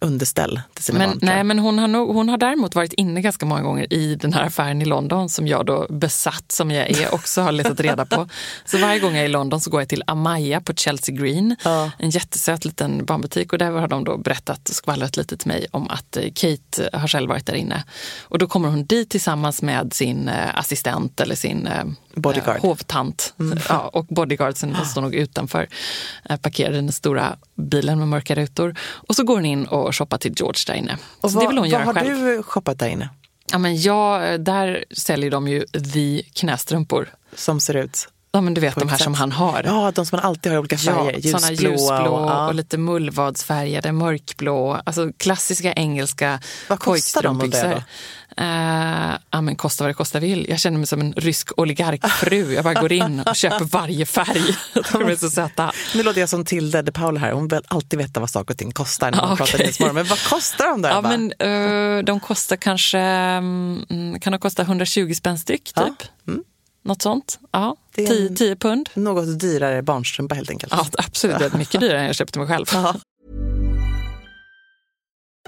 underställ 0.00 0.60
till 0.74 0.84
sina 0.84 0.98
men, 0.98 1.08
barn. 1.08 1.18
Nej, 1.22 1.44
men 1.44 1.58
hon 1.58 1.78
har, 1.78 1.88
nog, 1.88 2.14
hon 2.14 2.28
har 2.28 2.38
däremot 2.38 2.74
varit 2.74 2.92
inne 2.92 3.20
ganska 3.20 3.46
många 3.46 3.62
gånger 3.62 3.92
i 3.92 4.14
den 4.14 4.32
här 4.32 4.42
affären 4.42 4.82
i 4.82 4.84
London 4.84 5.28
som 5.28 5.46
jag 5.48 5.66
då 5.66 5.86
besatt 5.90 6.52
som 6.52 6.70
jag 6.70 6.90
är 6.90 7.14
också 7.14 7.40
har 7.40 7.52
letat 7.52 7.80
reda 7.80 8.06
på. 8.06 8.28
Så 8.64 8.78
varje 8.78 9.00
gång 9.00 9.14
jag 9.14 9.20
är 9.20 9.24
i 9.24 9.28
London 9.28 9.60
så 9.60 9.70
går 9.70 9.80
jag 9.80 9.88
till 9.88 10.02
Amaya 10.06 10.60
på 10.60 10.74
Chelsea 10.74 11.14
Green, 11.14 11.56
ja. 11.64 11.90
en 11.98 12.10
jättesöt 12.10 12.64
liten 12.64 13.04
barnbutik 13.04 13.52
och 13.52 13.58
där 13.58 13.70
har 13.70 13.88
de 13.88 14.04
då 14.04 14.16
berättat 14.16 14.68
och 14.68 14.74
skvallrat 14.74 15.16
lite 15.16 15.36
till 15.36 15.48
mig 15.48 15.66
om 15.70 15.90
att 15.90 16.16
eh, 16.16 16.22
Kate 16.34 16.90
har 16.92 17.08
själv 17.08 17.28
varit 17.28 17.46
där 17.46 17.54
inne. 17.54 17.84
Och 18.22 18.38
då 18.38 18.46
kommer 18.46 18.68
hon 18.68 18.84
dit 18.84 19.10
tillsammans 19.10 19.62
med 19.62 19.92
sin 19.92 20.28
eh, 20.28 20.58
assistent 20.58 21.20
eller 21.20 21.34
sin 21.34 21.66
eh, 21.66 21.84
Bodyguard. 22.16 22.60
hovtant 22.60 23.34
mm. 23.40 23.58
ja, 23.68 23.90
och 23.92 24.06
bodyguardsen 24.06 24.76
står 24.84 25.00
nog 25.00 25.14
utanför 25.14 25.68
parkerade 26.42 26.76
den 26.76 26.92
stora 26.92 27.36
bilen 27.54 27.98
med 27.98 28.08
mörka 28.08 28.34
rutor. 28.34 28.76
Och 28.80 29.16
så 29.16 29.24
går 29.24 29.34
hon 29.34 29.44
in 29.44 29.66
och 29.66 29.96
shoppar 29.96 30.18
till 30.18 30.34
George 30.36 30.60
där 30.66 30.74
inne. 30.74 30.98
Och 31.20 31.30
så 31.30 31.36
vad, 31.36 31.44
det 31.44 31.48
vill 31.48 31.58
hon 31.58 31.68
göra 31.68 31.84
har 31.84 31.94
själv. 31.94 32.18
du 32.18 32.42
shoppat 32.42 32.78
där 32.78 32.88
inne? 32.88 33.08
Ja, 33.52 33.58
men 33.58 33.80
jag, 33.80 34.40
där 34.40 34.84
säljer 34.90 35.30
de 35.30 35.48
ju 35.48 35.66
The 35.66 36.22
knästrumpor. 36.22 37.08
Som 37.34 37.60
ser 37.60 37.76
ut? 37.76 38.08
Ja, 38.34 38.40
men 38.40 38.54
du 38.54 38.60
vet 38.60 38.74
de 38.74 38.88
här 38.88 38.96
sätt. 38.96 39.04
som 39.04 39.14
han 39.14 39.32
har. 39.32 39.62
Ja, 39.64 39.92
de 39.94 40.06
som 40.06 40.16
man 40.16 40.26
alltid 40.26 40.52
har 40.52 40.56
i 40.56 40.58
olika 40.58 40.78
färger. 40.78 41.12
Ja, 41.12 41.18
ljusblå, 41.18 41.70
ljusblå 41.70 41.94
och, 41.94 42.30
ja. 42.30 42.48
och 42.48 42.54
lite 42.54 42.78
mullvadsfärgade, 42.78 43.92
mörkblå. 43.92 44.80
Alltså 44.84 45.12
klassiska 45.16 45.72
engelska 45.72 46.40
Vad 46.68 46.80
kostar 46.80 47.22
de 47.22 47.50
då? 47.50 47.82
Uh, 48.40 49.16
ja, 49.30 49.40
men 49.40 49.56
kosta 49.56 49.84
vad 49.84 49.90
det 49.90 49.94
kostar 49.94 50.20
vill. 50.20 50.46
Jag 50.48 50.60
känner 50.60 50.78
mig 50.78 50.86
som 50.86 51.00
en 51.00 51.12
rysk 51.12 51.50
oligarkfru. 51.56 52.54
Jag 52.54 52.64
bara 52.64 52.74
går 52.74 52.92
in 52.92 53.20
och 53.20 53.36
köper 53.36 53.64
varje 53.64 54.06
färg. 54.06 54.56
de 54.92 55.02
är 55.02 55.16
så 55.16 55.30
söta. 55.30 55.72
Nu 55.94 56.02
låter 56.02 56.20
jag 56.20 56.28
som 56.28 56.44
Tilde 56.44 56.82
de 56.82 56.92
Paula 56.92 57.20
här. 57.20 57.32
Hon 57.32 57.48
vill 57.48 57.60
alltid 57.68 57.98
veta 57.98 58.20
vad 58.20 58.30
saker 58.30 58.54
och 58.54 58.58
ting 58.58 58.72
kostar 58.72 59.10
när 59.10 59.18
man 59.18 59.32
okay. 59.32 59.46
pratar 59.46 59.58
nyhetsmorgon. 59.58 59.94
Men 59.94 60.04
vad 60.06 60.24
kostar 60.24 60.66
de 60.66 60.82
där? 60.82 60.90
Ja, 60.90 61.00
men, 61.00 61.32
uh, 61.98 62.04
de 62.04 62.20
kostar 62.20 62.56
kanske, 62.56 62.98
um, 63.38 64.20
kan 64.20 64.32
de 64.32 64.38
kosta 64.38 64.62
120 64.62 65.14
spänn 65.14 65.38
styck 65.38 65.64
typ. 65.64 65.74
Ja. 65.76 65.94
Mm. 66.28 66.44
Något 66.84 67.02
sånt. 67.02 67.38
Ja, 67.50 67.76
10, 67.94 68.28
10 68.36 68.56
pund. 68.56 68.90
Något 68.94 69.40
dyrare 69.40 69.82
barnstrumpa 69.82 70.34
helt 70.34 70.50
enkelt. 70.50 70.72
Ja, 70.76 70.86
absolut. 70.98 71.52
Mycket 71.52 71.80
dyrare 71.80 72.00
än 72.00 72.06
jag 72.06 72.14
köpte 72.14 72.38
mig 72.38 72.48
själv. 72.48 72.66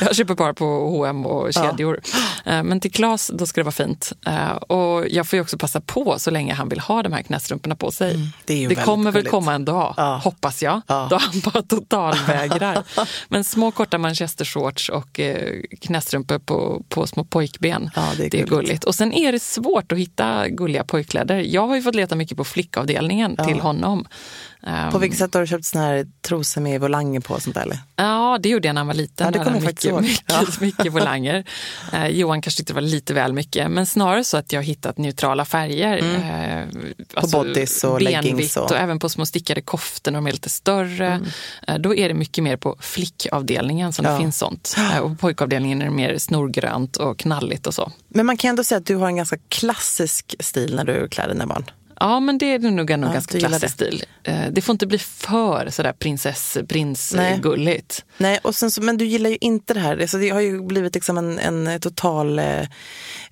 Jag 0.00 0.16
köper 0.16 0.34
bara 0.34 0.54
på 0.54 0.64
H&M 0.64 1.26
och 1.26 1.52
kedjor. 1.54 2.00
Eh, 2.44 2.62
Men 2.62 2.80
till 2.80 2.92
Klas 2.92 3.30
då 3.34 3.46
ska 3.46 3.60
det 3.60 3.64
vara 3.64 3.72
fint. 3.72 4.12
Eh, 4.26 4.50
Och 4.50 5.08
jag 5.08 5.26
får 5.28 5.36
ju 5.36 5.40
också 5.40 5.58
passa 5.58 5.80
på 5.80 6.18
så 6.18 6.30
länge 6.30 6.54
han 6.54 6.68
vill 6.68 6.80
ha 6.80 7.02
de 7.02 7.12
här 7.12 7.22
knästrumporna 7.22 7.76
på 7.76 7.90
sig. 7.90 8.14
Mm, 8.14 8.26
det 8.44 8.66
det 8.68 8.74
kommer 8.74 9.10
väl 9.12 9.26
komma 9.26 9.54
en 9.54 9.64
dag, 9.64 9.94
Ja. 9.96 10.20
hoppas 10.24 10.62
jag. 10.62 10.80
Ja. 10.86 11.06
Då 11.10 11.16
han 11.16 11.40
bara 11.40 11.62
totalvägrar. 11.62 12.82
Men 13.28 13.44
små 13.44 13.70
korta 13.70 13.98
manchestershorts 13.98 14.88
och 14.88 15.20
eh, 15.20 15.60
knästrumpor 15.80 16.38
på, 16.38 16.82
på 16.88 17.06
små 17.06 17.24
pojkben. 17.24 17.90
Ja, 17.96 18.02
det 18.16 18.24
är 18.26 18.30
det 18.30 18.40
är 18.40 18.46
gulligt. 18.46 18.50
gulligt. 18.50 18.84
Och 18.84 18.94
sen 18.94 19.12
är 19.12 19.32
det 19.32 19.42
svårt 19.42 19.92
att 19.92 19.98
hitta 19.98 20.48
gulliga 20.48 20.84
pojkkläder. 20.84 21.36
Jag 21.38 21.66
har 21.66 21.76
ju 21.76 21.82
fått 21.82 21.94
leta 21.94 22.14
mycket 22.16 22.36
på 22.36 22.44
flickavdelningen 22.44 23.36
till 23.46 23.60
honom. 23.60 24.06
Ehm, 24.66 24.92
På 24.92 24.98
vilket 24.98 25.18
sätt 25.18 25.34
har 25.34 25.40
du 25.40 25.46
köpt 25.46 25.64
såna 25.64 25.84
här 25.84 26.06
trosor 26.26 26.60
med 26.60 26.80
volanger 26.80 27.20
på 27.20 27.40
sånt 27.40 27.54
där? 27.54 27.62
Eller? 27.62 27.78
Ja, 27.96 28.38
det 28.42 28.48
gjorde 28.48 28.68
jag 28.68 28.74
när 28.74 28.80
han 28.80 28.86
var 28.86 28.94
liten. 28.94 29.24
Ja, 29.26 29.30
det 29.38 29.44
kommer 29.44 29.60
mycket, 29.60 29.84
ihåg. 29.84 30.02
mycket, 30.02 30.60
mycket 30.60 30.92
volanger. 30.92 31.44
Eh, 31.92 32.06
Johan 32.06 32.42
kanske 32.42 32.58
tyckte 32.58 32.72
det 32.72 32.74
var 32.74 32.80
lite 32.82 33.14
väl 33.14 33.32
mycket, 33.32 33.70
men 33.70 33.86
snarare 33.86 34.24
så 34.24 34.36
att 34.36 34.52
jag 34.52 34.60
har 34.60 34.64
hittat 34.64 34.98
neutrala 34.98 35.44
färger. 35.44 35.98
Eh, 35.98 36.66
alltså 37.14 37.36
bodys 37.42 37.84
och 37.84 38.02
leggings 38.02 38.56
och- 38.56 38.70
och... 38.70 38.76
även 38.76 38.98
på 38.98 39.08
små 39.08 39.26
stickade 39.26 39.60
koftor 39.62 40.10
när 40.12 40.18
de 40.18 40.26
är 40.26 40.32
lite 40.32 40.50
större. 40.50 41.20
Eh, 41.68 41.78
då 41.78 41.94
är 41.94 42.08
det 42.08 42.14
mycket 42.14 42.44
mer 42.44 42.56
på 42.56 42.76
flickavdelningen 42.80 43.92
som 43.92 44.04
Ja. 44.04 44.12
det 44.12 44.18
finns 44.18 44.38
sånt. 44.38 44.74
Eh, 44.78 44.98
och 44.98 45.10
på 45.10 45.16
pojkavdelningen 45.16 45.80
är 45.82 45.84
det 45.84 45.90
mer 45.90 46.18
snorgrönt 46.18 46.96
och 46.96 47.18
knalligt 47.18 47.66
och 47.66 47.74
så. 47.74 47.92
Men 48.08 48.26
man 48.26 48.36
kan 48.36 48.48
ändå 48.48 48.64
säga 48.64 48.78
att 48.78 48.86
du 48.86 48.96
har 48.96 49.06
en 49.06 49.16
ganska 49.16 49.36
klassisk 49.48 50.34
stil 50.40 50.74
när 50.76 50.84
du 50.84 51.08
klär 51.08 51.28
dina 51.28 51.46
barn. 51.46 51.64
Ja, 52.02 52.20
men 52.20 52.38
det 52.38 52.54
är 52.54 52.58
nog 52.58 52.90
ändå 52.90 53.08
Ja, 53.08 53.12
ganska 53.12 53.38
klassisk 53.38 53.74
stil. 53.74 54.04
Eh, 54.24 54.46
det 54.50 54.60
får 54.60 54.72
inte 54.72 54.86
bli 54.86 54.98
för 54.98 55.70
sådär 55.70 55.92
prinsess, 55.92 56.56
Nej. 56.56 56.66
prins-gulligt. 56.66 58.04
Nej, 58.18 58.38
och 58.42 58.54
sen 58.54 58.70
så, 58.70 58.82
men 58.82 58.96
du 58.96 59.04
gillar 59.04 59.30
ju 59.30 59.36
inte 59.40 59.74
det 59.74 59.80
här. 59.80 60.00
Alltså, 60.00 60.18
det 60.18 60.30
har 60.30 60.40
ju 60.40 60.62
blivit 60.62 60.94
liksom 60.94 61.18
en, 61.18 61.38
en 61.38 61.80
total 61.80 62.38
eh, 62.38 62.60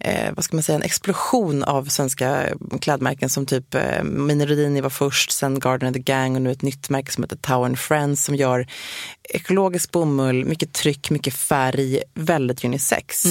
eh, 0.00 0.32
vad 0.34 0.44
ska 0.44 0.56
man 0.56 0.62
säga, 0.62 0.76
en 0.76 0.82
explosion 0.82 1.64
av 1.64 1.84
svenska 1.84 2.46
klädmärken 2.80 3.28
som 3.28 3.46
typ 3.46 3.74
eh, 3.74 4.02
Mini 4.02 4.46
Rodini 4.46 4.80
var 4.80 4.90
först, 4.90 5.30
sen 5.30 5.58
Garden 5.58 5.88
of 5.88 5.94
the 5.94 6.00
Gang 6.00 6.36
och 6.36 6.42
nu 6.42 6.50
ett 6.50 6.62
nytt 6.62 6.90
märke 6.90 7.12
som 7.12 7.24
heter 7.24 7.36
Tower 7.36 7.64
and 7.64 7.78
Friends 7.78 8.24
som 8.24 8.34
gör 8.34 8.66
ekologisk 9.34 9.90
bomull, 9.90 10.44
mycket 10.44 10.72
tryck, 10.72 11.10
mycket 11.10 11.34
färg, 11.34 12.00
väldigt 12.14 12.64
unisex. 12.64 13.24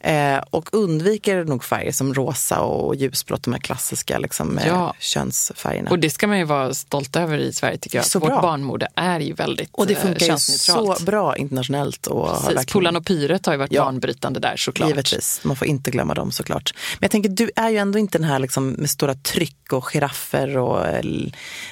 Eh, 0.00 0.38
och 0.50 0.68
undviker 0.74 1.44
nog 1.44 1.64
färger 1.64 1.92
som 1.92 2.14
rosa 2.14 2.60
och 2.60 2.96
ljusblått, 2.96 3.42
de 3.42 3.52
här 3.52 3.60
klassiska 3.60 4.18
liksom, 4.18 4.58
eh, 4.58 4.66
Ja. 4.66 4.94
könsfärgerna. 4.98 5.90
Och 5.90 5.98
det 5.98 6.10
ska 6.10 6.26
man 6.26 6.38
ju 6.38 6.44
vara 6.44 6.74
stolt 6.74 7.16
över 7.16 7.38
i 7.38 7.52
Sverige 7.52 7.78
tycker 7.78 7.98
jag. 7.98 8.04
Så 8.06 8.18
Vårt 8.18 8.28
bra. 8.28 8.40
barnmode 8.42 8.88
är 8.94 9.20
ju 9.20 9.32
väldigt 9.32 9.68
Och 9.72 9.86
det 9.86 9.94
eh, 9.94 10.00
funkar 10.00 10.26
ju 10.26 10.38
så 10.38 10.96
bra 11.00 11.36
internationellt. 11.36 12.06
Och 12.06 12.28
Precis. 12.28 12.46
verkligen- 12.46 12.64
Polarn 12.72 12.96
och 12.96 13.06
Pyret 13.06 13.46
har 13.46 13.52
ju 13.52 13.58
varit 13.58 13.72
Ja. 13.72 13.84
banbrytande 13.84 14.40
där 14.40 14.56
såklart. 14.56 14.88
Givetvis, 14.88 15.40
man 15.44 15.56
får 15.56 15.66
inte 15.68 15.90
glömma 15.90 16.14
dem 16.14 16.30
såklart. 16.30 16.72
Men 16.74 16.98
jag 17.00 17.10
tänker, 17.10 17.30
du 17.30 17.50
är 17.56 17.70
ju 17.70 17.76
ändå 17.76 17.98
inte 17.98 18.18
den 18.18 18.28
här 18.28 18.38
liksom 18.38 18.68
med 18.70 18.90
stora 18.90 19.14
tryck 19.14 19.72
och 19.72 19.84
giraffer 19.84 20.56
och 20.58 20.86
eh, 20.86 21.02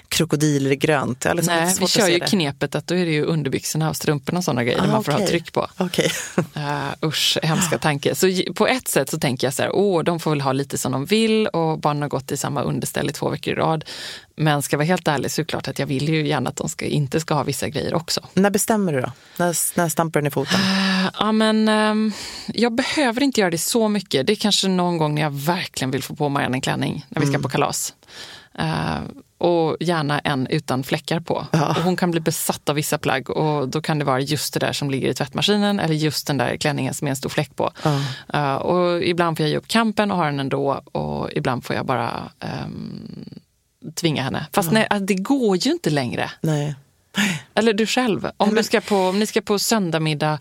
krokodiler 0.09 0.71
i 0.73 0.77
grönt. 0.77 1.25
Liksom 1.35 1.55
Nej, 1.55 1.77
vi 1.81 1.87
kör 1.87 2.09
ju 2.09 2.19
det. 2.19 2.27
knepet 2.27 2.75
att 2.75 2.87
då 2.87 2.95
är 2.95 3.05
det 3.05 3.13
ju 3.13 3.25
underbyxorna 3.73 3.91
och 3.91 3.97
strumporna 3.97 4.39
och 4.39 4.45
sådana 4.45 4.65
grejer 4.65 4.81
Ah, 4.81 4.87
man 4.87 5.05
får 5.05 5.13
ha 5.13 5.19
okej. 5.19 5.29
tryck 5.29 5.53
på. 5.53 5.67
Okej. 5.79 6.11
Uh, 6.57 6.95
usch, 7.09 7.39
hemska 7.43 7.79
tanke. 7.79 8.15
Så 8.15 8.27
på 8.55 8.67
ett 8.67 8.89
sätt 8.89 9.11
så 9.11 9.19
tänker 9.19 9.47
jag 9.47 9.55
så 9.55 9.63
här, 9.63 9.71
åh, 9.75 10.03
de 10.05 10.21
får 10.21 10.31
väl 10.31 10.41
ha 10.41 10.53
lite 10.53 10.79
som 10.79 10.93
de 10.93 11.05
vill 11.05 11.47
och 11.47 11.79
barnen 11.79 12.03
har 12.03 12.09
gått 12.09 12.33
i 12.33 12.37
samma 12.37 12.63
underställ 12.63 13.11
i 13.11 13.13
två 13.13 13.29
veckor 13.31 13.53
i 13.53 13.57
rad. 13.57 13.85
Men 14.37 14.63
ska 14.63 14.75
jag 14.75 14.79
vara 14.79 14.87
helt 14.87 15.09
ärlig 15.09 15.31
så 15.31 15.41
är 15.41 15.45
det 15.45 15.51
klart 15.51 15.69
att 15.69 15.79
jag 15.79 15.87
vill 15.87 16.09
ju 16.09 16.27
gärna 16.27 16.51
att 16.51 16.57
de 16.57 16.69
ska, 16.69 16.85
inte 16.85 17.21
ska 17.21 17.35
ha 17.35 17.43
vissa 17.43 17.69
grejer 17.69 17.95
också. 17.95 18.21
När 18.35 18.51
bestämmer 18.51 18.93
du 18.93 19.01
då? 19.01 19.13
När, 19.37 19.79
när 19.79 19.89
stampar 19.89 20.21
den 20.21 20.27
i 20.27 20.31
foten? 20.31 20.61
Ja, 21.19 21.33
men 21.33 21.69
ehm, 21.69 22.13
jag 22.47 22.75
behöver 22.75 23.23
inte 23.23 23.41
göra 23.41 23.51
det 23.51 23.59
så 23.59 23.89
mycket. 23.89 24.27
Det 24.27 24.33
är 24.33 24.37
kanske 24.37 24.69
någon 24.69 24.99
gång 24.99 25.15
när 25.15 25.23
jag 25.23 25.31
verkligen 25.31 25.91
vill 25.91 26.03
få 26.03 26.15
på 26.17 26.29
Marianne 26.29 26.57
en 26.57 26.61
klänning, 26.61 27.07
när 27.09 27.21
vi 27.21 27.27
ska 27.27 27.39
på 27.39 27.49
kalas. 27.49 27.95
Eh, 28.59 28.99
och 29.43 29.77
gärna 29.81 30.19
en 30.19 30.47
utan 30.47 30.83
fläckar 30.83 31.21
på. 31.21 31.47
Och 31.53 31.83
hon 31.83 31.97
kan 31.97 32.11
bli 32.11 32.21
besatt 32.21 32.69
av 32.69 32.75
vissa 32.75 32.99
plagg 32.99 33.31
och 33.31 33.69
då 33.69 33.81
kan 33.83 33.99
det 33.99 34.05
vara 34.05 34.21
just 34.21 34.55
det 34.55 34.61
där 34.61 34.73
som 34.73 34.91
ligger 34.91 35.09
i 35.09 35.15
tvättmaskinen 35.15 35.81
eller 35.81 35.95
just 35.95 36.27
den 36.27 36.39
där 36.39 36.57
klänningen 36.57 36.95
som 36.95 37.07
är 37.07 37.11
en 37.11 37.17
stor 37.17 37.31
fläck 37.31 37.57
på. 37.57 37.71
Eh, 38.35 38.55
och 38.55 39.03
ibland 39.03 39.37
får 39.37 39.45
jag 39.45 39.51
ge 39.51 39.57
upp 39.57 39.69
kampen 39.69 40.11
och 40.11 40.17
ha 40.17 40.25
den 40.25 40.41
ändå 40.41 40.83
och 40.93 41.31
ibland 41.33 41.65
får 41.65 41.77
jag 41.77 41.87
bara 41.87 42.31
ehm, 42.41 43.25
tvinga 43.95 44.23
henne. 44.23 44.47
Fast 44.53 44.73
nej, 44.73 44.87
alltså, 44.91 45.07
det 45.07 45.15
går 45.15 45.57
ju 45.57 45.73
inte 45.73 45.91
längre. 45.91 46.31
Nej. 46.41 46.75
Eller 47.55 47.73
du 47.73 47.87
själv. 47.87 48.31
Om, 48.37 48.55
du 48.55 48.63
ska 48.63 48.81
på, 48.81 48.97
om 48.97 49.19
ni 49.19 49.27
ska 49.27 49.41
på 49.41 49.59
söndagmiddag 49.59 50.39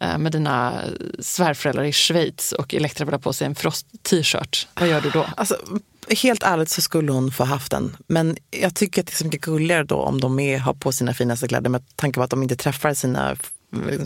eh, 0.00 0.18
med 0.18 0.32
dina 0.32 0.80
svärföräldrar 1.18 1.84
i 1.84 1.92
Schweiz 1.92 2.52
och 2.52 2.74
Elektra 2.74 3.04
vill 3.04 3.14
ha 3.14 3.20
på 3.20 3.32
sig 3.32 3.46
en 3.46 3.54
Frost-t-shirt, 3.54 4.68
vad 4.74 4.88
gör 4.88 5.00
du 5.00 5.10
då? 5.10 5.26
Alltså, 5.36 5.56
helt 6.22 6.42
ärligt 6.42 6.68
så 6.68 6.80
skulle 6.80 7.12
hon 7.12 7.30
få 7.30 7.44
haft 7.44 7.70
den. 7.70 7.96
Men 8.06 8.36
jag 8.50 8.74
tycker 8.74 9.02
att 9.02 9.06
det 9.06 9.12
är 9.12 9.16
så 9.16 9.24
mycket 9.24 9.40
gulligare 9.40 9.84
då 9.84 9.96
om 9.96 10.20
de 10.20 10.38
är, 10.38 10.58
har 10.58 10.74
på 10.74 10.92
sina 10.92 11.14
finaste 11.14 11.48
kläder 11.48 11.70
med 11.70 11.96
tanke 11.96 12.16
på 12.16 12.22
att 12.22 12.30
de 12.30 12.42
inte 12.42 12.56
träffar 12.56 12.94
sina 12.94 13.36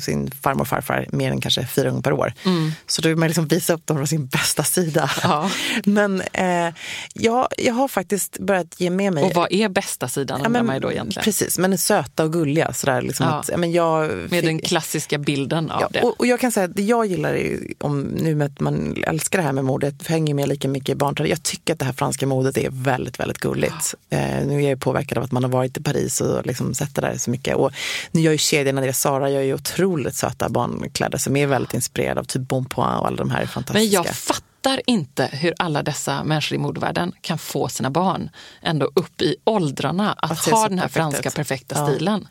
sin 0.00 0.30
farmor 0.30 0.60
och 0.60 0.68
farfar 0.68 1.06
mer 1.12 1.30
än 1.30 1.40
kanske 1.40 1.66
fyra 1.66 1.88
gånger 1.90 2.02
per 2.02 2.12
år. 2.12 2.32
Mm. 2.44 2.72
Så 2.86 3.02
då 3.02 3.08
vill 3.08 3.16
man 3.18 3.28
liksom 3.28 3.46
visa 3.48 3.72
upp 3.74 3.86
dem 3.86 3.96
från 3.96 4.06
sin 4.06 4.26
bästa 4.26 4.64
sida. 4.64 5.10
Ja. 5.22 5.50
Men 5.84 6.20
eh, 6.32 6.74
jag, 7.14 7.48
jag 7.58 7.74
har 7.74 7.88
faktiskt 7.88 8.38
börjat 8.38 8.80
ge 8.80 8.90
med 8.90 9.12
mig. 9.12 9.24
Och 9.24 9.34
vad 9.34 9.52
är 9.52 9.68
bästa 9.68 10.08
sidan 10.08 10.46
undrar 10.46 10.62
man 10.62 10.74
ju 10.74 10.80
då 10.80 10.92
egentligen? 10.92 11.24
Precis, 11.24 11.58
men 11.58 11.78
söta 11.78 12.24
och 12.24 12.32
gulliga. 12.32 12.72
Sådär, 12.72 13.02
liksom 13.02 13.26
Ja. 13.26 13.32
att, 13.32 13.48
ja, 13.48 13.56
men 13.56 13.72
jag, 13.72 14.10
Med 14.30 14.44
den 14.44 14.58
klassiska 14.58 15.18
bilden 15.18 15.70
av 15.70 15.80
Ja, 15.80 15.88
det. 15.92 16.00
och, 16.02 16.20
och 16.20 16.26
jag 16.26 16.40
kan 16.40 16.52
säga 16.52 16.64
att 16.64 16.76
det 16.76 16.82
jag 16.82 17.06
gillar 17.06 17.34
är, 17.34 17.58
om 17.78 18.00
nu 18.00 18.34
med 18.34 18.46
att 18.46 18.60
man 18.60 18.96
älskar 19.06 19.38
det 19.38 19.44
här 19.44 19.52
med 19.52 19.64
modet, 19.64 20.06
hänger 20.06 20.34
med 20.34 20.48
lika 20.48 20.68
mycket 20.68 20.88
i 20.88 20.94
barntradition. 20.94 21.30
Jag 21.30 21.42
tycker 21.42 21.72
att 21.72 21.78
det 21.78 21.84
här 21.84 21.92
franska 21.92 22.26
modet 22.26 22.58
är 22.58 22.68
väldigt, 22.70 23.20
väldigt 23.20 23.38
gulligt. 23.38 23.94
Eh, 24.10 24.18
nu 24.46 24.64
är 24.64 24.68
jag 24.70 24.80
påverkad 24.80 25.18
av 25.18 25.24
att 25.24 25.32
man 25.32 25.44
har 25.44 25.50
varit 25.50 25.76
i 25.76 25.82
Paris 25.82 26.20
och 26.20 26.46
liksom 26.46 26.74
sett 26.74 26.94
det 26.94 27.00
där 27.00 27.16
så 27.18 27.30
mycket. 27.30 27.56
Och 27.56 27.70
nu 28.10 28.20
gör 28.20 28.32
ju 28.32 28.38
kedjorna 28.38 28.80
det, 28.80 28.92
Sara 28.92 29.30
gör 29.30 29.42
ju 29.42 29.54
otroligt 29.56 30.14
söta 30.14 30.48
barnkläder 30.48 31.18
som 31.18 31.36
är 31.36 31.46
väldigt 31.46 31.74
inspirerade 31.74 32.20
av 32.20 32.24
typ 32.24 32.42
Bonpoint 32.48 33.00
och 33.00 33.06
alla 33.06 33.16
de 33.16 33.30
här 33.30 33.46
fantastiska. 33.46 33.78
Men 33.78 33.90
jag 33.90 34.06
fattar 34.16 34.80
inte 34.86 35.26
hur 35.32 35.54
alla 35.58 35.82
dessa 35.82 36.24
människor 36.24 36.56
i 36.56 36.58
modevärlden 36.58 37.12
kan 37.20 37.38
få 37.38 37.68
sina 37.68 37.90
barn 37.90 38.30
ändå 38.62 38.90
upp 38.94 39.22
i 39.22 39.36
åldrarna 39.44 40.12
att, 40.12 40.30
Att 40.30 40.48
ha 40.48 40.68
den 40.68 40.78
här 40.78 40.88
franska 40.88 41.28
ut. 41.28 41.34
perfekta 41.34 41.74
Ja. 41.78 41.86
stilen. 41.88 42.28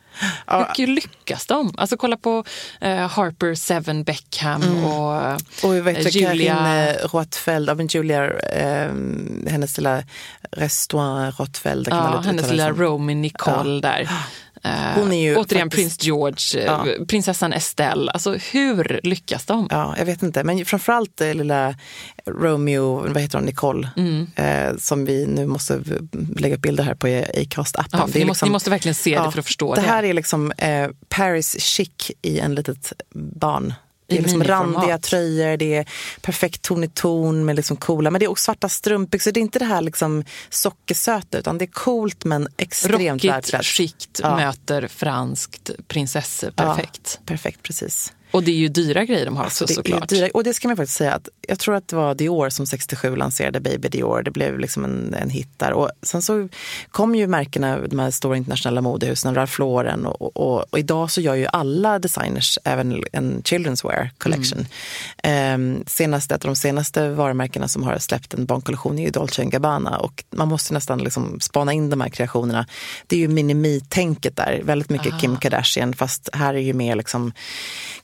Hur 0.78 0.88
lyckas 0.88 1.46
de? 1.46 1.74
Alltså 1.78 1.98
kolla 1.98 2.18
på 2.18 2.44
eh, 2.82 3.08
Harper 3.08 3.56
Seven 3.56 4.04
Beckham 4.04 4.62
och 4.86 5.16
Mm. 5.16 5.38
Och 5.64 5.76
vet 5.88 5.98
eh, 5.98 6.12
Julia. 6.12 6.56
Karine 6.56 6.94
Rothfeld, 6.94 7.70
ja, 7.70 7.74
men 7.74 7.88
Julia, 7.88 8.26
eh, 8.40 8.92
hennes 9.52 9.78
lilla 9.78 10.04
restaurang 10.52 11.32
man 11.38 12.14
Ja, 12.14 12.20
hennes 12.26 12.52
lilla. 12.52 12.72
Romy 12.72 13.16
Nicole 13.16 13.82
där. 13.82 14.10
Eh, 14.66 14.72
Hon 15.00 15.12
är 15.14 15.22
ju 15.22 15.36
återigen 15.36 15.66
faktiskt- 15.72 16.00
prins 16.02 16.04
George, 16.04 16.66
eh, 16.66 17.06
prinsessan 17.08 17.54
Estelle. 17.54 18.12
Alltså 18.12 18.34
hur 18.52 19.00
lyckas 19.04 19.46
de? 19.46 19.68
Ja, 19.72 19.96
jag 19.98 20.06
vet 20.06 20.24
inte. 20.24 20.44
Men 20.44 20.66
framförallt 20.66 21.22
eh, 21.22 21.34
lilla 21.34 21.76
Romeo, 22.26 23.08
vad 23.14 23.22
heter 23.22 23.38
hon, 23.38 23.46
Nicole, 23.46 23.90
Mm. 23.98 24.28
eh, 24.36 24.78
som 24.78 25.06
vi 25.06 25.26
nu 25.26 25.46
måste 25.48 25.82
lägga 26.38 26.56
upp 26.56 26.62
bilder 26.62 26.84
här 26.84 26.96
på 26.96 27.08
Acast-appen. 27.08 27.88
Ja, 27.92 28.08
ni, 28.14 28.26
måste, 28.26 28.46
ni 28.46 28.52
måste 28.52 28.70
verkligen 28.70 28.96
se 28.96 29.20
det 29.20 29.32
för 29.32 29.40
att 29.40 29.46
förstå 29.46 29.76
det. 29.76 29.82
Det 29.82 29.88
här 29.88 30.04
är 30.04 30.14
liksom 30.14 30.52
eh, 30.52 30.88
Paris 31.10 31.60
chic 31.62 32.12
i 32.22 32.40
en 32.40 32.56
litet 32.56 32.94
barn. 33.14 33.74
Det 34.08 34.18
är 34.18 34.22
liksom 34.22 34.44
randiga 34.44 34.98
tröjor, 34.98 35.58
det 35.58 35.76
är 35.76 35.90
perfekt 36.22 36.62
ton 36.62 36.84
i 36.84 36.88
ton 36.88 37.46
med 37.46 37.56
liksom 37.56 37.78
coola, 37.78 38.12
men 38.12 38.20
det 38.20 38.26
är 38.26 38.32
också 38.32 38.44
svarta 38.44 38.70
strumpbyxor. 38.70 39.32
Det 39.32 39.40
är 39.40 39.42
inte 39.42 39.60
det 39.60 39.66
här 39.66 39.82
liksom 39.82 40.24
sockersöta 40.50 41.38
utan 41.38 41.58
det 41.58 41.66
är 41.66 41.72
coolt 41.72 42.26
men 42.26 42.48
extremt 42.58 43.24
Rockigt, 43.24 43.66
skikt 43.66 44.20
Ja. 44.24 44.36
möter 44.36 44.88
franskt 44.88 45.70
prinsessor. 45.88 46.52
Perfekt. 46.52 47.20
Ja, 47.20 47.26
perfekt, 47.26 47.64
precis. 47.64 48.14
Och 48.36 48.44
det 48.44 48.52
är 48.52 48.56
ju 48.56 48.68
dyra 48.68 49.06
grejer 49.06 49.26
de 49.26 49.38
har 49.38 49.44
Alltså, 49.44 49.64
också 49.64 49.74
är 49.74 49.76
såklart. 49.76 50.10
dyra, 50.10 50.30
och 50.34 50.44
det 50.44 50.54
ska 50.54 50.68
man 50.68 50.78
faktiskt 50.78 50.98
säga 50.98 51.14
att 51.14 51.30
jag 51.48 51.60
tror 51.60 51.76
att 51.76 51.88
det 51.88 51.96
var 51.96 52.16
Dior 52.16 52.50
som 52.50 52.66
67 52.66 53.16
lanserade 53.16 53.60
Baby 53.60 53.88
Dior. 53.88 54.24
Det 54.24 54.32
blev 54.32 54.60
liksom 54.60 54.86
en, 54.86 55.14
en 55.14 55.30
hit 55.30 55.50
där. 55.58 55.74
Och 55.74 55.90
sen 56.02 56.22
så 56.22 56.50
kom 56.90 57.16
ju 57.16 57.28
märkena, 57.28 57.78
de 57.88 58.00
här 58.00 58.12
stora 58.12 58.38
internationella 58.38 58.82
modehusen, 58.82 59.36
Ralph 59.36 59.60
Lauren 59.60 60.06
och, 60.06 60.38
och, 60.38 60.66
och 60.70 60.80
idag 60.80 61.12
så 61.12 61.22
gör 61.22 61.36
ju 61.36 61.48
alla 61.48 62.00
designers 62.00 62.60
även 62.64 63.04
en 63.12 63.42
children's 63.42 63.88
wear 63.88 64.10
collection. 64.18 64.66
Ehm, 65.24 65.84
senaste, 65.88 66.36
ett 66.36 66.46
av 66.46 66.50
de 66.50 66.56
senaste 66.56 67.10
varumärkena 67.10 67.68
som 67.68 67.84
har 67.84 67.98
släppt 67.98 68.34
en 68.34 68.46
barnkollektion 68.46 69.00
är 69.00 69.04
ju 69.04 69.10
Dolce 69.10 69.46
Gabbana 69.46 69.98
och 69.98 70.24
man 70.30 70.48
måste 70.48 70.74
nästan 70.74 71.00
liksom 71.00 71.40
spana 71.40 71.74
in 71.74 71.90
de 71.90 72.02
här 72.02 72.10
kreationerna. 72.10 72.66
Det 73.08 73.16
är 73.16 73.20
ju 73.20 73.28
minimi-tänket 73.28 74.36
där, 74.36 74.62
väldigt 74.64 74.90
mycket 74.90 75.22
Kim 75.22 75.38
Kardashian 75.38 75.94
fast 75.94 76.30
här 76.34 76.54
är 76.54 76.60
ju 76.60 76.74
mer 76.74 76.96
liksom 76.96 77.34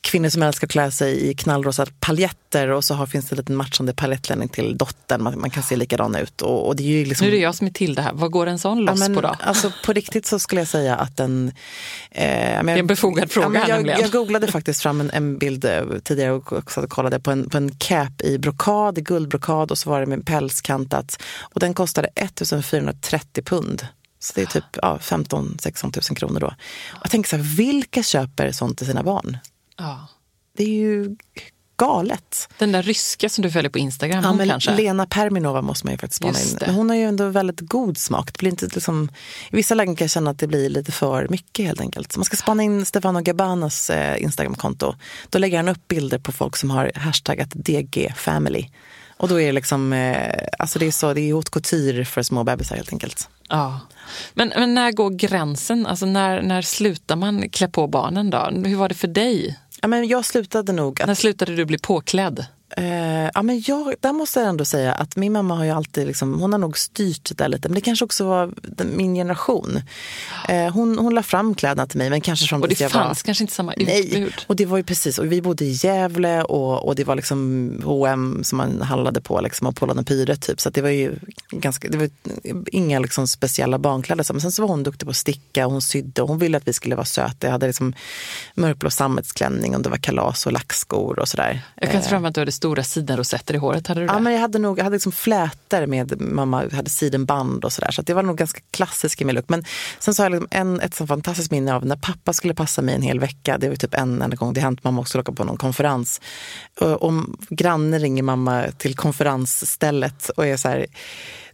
kvinnor 0.01 0.20
som 0.29 0.43
älskar 0.43 0.67
att 0.67 0.71
klä 0.71 0.91
sig 0.91 1.29
i 1.29 1.33
knallrosa 1.33 1.85
paljetter 1.99 2.67
och 2.67 2.83
så 2.83 2.93
har, 2.93 3.05
finns 3.05 3.29
det 3.29 3.33
en 3.33 3.37
liten 3.37 3.55
matchande 3.55 3.93
palettklänning 3.93 4.49
till 4.49 4.77
dottern. 4.77 5.23
Man, 5.23 5.39
man 5.39 5.49
kan 5.49 5.63
se 5.63 5.75
likadan 5.75 6.15
ut. 6.15 6.41
Och, 6.41 6.67
och 6.67 6.75
det 6.75 6.83
är 6.83 6.87
ju 6.87 7.05
liksom, 7.05 7.27
Nu 7.27 7.31
är 7.31 7.35
det 7.35 7.41
jag 7.41 7.55
som 7.55 7.67
är 7.67 7.71
till 7.71 7.95
det 7.95 8.01
här. 8.01 8.13
Vad 8.13 8.31
går 8.31 8.47
en 8.47 8.59
sån 8.59 8.79
loss 8.79 8.99
Ja, 8.99 9.07
men, 9.07 9.15
på 9.15 9.21
då? 9.21 9.35
Alltså, 9.39 9.71
på 9.85 9.93
riktigt 9.93 10.25
så 10.25 10.39
skulle 10.39 10.61
jag 10.61 10.67
säga 10.67 10.95
att 10.95 11.17
den... 11.17 11.51
Eh, 12.11 12.23
men, 12.23 12.65
Det 12.65 12.71
är 12.71 12.77
en 12.77 12.87
befogad 12.87 13.31
fråga 13.31 13.59
här 13.59 13.69
jag, 13.69 13.75
nämligen. 13.75 14.01
jag 14.01 14.11
googlade 14.11 14.47
faktiskt 14.47 14.81
fram 14.81 15.01
en, 15.01 15.11
en 15.11 15.37
bild 15.37 15.65
eh, 15.65 15.83
tidigare 16.03 16.31
och 16.31 16.53
också 16.53 16.87
kollade 16.87 17.19
på 17.19 17.31
en, 17.31 17.49
på 17.49 17.57
en 17.57 17.75
cap 17.77 18.21
i 18.21 18.37
brokad, 18.37 18.97
i 18.97 19.01
guldbrokad 19.01 19.71
och 19.71 19.77
så 19.77 19.89
var 19.89 19.99
det 19.99 20.05
med 20.05 20.25
pälskantat. 20.25 21.23
Och 21.41 21.59
den 21.59 21.73
kostade 21.73 22.07
1430 22.15 23.43
pund. 23.43 23.87
Så 24.19 24.33
det 24.35 24.41
är 24.41 24.45
typ 24.45 24.63
ja, 24.81 24.97
15-16 25.01 26.09
000 26.09 26.17
kronor 26.17 26.39
då. 26.39 26.47
Och 26.47 26.99
jag 27.03 27.11
tänker 27.11 27.29
så 27.29 27.35
här, 27.35 27.43
vilka 27.43 28.03
köper 28.03 28.51
sånt 28.51 28.77
till 28.77 28.87
sina 28.87 29.03
barn? 29.03 29.37
Ja. 29.77 30.07
Det 30.57 30.63
är 30.63 30.67
ju 30.67 31.15
galet. 31.81 32.49
Den 32.57 32.71
där 32.71 32.83
ryska 32.83 33.29
som 33.29 33.41
du 33.41 33.51
följer 33.51 33.69
på 33.69 33.79
Instagram, 33.79 34.23
Ja, 34.23 34.33
men 34.33 34.49
kanske? 34.49 34.75
Lena 34.75 35.05
Perminova 35.05 35.61
måste 35.61 35.85
man 35.85 35.93
ju 35.93 35.97
faktiskt 35.97 36.17
spana 36.17 36.39
in. 36.39 36.57
Men 36.61 36.75
hon 36.75 36.89
har 36.89 36.97
ju 36.97 37.03
ändå 37.03 37.29
väldigt 37.29 37.59
god 37.59 37.97
smak. 37.97 38.33
Det 38.33 38.39
blir 38.39 38.49
inte 38.51 38.65
liksom, 38.65 39.09
I 39.51 39.55
vissa 39.55 39.75
lägen 39.75 39.95
kan 39.95 40.05
jag 40.05 40.11
känna 40.11 40.31
att 40.31 40.39
det 40.39 40.47
blir 40.47 40.69
lite 40.69 40.91
för 40.91 41.27
mycket 41.27 41.65
helt 41.65 41.81
enkelt. 41.81 42.11
Så 42.11 42.19
man 42.19 42.25
ska 42.25 42.37
spana 42.37 42.63
in 42.63 42.85
Stefano 42.85 43.21
Gabbanas 43.21 43.89
eh, 43.89 44.23
Instagramkonto. 44.23 44.95
Då 45.29 45.39
lägger 45.39 45.57
han 45.57 45.67
upp 45.67 45.87
bilder 45.87 46.19
på 46.19 46.31
folk 46.31 46.57
som 46.57 46.71
har 46.71 46.91
hashtaggat 46.95 47.49
DG 47.53 48.13
Family. 48.15 48.65
Och 49.21 49.27
då 49.27 49.41
är 49.41 49.45
det 49.45 49.51
liksom, 49.51 49.93
eh, 49.93 50.47
alltså 50.59 50.79
det 50.79 50.87
är 50.87 50.91
så, 50.91 51.13
det 51.13 51.21
är 51.21 51.33
haute 51.33 51.51
couture 51.51 52.05
för 52.05 52.23
små 52.23 52.43
bebisar 52.43 52.75
helt 52.75 52.93
enkelt. 52.93 53.29
Ja. 53.49 53.79
Men, 54.33 54.53
men 54.55 54.73
när 54.73 54.91
går 54.91 55.09
gränsen? 55.09 55.85
Alltså 55.85 56.05
när, 56.05 56.41
när 56.41 56.61
slutar 56.61 57.15
man 57.15 57.49
klä 57.49 57.67
på 57.67 57.87
barnen 57.87 58.29
då? 58.29 58.49
Hur 58.65 58.75
var 58.75 58.89
det 58.89 58.95
för 58.95 59.07
dig? 59.07 59.59
Ja, 59.81 59.87
men 59.87 60.07
jag 60.07 60.25
slutade 60.25 60.71
nog 60.71 61.01
att 61.01 61.07
När 61.07 61.15
slutade 61.15 61.55
du 61.55 61.65
bli 61.65 61.77
påklädd? 61.77 62.45
Eh, 62.77 63.29
ja, 63.33 63.41
men 63.41 63.63
jag, 63.67 63.93
där 63.99 64.13
måste 64.13 64.39
jag 64.39 64.49
ändå 64.49 64.65
säga 64.65 64.93
att 64.93 65.15
min 65.15 65.33
mamma 65.33 65.55
har 65.55 65.65
ju 65.65 65.71
alltid, 65.71 66.07
liksom, 66.07 66.39
hon 66.39 66.51
har 66.51 66.59
nog 66.59 66.77
styrt 66.77 67.29
det 67.29 67.37
där 67.37 67.47
lite. 67.47 67.69
Men 67.69 67.75
det 67.75 67.81
kanske 67.81 68.05
också 68.05 68.25
var 68.25 68.53
min 68.95 69.15
generation. 69.15 69.81
Eh, 70.49 70.73
hon, 70.73 70.97
hon 70.97 71.15
la 71.15 71.23
fram 71.23 71.55
kläderna 71.55 71.87
till 71.87 71.97
mig, 71.97 72.09
men 72.09 72.21
kanske 72.21 72.47
från 72.47 72.61
Och 72.61 72.67
det 72.67 72.75
fanns 72.75 72.93
var... 72.93 73.25
kanske 73.25 73.43
inte 73.43 73.53
samma 73.53 73.73
Nej, 73.77 74.05
utbud? 74.05 74.33
och 74.47 74.55
det 74.55 74.65
var 74.65 74.77
ju 74.77 74.83
precis, 74.83 75.19
och 75.19 75.31
vi 75.31 75.41
bodde 75.41 75.65
i 75.65 75.71
Gävle 75.71 76.43
och, 76.43 76.87
och 76.87 76.95
det 76.95 77.03
var 77.03 77.15
liksom 77.15 77.71
H&M 77.85 78.43
som 78.43 78.57
man 78.57 78.81
handlade 78.81 79.21
på 79.21 79.41
liksom, 79.41 79.67
och 79.67 79.75
Polarn 79.75 80.05
Pyret 80.05 80.41
typ. 80.41 80.61
Så 80.61 80.69
det 80.69 80.81
var 80.81 80.89
ju 80.89 81.15
ganska, 81.51 81.87
det 81.87 81.97
var 81.97 82.09
inga 82.71 82.99
liksom 82.99 83.27
speciella 83.27 83.77
barnkläder. 83.79 84.25
Men 84.33 84.41
sen 84.41 84.51
så 84.51 84.61
var 84.61 84.69
hon 84.69 84.83
duktig 84.83 85.05
på 85.07 85.09
att 85.09 85.15
sticka 85.15 85.65
och 85.65 85.71
hon 85.71 85.81
sydde 85.81 86.21
och 86.21 86.27
hon 86.27 86.39
ville 86.39 86.57
att 86.57 86.67
vi 86.67 86.73
skulle 86.73 86.95
vara 86.95 87.05
söta. 87.05 87.47
Jag 87.47 87.51
hade 87.51 87.67
liksom 87.67 87.93
mörkblå 88.55 88.89
sammetsklänning 88.89 89.75
och 89.75 89.81
det 89.81 89.89
var 89.89 89.97
kalas 89.97 90.45
och 90.45 90.51
lackskor 90.51 91.19
och 91.19 91.27
sådär. 91.27 91.61
Jag 91.75 91.91
kan 91.91 92.01
fram 92.01 92.17
emot 92.17 92.29
att 92.29 92.35
du 92.35 92.41
hade 92.41 92.51
stora 92.61 92.83
sidenrosetter 92.83 93.53
i 93.53 93.57
håret. 93.57 93.87
Hade 93.87 93.99
du 94.01 94.07
det? 94.07 94.13
Ja, 94.13 94.19
men 94.19 94.33
jag 94.33 94.39
hade 94.39 94.59
nog 94.59 94.79
jag 94.79 94.83
hade 94.83 94.95
liksom 94.95 95.11
flätor 95.11 95.85
med 95.85 96.21
mamma 96.21 96.63
hade 96.71 96.89
sidenband 96.89 97.65
och 97.65 97.73
sådär. 97.73 97.91
Så 97.91 98.01
att 98.01 98.07
det 98.07 98.13
var 98.13 98.23
nog 98.23 98.37
ganska 98.37 98.61
klassisk 98.71 99.21
i 99.21 99.25
min 99.25 99.35
look. 99.35 99.49
Men 99.49 99.65
sen 99.99 100.13
så 100.13 100.23
har 100.23 100.29
jag 100.29 100.31
liksom 100.31 100.47
en, 100.51 100.79
ett 100.79 100.93
så 100.93 101.07
fantastiskt 101.07 101.51
minne 101.51 101.73
av 101.75 101.85
när 101.85 101.95
pappa 101.95 102.33
skulle 102.33 102.53
passa 102.53 102.81
mig 102.81 102.95
en 102.95 103.01
hel 103.01 103.19
vecka. 103.19 103.57
Det 103.57 103.69
var 103.69 103.75
typ 103.75 103.93
en 103.93 104.21
enda 104.21 104.35
gång 104.35 104.53
det 104.53 104.61
hänt. 104.61 104.83
Mamma 104.83 105.01
också 105.01 105.19
åka 105.19 105.31
på 105.31 105.43
någon 105.43 105.57
konferens. 105.57 106.21
Och, 106.79 107.03
och 107.03 107.13
grannen 107.49 107.99
ringer 107.99 108.23
mamma 108.23 108.65
till 108.77 108.95
konferensstället 108.95 110.29
och 110.29 110.45
är 110.47 110.57
så 110.57 110.69
här 110.69 110.85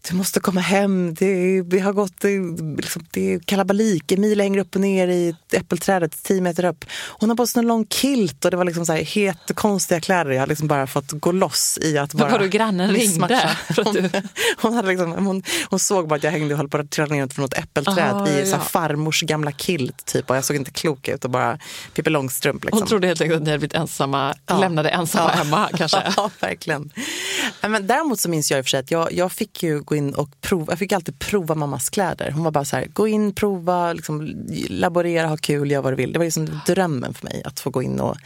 du 0.10 0.16
måste 0.16 0.40
komma 0.40 0.62
hem, 0.62 1.14
det, 1.14 1.62
vi 1.62 1.80
har 1.80 1.94
gått, 1.94 2.14
det, 2.22 2.40
liksom, 2.78 3.06
det 3.12 3.34
är 3.34 3.40
kalabalik, 3.40 4.12
Emilia 4.12 4.44
hänger 4.44 4.60
upp 4.60 4.76
och 4.76 4.82
ner 4.82 5.08
i 5.08 5.36
äppelträdet 5.52 6.24
tio 6.24 6.42
meter 6.42 6.66
upp. 6.66 6.86
Hon 7.20 7.30
har 7.30 7.38
på 7.38 7.48
sig 7.48 7.60
en 7.60 7.68
lång 7.68 7.86
kilt 7.88 8.46
och 8.46 8.52
det 8.52 8.58
var 8.58 8.66
liksom 8.66 8.86
så 8.86 8.94
här 8.94 9.04
helt 9.04 9.56
konstiga 9.56 10.00
kläder. 10.02 10.32
Jag 10.32 10.40
hade 10.40 10.50
liksom 10.50 10.68
bara 10.68 10.88
fått 10.88 11.12
gå 11.12 11.32
loss 11.32 11.80
i 11.82 11.98
att 11.98 12.14
bara... 12.14 12.30
vadå, 12.32 12.46
grannen 12.46 12.94
missmatcha. 12.94 13.50
ringde 13.68 13.84
Hon, 13.84 13.94
du- 13.94 14.22
hon, 14.62 14.74
hade 14.74 14.88
liksom, 14.88 15.26
hon, 15.26 15.44
hon 15.70 15.80
såg 15.80 16.08
bara 16.08 16.16
att 16.16 16.24
jag 16.24 16.32
hängde 16.32 16.54
och 16.54 16.58
höll 16.58 16.70
på 16.70 16.78
att 16.78 16.90
trilla 16.92 17.16
ner 17.16 17.28
från 17.28 17.44
något 17.44 17.54
äppelträd 17.54 18.14
Ah, 18.14 18.28
i 18.28 18.50
ja. 18.52 18.60
farmors 18.60 19.22
gamla 19.22 19.52
kilt 19.52 20.06
typ. 20.06 20.30
Och 20.30 20.36
jag 20.38 20.46
såg 20.46 20.56
inte 20.56 20.72
klok 20.72 21.08
ut 21.08 21.26
och 21.26 21.32
bara 21.32 21.60
Pippi 21.94 22.10
Långstrump. 22.10 22.64
Liksom. 22.64 22.80
Hon 22.80 22.88
trodde 22.88 23.08
helt 23.08 23.22
enkelt 23.22 23.38
att 23.38 23.44
ni 23.44 23.50
hade 23.50 23.60
blivit 23.60 23.76
ensamma, 23.76 24.36
Ja. 24.46 24.58
lämnade 24.60 24.90
ensamma 24.90 25.32
Ja. 25.34 25.38
hemma 25.44 25.70
kanske. 25.78 26.04
Ja, 26.18 26.30
verkligen. 26.40 26.92
Men 27.62 27.88
däremot 27.88 28.20
så 28.20 28.30
minns 28.30 28.52
jag 28.52 28.58
i 28.58 28.62
och 28.62 28.66
för 28.66 28.70
sig 28.70 28.80
att 28.80 28.92
jag, 28.92 29.14
jag 29.14 29.32
fick 29.32 29.64
ju 29.64 29.80
gå 29.88 29.96
in 29.96 30.14
och 30.14 30.42
prova, 30.42 30.72
jag 30.72 30.80
fick 30.80 30.92
alltid 30.92 31.20
prova 31.20 31.56
mammas 31.56 31.90
kläder. 31.90 32.32
Hon 32.32 32.44
var 32.44 32.52
bara 32.52 32.66
så 32.66 32.76
här, 32.76 32.86
gå 32.86 33.08
in, 33.08 33.34
prova, 33.34 33.94
liksom, 33.94 34.36
laborera, 34.70 35.28
ha 35.28 35.38
kul, 35.38 35.72
gör 35.72 35.82
vad 35.82 35.94
du 35.94 35.98
vill. 35.98 36.14
Det 36.14 36.20
var 36.20 36.26
liksom 36.26 36.62
drömmen 36.66 37.14
för 37.14 37.26
mig 37.26 37.42
att 37.46 37.60
få 37.60 37.70
gå 37.70 37.84
in 37.84 38.00
och 38.00 38.18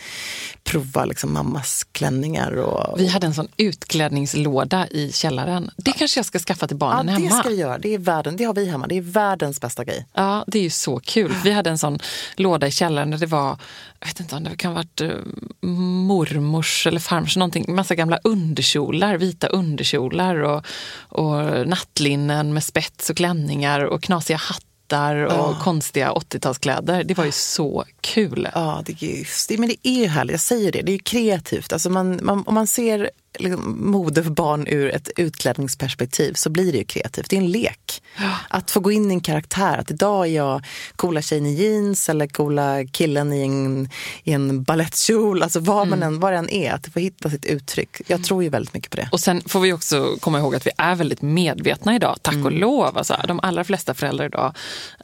prova 0.63 1.06
liksom, 1.06 1.34
mammas 1.34 1.88
klänningar. 1.91 2.52
Och, 2.52 3.00
Vi 3.00 3.08
hade 3.08 3.28
en 3.28 3.34
sån 3.34 3.47
utklädningslåda 3.58 4.88
i 4.88 5.12
källaren. 5.12 5.71
Det 5.78 5.91
kanske 5.91 6.19
jag 6.19 6.26
ska 6.26 6.39
skaffa 6.39 6.67
till 6.67 6.78
ja, 6.80 6.80
barnen 6.80 7.06
det 7.06 7.28
hemma. 7.28 7.39
ska 7.39 7.50
vi 7.50 7.56
göra. 7.56 7.78
Det, 7.78 7.93
är 7.93 7.97
världen, 7.97 8.38
det 8.38 8.43
har 8.43 8.54
vi 8.54 8.65
hemma. 8.65 8.88
Det 8.88 8.97
är 8.97 9.02
världens 9.02 9.62
bästa 9.62 9.84
grej. 9.84 10.06
Ja, 10.13 10.43
det 10.47 10.60
är 10.60 10.63
ju 10.63 10.69
så 10.69 11.00
kul. 11.00 11.36
Vi 11.43 11.52
hade 11.52 11.69
en 11.69 11.78
sån 11.78 12.00
låda 12.36 12.67
i 12.67 12.71
källaren 12.71 13.12
där 13.12 13.17
det 13.17 13.26
var, 13.26 13.58
jag 14.00 14.08
vet 14.08 14.19
inte 14.19 14.36
om 14.36 14.43
det 14.43 14.58
kan 14.58 14.71
ha 14.71 14.76
varit 14.76 15.02
eh, 15.02 15.10
mormors 15.62 16.88
eller 16.88 17.00
farmors 17.00 17.38
någonting, 17.38 17.76
massa 17.76 17.95
gamla 17.95 18.19
underkjolar, 18.24 19.17
vita 19.17 19.47
underkjolar 19.47 20.36
och, 20.36 20.65
och 21.10 21.50
nattlinnen 21.53 22.53
med 22.53 22.63
spets 22.63 23.09
och 23.09 23.17
klänningar 23.17 23.83
och 23.85 24.03
knasiga 24.03 24.37
hattar 24.37 25.15
och 25.15 25.59
konstiga 25.59 26.11
80-talskläder. 26.11 27.03
Det 27.03 27.17
var 27.17 27.25
ju 27.25 27.31
så 27.31 27.85
kul. 28.01 28.47
Ja, 28.53 28.83
det, 28.85 28.91
är- 29.03 29.57
men 29.57 29.69
det 29.69 29.87
är 29.87 29.99
ju 29.99 30.07
härligt. 30.07 30.31
Jag 30.33 30.39
säger 30.41 30.71
det, 30.71 30.81
det 30.81 30.91
är 30.93 30.99
kreativt. 30.99 31.73
Alltså 31.73 31.89
man, 31.89 32.19
man, 32.23 32.43
om 32.47 32.53
man 32.53 32.67
ser 32.67 33.09
liksom, 33.39 33.91
mode 33.91 34.23
för 34.23 34.29
barn 34.31 34.67
ur 34.67 34.89
ett 34.95 35.09
utklädningsperspektiv 35.17 36.33
så 36.33 36.49
blir 36.49 36.71
det 36.71 36.77
ju 36.77 36.83
kreativt. 36.83 37.29
Det 37.29 37.35
är 37.35 37.41
en 37.41 37.51
lek. 37.51 38.03
Att 38.49 38.71
få 38.71 38.79
gå 38.79 38.91
in 38.91 39.11
i 39.11 39.13
en 39.13 39.21
karaktär. 39.21 39.77
Att 39.77 39.91
idag 39.91 40.27
är 40.27 40.31
jag 40.31 40.65
coola 40.95 41.21
tjejen 41.21 41.45
i 41.45 41.53
jeans 41.53 42.09
eller 42.09 42.27
coola 42.27 42.85
killen 42.91 43.33
i 43.33 43.41
en, 43.43 43.89
i 44.23 44.31
en 44.31 44.63
balettkjol. 44.63 45.43
Alltså 45.43 45.59
vad 45.59 45.87
man 45.87 46.03
än, 46.03 46.19
vad 46.19 46.33
det 46.33 46.37
än 46.37 46.49
är, 46.49 46.71
att 46.71 46.87
få 46.93 46.99
hitta 46.99 47.29
sitt 47.29 47.45
uttryck. 47.45 48.01
Jag 48.07 48.23
tror 48.23 48.43
ju 48.43 48.49
väldigt 48.49 48.73
mycket 48.73 48.89
på 48.91 48.97
det. 48.97 49.09
Och 49.11 49.19
sen 49.19 49.41
får 49.45 49.59
vi 49.59 49.73
också 49.73 50.15
komma 50.19 50.39
ihåg 50.39 50.55
att 50.55 50.67
vi 50.67 50.71
är 50.77 50.95
väldigt 50.95 51.21
medvetna 51.21 51.95
idag, 51.95 52.17
tack 52.21 52.45
och 52.45 52.51
lov. 52.51 52.97
Alltså, 52.97 53.17
de 53.27 53.39
allra 53.43 53.63
flesta 53.63 53.93
föräldrar 53.93 54.25
idag 54.25 54.53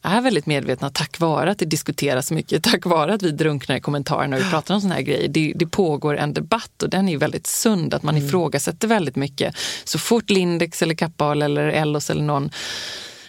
är 0.04 0.22
väldigt 0.22 0.46
medvetna 0.46 0.90
tack 0.90 1.20
vare 1.20 1.52
att 1.52 1.60
det 1.60 1.66
diskuteras 1.66 2.32
mycket, 2.32 2.64
tack 2.64 2.86
vare 2.86 3.14
att 3.14 3.24
vi 3.24 3.32
drunknar 3.32 3.76
i 3.76 3.80
kommentarerna 3.80 4.36
och 4.36 4.42
vi 4.42 4.50
pratar 4.50 4.76
om 4.76 4.82
såna 4.82 4.96
här 4.96 5.02
grejer. 5.02 5.28
Det, 5.28 5.54
det 5.56 5.68
pågår 5.68 6.18
en 6.18 6.34
debatt 6.34 6.84
och 6.84 6.90
den 6.90 7.10
är 7.10 7.18
väldigt 7.18 7.48
sund, 7.48 7.94
att 7.94 8.04
man 8.04 8.18
ifrågasätter 8.18 8.88
väldigt 8.88 9.16
mycket. 9.16 9.56
Så 9.84 10.00
fort 10.00 10.30
Lindex 10.30 10.82
eller 10.82 10.96
Kappahl 10.96 11.42
eller 11.42 11.68
Ellos 11.68 12.10
eller 12.10 12.24
någon 12.24 12.50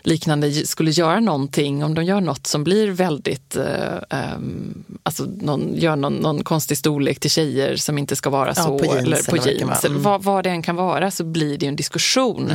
liknande 0.09 0.53
skulle 0.67 0.91
göra 0.91 1.21
någonting, 1.21 1.85
om 1.85 1.95
de 1.95 2.05
gör 2.05 2.21
något 2.21 2.47
som 2.47 2.65
blir 2.65 2.91
väldigt, 2.91 3.57
eh, 3.57 3.65
ehm, 4.11 4.85
alltså 5.03 5.25
någon, 5.25 5.75
gör 5.77 5.97
någon, 5.97 6.15
någon 6.15 6.45
konstig 6.45 6.79
storlek 6.79 7.21
till 7.21 7.31
tjejer 7.31 7.77
som 7.77 7.99
inte 7.99 8.17
ska 8.17 8.31
vara 8.31 8.49
Ja, 8.49 8.55
så, 8.55 8.79
på 8.79 8.85
jeans 8.85 8.99
eller 9.07 9.23
på 9.31 9.37
eller 9.37 9.53
jeans, 9.53 9.85
eller 9.85 9.95
Mm. 9.95 10.03
vad, 10.03 10.23
vad 10.23 10.45
det 10.45 10.51
än 10.51 10.63
kan 10.63 10.77
vara, 10.77 11.11
så 11.11 11.25
blir 11.25 11.59
det 11.59 11.67
en 11.67 11.77
diskussion. 11.77 12.51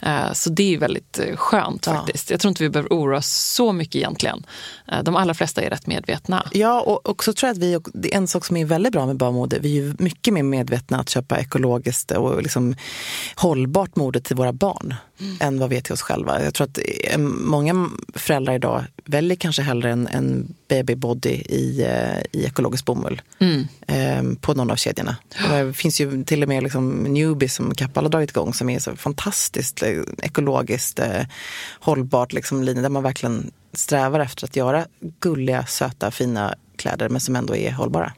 Eh, 0.00 0.32
så 0.32 0.50
det 0.50 0.74
är 0.74 0.78
väldigt 0.78 1.18
eh, 1.18 1.36
skönt 1.36 1.86
Ja. 1.86 1.92
faktiskt. 1.94 2.30
Jag 2.30 2.40
tror 2.40 2.48
inte 2.48 2.62
vi 2.62 2.68
behöver 2.70 2.90
oroa 2.90 3.18
oss 3.18 3.26
så 3.54 3.72
mycket 3.72 3.94
egentligen. 3.96 4.46
Eh, 4.92 5.02
de 5.02 5.16
allra 5.16 5.34
flesta 5.34 5.62
är 5.62 5.70
rätt 5.70 5.86
medvetna. 5.86 6.44
Ja, 6.52 6.80
och 6.80 7.08
också 7.08 7.32
tror 7.32 7.48
jag 7.48 7.52
att 7.54 7.62
vi, 7.62 7.78
det 7.94 8.12
är 8.14 8.16
en 8.16 8.28
sak 8.28 8.44
som 8.44 8.56
är 8.56 8.64
väldigt 8.64 8.92
bra 8.92 9.06
med 9.06 9.16
barnmode, 9.16 9.58
vi 9.58 9.78
är 9.78 9.94
mycket 9.98 10.34
mer 10.34 10.42
medvetna 10.42 10.98
att 11.00 11.08
köpa 11.10 11.38
ekologiskt 11.38 12.10
och 12.10 12.42
liksom 12.42 12.74
hållbart 13.36 13.96
mode 13.96 14.20
till 14.20 14.36
våra 14.36 14.52
barn 14.52 14.94
än 15.40 15.58
vad 15.58 15.70
vi 15.70 15.76
är 15.76 15.80
till 15.80 15.92
oss 15.92 16.02
själva. 16.02 16.44
Jag 16.44 16.54
tror 16.54 16.66
att 16.66 16.78
många 17.18 17.90
föräldrar 18.14 18.54
idag 18.54 18.84
väljer 19.04 19.36
kanske 19.36 19.62
hellre 19.62 19.90
en, 19.90 20.06
en 20.06 20.54
babybody 20.68 21.30
i, 21.30 21.82
eh, 21.82 22.40
i 22.40 22.44
ekologisk 22.44 22.84
bomull 22.84 23.22
eh, 23.86 24.22
på 24.40 24.54
någon 24.54 24.70
av 24.70 24.76
kedjorna. 24.76 25.16
Det 25.48 25.72
finns 25.72 26.00
ju 26.00 26.24
till 26.24 26.42
och 26.42 26.48
med 26.48 26.62
liksom 26.62 26.90
Newbie 27.02 27.48
som 27.48 27.74
Kappahl 27.74 28.04
har 28.04 28.10
dragit 28.10 28.30
igång 28.30 28.54
som 28.54 28.68
är 28.68 28.78
så 28.78 28.96
fantastiskt 28.96 29.82
eh, 29.82 30.02
ekologiskt 30.22 30.98
eh, 30.98 31.22
hållbart 31.80 32.32
liksom, 32.32 32.62
linje 32.62 32.82
där 32.82 32.88
man 32.88 33.02
verkligen 33.02 33.50
strävar 33.72 34.20
efter 34.20 34.44
att 34.44 34.56
göra 34.56 34.86
gulliga, 35.20 35.66
söta, 35.66 36.10
fina 36.10 36.54
kläder 36.78 37.08
men 37.08 37.20
som 37.20 37.36
ändå 37.36 37.56
är 37.56 37.72
hållbara. 37.72 38.12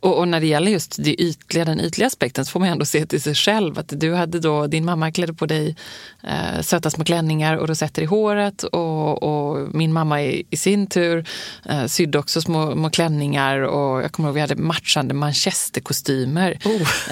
Och, 0.00 0.18
och 0.18 0.28
när 0.28 0.40
det 0.40 0.46
gäller 0.46 0.72
just 0.72 1.04
det 1.04 1.22
ytliga, 1.22 1.64
den 1.64 1.80
ytliga 1.80 2.06
aspekten 2.06 2.44
så 2.44 2.50
får 2.50 2.60
man 2.60 2.68
ändå 2.68 2.84
se 2.84 3.06
till 3.06 3.22
sig 3.22 3.34
själv. 3.34 3.78
Att 3.78 4.00
du 4.00 4.14
hade 4.14 4.40
då, 4.40 4.66
din 4.66 4.84
mamma 4.84 5.12
klädde 5.12 5.34
på 5.34 5.46
dig 5.46 5.76
eh, 6.22 6.60
söta 6.60 6.90
små 6.90 7.04
klänningar 7.04 7.56
och 7.56 7.68
rosetter 7.68 8.02
i 8.02 8.04
håret. 8.04 8.62
Och, 8.62 9.22
och 9.22 9.74
min 9.74 9.92
mamma 9.92 10.22
i, 10.22 10.46
i 10.50 10.56
sin 10.56 10.86
tur 10.86 11.28
eh, 11.64 11.86
sydde 11.86 12.18
också 12.18 12.40
små, 12.40 12.72
små 12.72 12.90
klänningar. 12.90 13.58
Och 13.58 14.02
jag 14.02 14.12
kommer 14.12 14.28
ihåg 14.28 14.34
vi 14.34 14.40
hade 14.40 14.56
matchande 14.56 15.14
manchesterkostymer 15.14 16.58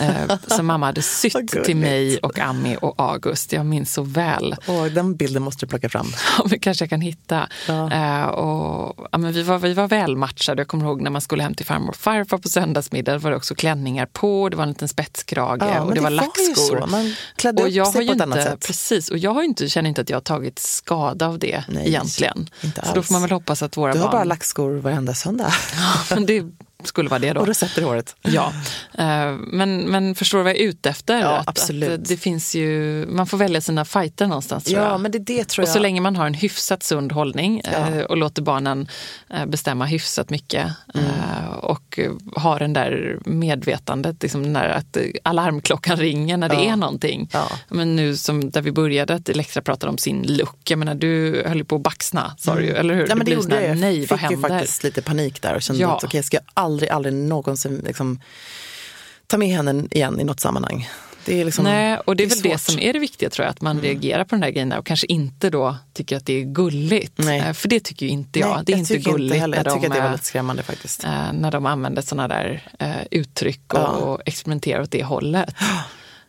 eh, 0.01 0.39
som 0.47 0.67
mamma 0.67 0.87
hade 0.87 1.03
sytt 1.21 1.65
till 1.65 1.77
mig 1.77 2.19
och 2.19 2.39
Ami 2.39 2.77
och 2.81 2.95
August. 2.99 3.53
Jag 3.53 3.67
minns 3.67 3.93
så 3.93 4.03
väl. 4.03 4.57
Och 4.67 4.91
den 4.91 5.17
bilden 5.17 5.43
måste 5.43 5.67
du 5.67 5.71
plocka 5.71 5.89
fram. 5.89 6.07
Ja, 6.39 6.47
men 6.51 6.61
kanske 6.61 6.83
jag 6.83 6.91
kan 6.91 7.01
hitta. 7.01 7.49
Eh, 7.69 8.25
och, 8.25 9.09
ja, 9.13 9.19
men 9.19 9.33
vi, 9.33 9.43
var, 9.43 9.59
vi 9.59 9.73
var 9.73 9.89
välmatchade. 9.89 10.61
Jag 10.61 10.69
kommer 10.69 10.85
ihåg 10.85 11.01
när 11.01 11.11
man 11.11 11.21
skulle 11.21 11.43
hem 11.43 11.55
till 11.55 11.67
farmor 11.67 11.89
och 11.89 11.97
farfar 11.97 12.39
på 12.39 12.49
söndagsmiddag. 12.49 13.13
Det 13.13 13.19
var 13.19 13.31
det 13.31 13.37
också 13.37 13.55
klänningar 13.55 14.07
på, 14.07 14.49
det 14.49 14.57
var 14.57 14.63
en 14.63 14.69
liten 14.69 14.89
spetskrage 14.89 15.63
Ja, 15.63 15.81
och 15.81 15.87
men 15.87 15.95
det, 15.95 16.01
var 16.01 16.11
ju 16.11 16.17
lackskor. 16.17 16.87
Man 16.87 17.15
klädde 17.37 17.63
och 17.63 17.69
upp 17.69 17.75
jag 17.75 17.93
sig 17.93 18.07
har 18.07 18.15
på 18.15 18.17
ett 18.17 18.23
annat 18.23 18.43
sätt. 18.43 18.67
Precis, 18.67 19.00
och 19.09 19.19
jag 19.19 19.35
har 19.35 19.43
inte, 19.43 19.69
känner 19.69 19.89
inte 19.89 20.01
att 20.01 20.11
jag 20.11 20.17
har 20.17 20.21
tagit 20.23 20.59
skada 20.59 21.27
av 21.27 21.39
det 21.39 21.65
Nej, 21.69 21.89
egentligen. 21.89 22.49
inte 22.61 22.81
Så 22.87 22.93
då 22.95 22.99
alls. 22.99 23.07
får 23.07 23.13
man 23.15 23.23
väl 23.23 23.31
hoppas 23.31 23.63
att 23.63 23.77
våra 23.77 23.93
Du 23.93 23.99
har 23.99 24.05
barn... 24.07 24.13
bara 24.13 24.25
lackskor 24.25 24.71
varenda 24.77 25.15
söndag. 25.15 25.53
men 26.11 26.27
det 26.27 26.45
skulle 26.85 27.09
vara 27.09 27.19
det 27.21 27.33
då. 27.33 27.41
Och 27.41 27.47
rosetter 27.49 27.83
i 27.83 27.85
håret. 27.85 28.17
Ja, 28.23 28.53
Eh, 28.99 29.33
men, 29.47 29.85
men 29.85 30.15
förstår 30.15 30.39
du 30.39 30.45
vad 30.45 30.53
jag 30.53 30.61
är 30.61 30.65
ute 30.65 30.89
efter? 30.91 31.21
Ja, 31.21 31.37
att, 31.37 31.49
absolut. 31.49 31.91
Att 31.91 32.05
det 32.09 32.17
finns 32.17 32.55
ju, 32.55 33.07
man 33.09 33.27
får 33.27 33.39
välja 33.39 33.61
sina 33.61 33.85
fighter 33.85 34.27
någonstans 34.27 34.65
tror 34.65 34.79
Ja, 34.81 34.89
jag. 34.91 35.01
men 35.01 35.11
det, 35.11 35.19
det 35.19 35.49
tror 35.49 35.63
Och 35.63 35.69
jag. 35.69 35.73
så 35.75 35.79
länge 35.81 36.01
man 36.01 36.17
har 36.17 36.27
en 36.27 36.35
hyfsat 36.35 36.83
sund 36.83 37.13
hållning 37.13 37.63
Ja. 37.65 37.71
eh, 37.71 37.99
och 38.05 38.17
låter 38.17 38.43
barnen 38.43 38.89
eh, 39.31 39.47
bestämma 39.47 39.85
hyfsat 39.85 40.31
mycket 40.31 40.67
Mm. 40.95 41.07
och 41.61 41.99
har 42.37 42.59
den 42.59 42.73
där 42.73 43.19
medvetandet, 43.25 44.23
liksom 44.23 44.43
den 44.43 44.53
där 44.53 44.69
att 44.69 44.97
alarmklockan 45.23 45.97
ringer 45.97 46.37
när 46.37 46.49
det 46.49 46.55
Ja. 46.55 46.73
är 46.73 46.77
någonting. 46.77 47.29
Ja. 47.33 47.49
Men 47.69 47.97
nu 47.97 48.17
som 48.17 48.51
där 48.51 48.61
vi 48.63 48.73
började, 48.73 49.15
att 49.15 49.29
Elektra 49.29 49.63
pratade 49.63 49.91
om 49.91 49.99
sin 49.99 50.23
look. 50.37 50.71
Jag 50.71 50.79
menar, 50.79 50.95
du 50.95 51.43
höll 51.47 51.57
ju 51.59 51.65
på 51.65 51.77
att 51.77 51.83
baxna, 51.83 52.35
sa 52.39 52.55
du 52.55 52.63
ju, 52.65 52.71
eller 52.75 52.95
hur? 52.95 53.01
Mm. 53.05 53.09
Ja, 53.11 53.15
men 53.15 53.19
det 53.19 53.25
blir 53.25 53.35
gjorde 53.35 53.67
jag. 53.67 53.79
Nej, 53.79 54.07
Jag 54.11 54.21
fick 54.21 54.31
ju 54.31 54.39
faktiskt 54.41 54.85
lite 54.85 55.03
panik 55.03 55.43
där 55.43 55.55
och 55.55 55.63
kände 55.63 55.83
Ja. 55.83 55.97
att 55.97 56.05
okej, 56.05 56.23
ska 56.23 56.37
jag 56.37 56.45
aldrig, 56.71 56.91
aldrig 56.91 57.15
någonsin 57.15 57.83
liksom, 57.87 58.21
ta 59.27 59.37
med 59.39 59.49
henne 59.49 59.85
igen 59.91 60.21
i 60.21 60.25
något 60.25 60.41
sammanhang. 60.41 60.89
Det 61.25 61.41
är 61.41 61.45
liksom, 61.45 61.65
Nej, 61.65 61.99
och 61.99 62.17
det 62.17 62.23
är, 62.25 62.29
väl 62.29 62.39
det 62.43 62.49
svårt. 62.51 62.61
som 62.61 62.79
är 62.79 62.93
det 62.93 62.99
viktiga 62.99 63.31
tror 63.31 63.45
jag, 63.45 63.51
att 63.51 63.61
man 63.61 63.81
reagerar 63.81 64.25
på 64.25 64.35
den 64.35 64.41
där 64.41 64.51
grejerna 64.51 64.79
och 64.79 64.87
kanske 64.87 65.07
inte 65.07 65.51
då 65.51 65.77
tycker 65.93 66.17
att 66.17 66.27
det 66.27 66.33
är 66.41 66.45
gulligt. 66.45 67.13
Nej. 67.19 67.39
Eh, 67.41 67.53
För 67.53 67.69
det 67.69 67.81
tycker 67.81 68.07
ju 68.07 68.13
inte 68.13 68.39
jag. 68.39 68.55
Nej, 68.57 68.63
det 68.67 68.73
är 68.73 68.77
jag 68.77 68.81
inte 68.81 68.97
gulligt 68.97 69.41
heller. 69.41 69.57
när 69.59 69.65
Jag 69.65 69.75
tycker 69.75 69.89
de, 69.89 69.93
att 69.93 69.93
det 69.95 69.99
är 69.99 70.05
eh, 70.05 70.09
väldigt 70.11 70.25
skrämmande 70.25 70.63
faktiskt. 70.63 71.05
eh, 71.05 71.33
när 71.33 71.51
de 71.51 71.67
använder 71.67 72.03
sådana 72.03 72.29
där 72.29 72.69
eh, 72.79 72.91
uttryck 73.11 73.75
och, 73.75 73.81
Ja. 73.81 73.87
och 73.87 74.21
experimenterar 74.27 74.81
åt 74.83 74.91
det 74.91 75.05
hållet. 75.05 75.55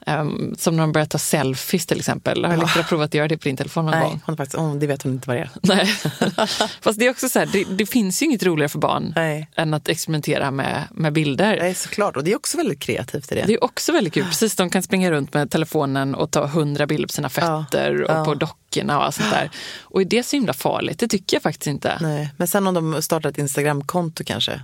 Um, 0.08 0.56
som 0.58 0.76
när 0.76 0.84
de 0.84 0.92
börjar 0.92 1.06
ta 1.06 1.18
selfies 1.18 1.86
till 1.86 2.00
exempel. 2.00 2.46
Har 2.46 2.54
Elektra 2.54 2.84
provat 2.84 3.06
att 3.06 3.14
göra 3.14 3.28
det 3.28 3.38
på 3.38 3.44
din 3.44 3.58
telefon 3.58 3.86
någon 3.86 3.92
Nej, 3.96 4.04
gång? 4.04 4.22
hon 4.26 4.38
faktiskt, 4.38 4.58
oh, 4.58 4.76
det 4.76 4.88
vet 4.88 5.04
hon 5.04 5.12
inte 5.14 5.28
vad 5.28 5.38
det 5.38 5.42
är. 5.42 5.50
Nej. 5.62 5.86
Fast 6.82 7.00
det 7.00 7.06
är 7.06 7.10
också 7.10 7.30
så 7.30 7.40
här, 7.40 7.46
det, 7.52 7.64
det 7.64 7.86
finns 7.86 8.22
ju 8.22 8.26
inget 8.26 8.44
roligare 8.44 8.70
för 8.70 8.80
barn 8.80 9.14
Nej. 9.16 9.48
än 9.56 9.74
att 9.74 9.90
experimentera 9.90 10.52
med, 10.52 10.84
med 10.92 11.14
bilder. 11.14 11.58
Nej, 11.60 11.74
såklart. 11.76 12.16
Och 12.16 12.24
det 12.24 12.32
är 12.32 12.36
också 12.36 12.58
väldigt 12.58 12.80
kreativt 12.80 13.32
i 13.32 13.36
det. 13.36 13.44
Det 13.48 13.54
är 13.54 13.64
också 13.64 13.92
väldigt 13.92 14.14
kul. 14.14 14.26
Precis, 14.26 14.56
de 14.56 14.70
kan 14.70 14.84
springa 14.84 15.12
runt 15.12 15.34
med 15.34 15.52
telefonen 15.52 16.16
och 16.16 16.32
ta 16.32 16.46
hundra 16.48 16.88
bilder 16.88 17.08
på 17.08 17.14
sina 17.14 17.30
fötter 17.30 18.02
och 18.04 18.12
Ja. 18.12 18.26
på 18.26 18.34
dockorna 18.34 18.98
och 18.98 19.06
allt 19.06 19.16
sånt 19.16 19.32
där. 19.32 19.50
Och 19.82 20.02
är 20.02 20.06
det 20.06 20.24
så 20.24 20.36
himla 20.36 20.54
farligt? 20.54 21.00
Det 21.00 21.08
tycker 21.08 21.36
jag 21.36 21.44
faktiskt 21.44 21.68
inte. 21.68 21.98
Nej. 22.02 22.30
Men 22.38 22.48
sen 22.48 22.68
om 22.68 22.74
de 22.74 23.02
startar 23.02 23.30
ett 23.30 23.38
Instagramkonto 23.38 24.24
kanske. 24.24 24.62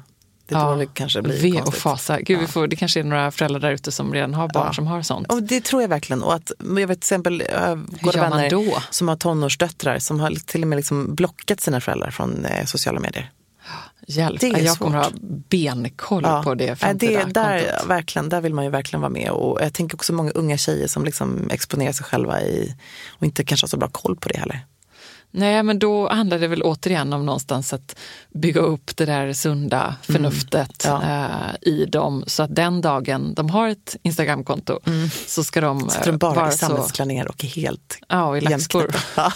Det 0.48 0.56
är 0.56 0.66
då 0.66 0.76
det 0.76 0.86
kanske 0.94 1.22
blir 1.22 1.42
Ve 1.42 1.62
och 1.62 1.74
fasa. 1.74 2.22
Gud, 2.22 2.40
vi 2.40 2.48
får, 2.48 2.68
det 2.68 2.76
kanske 2.76 3.00
är 3.00 3.04
några 3.04 3.32
föräldrar 3.32 3.60
där 3.60 3.72
ute 3.72 3.92
som 3.92 4.14
redan 4.14 4.34
har 4.34 4.48
barn 4.54 4.64
Ja. 4.68 4.74
som 4.74 4.88
har 4.88 5.02
sånt. 5.02 5.32
Och 5.32 5.44
det 5.44 5.64
tror 5.64 5.82
jag 5.82 5.90
verkligen. 5.90 6.24
Och 6.24 6.34
att, 6.34 6.52
jag 6.60 6.76
vet 6.76 6.88
till 6.88 6.92
exempel 6.92 7.44
goda 8.02 8.22
man 8.22 8.30
vänner 8.30 8.50
då? 8.50 8.84
som 8.90 9.08
har 9.08 9.16
tonårsdöttrar 9.16 10.00
som 10.00 10.20
har 10.20 10.32
till 10.46 10.62
och 10.62 10.68
med 10.68 10.76
liksom 10.76 11.16
blockat 11.16 11.62
sina 11.62 11.82
föräldrar 11.82 12.12
från 12.12 12.46
eh, 12.46 12.66
sociala 12.66 13.00
medier. 13.00 13.32
Hjälp, 14.10 14.40
det 14.42 14.48
är 14.48 14.60
jag 14.66 14.78
kommer 14.78 15.04
svårt. 15.04 15.14
ha 15.14 15.20
benkoll 15.50 16.24
på 16.44 16.56
det 16.56 16.76
framtida 16.76 17.26
det 17.26 17.32
där, 17.34 17.60
kontot. 17.70 17.90
verkligen, 17.90 18.30
där 18.30 18.42
vill 18.42 18.54
man 18.54 18.64
ju 18.66 18.72
verkligen 18.72 19.02
vara 19.02 19.10
med. 19.10 19.32
Och 19.32 19.62
jag 19.62 19.74
tänker 19.74 19.96
också 19.96 20.14
många 20.14 20.32
unga 20.32 20.58
tjejer 20.58 20.88
som 20.88 21.06
liksom 21.06 21.50
exponerar 21.52 21.92
sig 21.92 22.06
själva 22.06 22.42
i, 22.42 22.76
och 23.10 23.26
inte 23.26 23.44
kanske 23.44 23.64
har 23.66 23.70
så 23.70 23.78
bra 23.78 23.90
koll 23.90 24.16
på 24.16 24.30
det 24.30 24.38
heller. 24.40 24.66
Nej, 25.32 25.64
men 25.64 25.80
då 25.80 26.10
handlar 26.10 26.40
det 26.40 26.48
väl 26.48 26.62
återigen 26.64 27.14
om 27.14 27.26
någonstans 27.26 27.74
att 27.74 27.96
bygga 28.34 28.62
upp 28.62 28.98
det 28.98 29.06
där 29.06 29.34
sunda 29.34 29.96
förnuftet 30.02 30.86
Mm. 30.86 31.02
Ja. 31.02 31.26
eh, 31.26 31.56
i 31.74 31.86
dem. 31.86 32.24
Så 32.28 32.44
att 32.44 32.56
den 32.56 32.82
dagen 32.82 33.34
de 33.34 33.50
har 33.50 33.68
ett 33.70 33.96
Instagramkonto 34.04 34.80
så 35.28 35.44
ska 35.44 35.62
de, 35.62 35.78
Mm. 35.78 35.90
Så 35.90 36.00
eh, 36.00 36.06
de 36.06 36.18
bara 36.18 36.34
vara 36.34 36.52
så... 36.52 36.58
sammetsklänningar 36.58 37.28
och 37.28 37.44
helt 37.44 38.00
Ja, 38.08 38.26
och 38.26 38.38
i 38.38 38.42
jämnknäppta. 38.50 39.00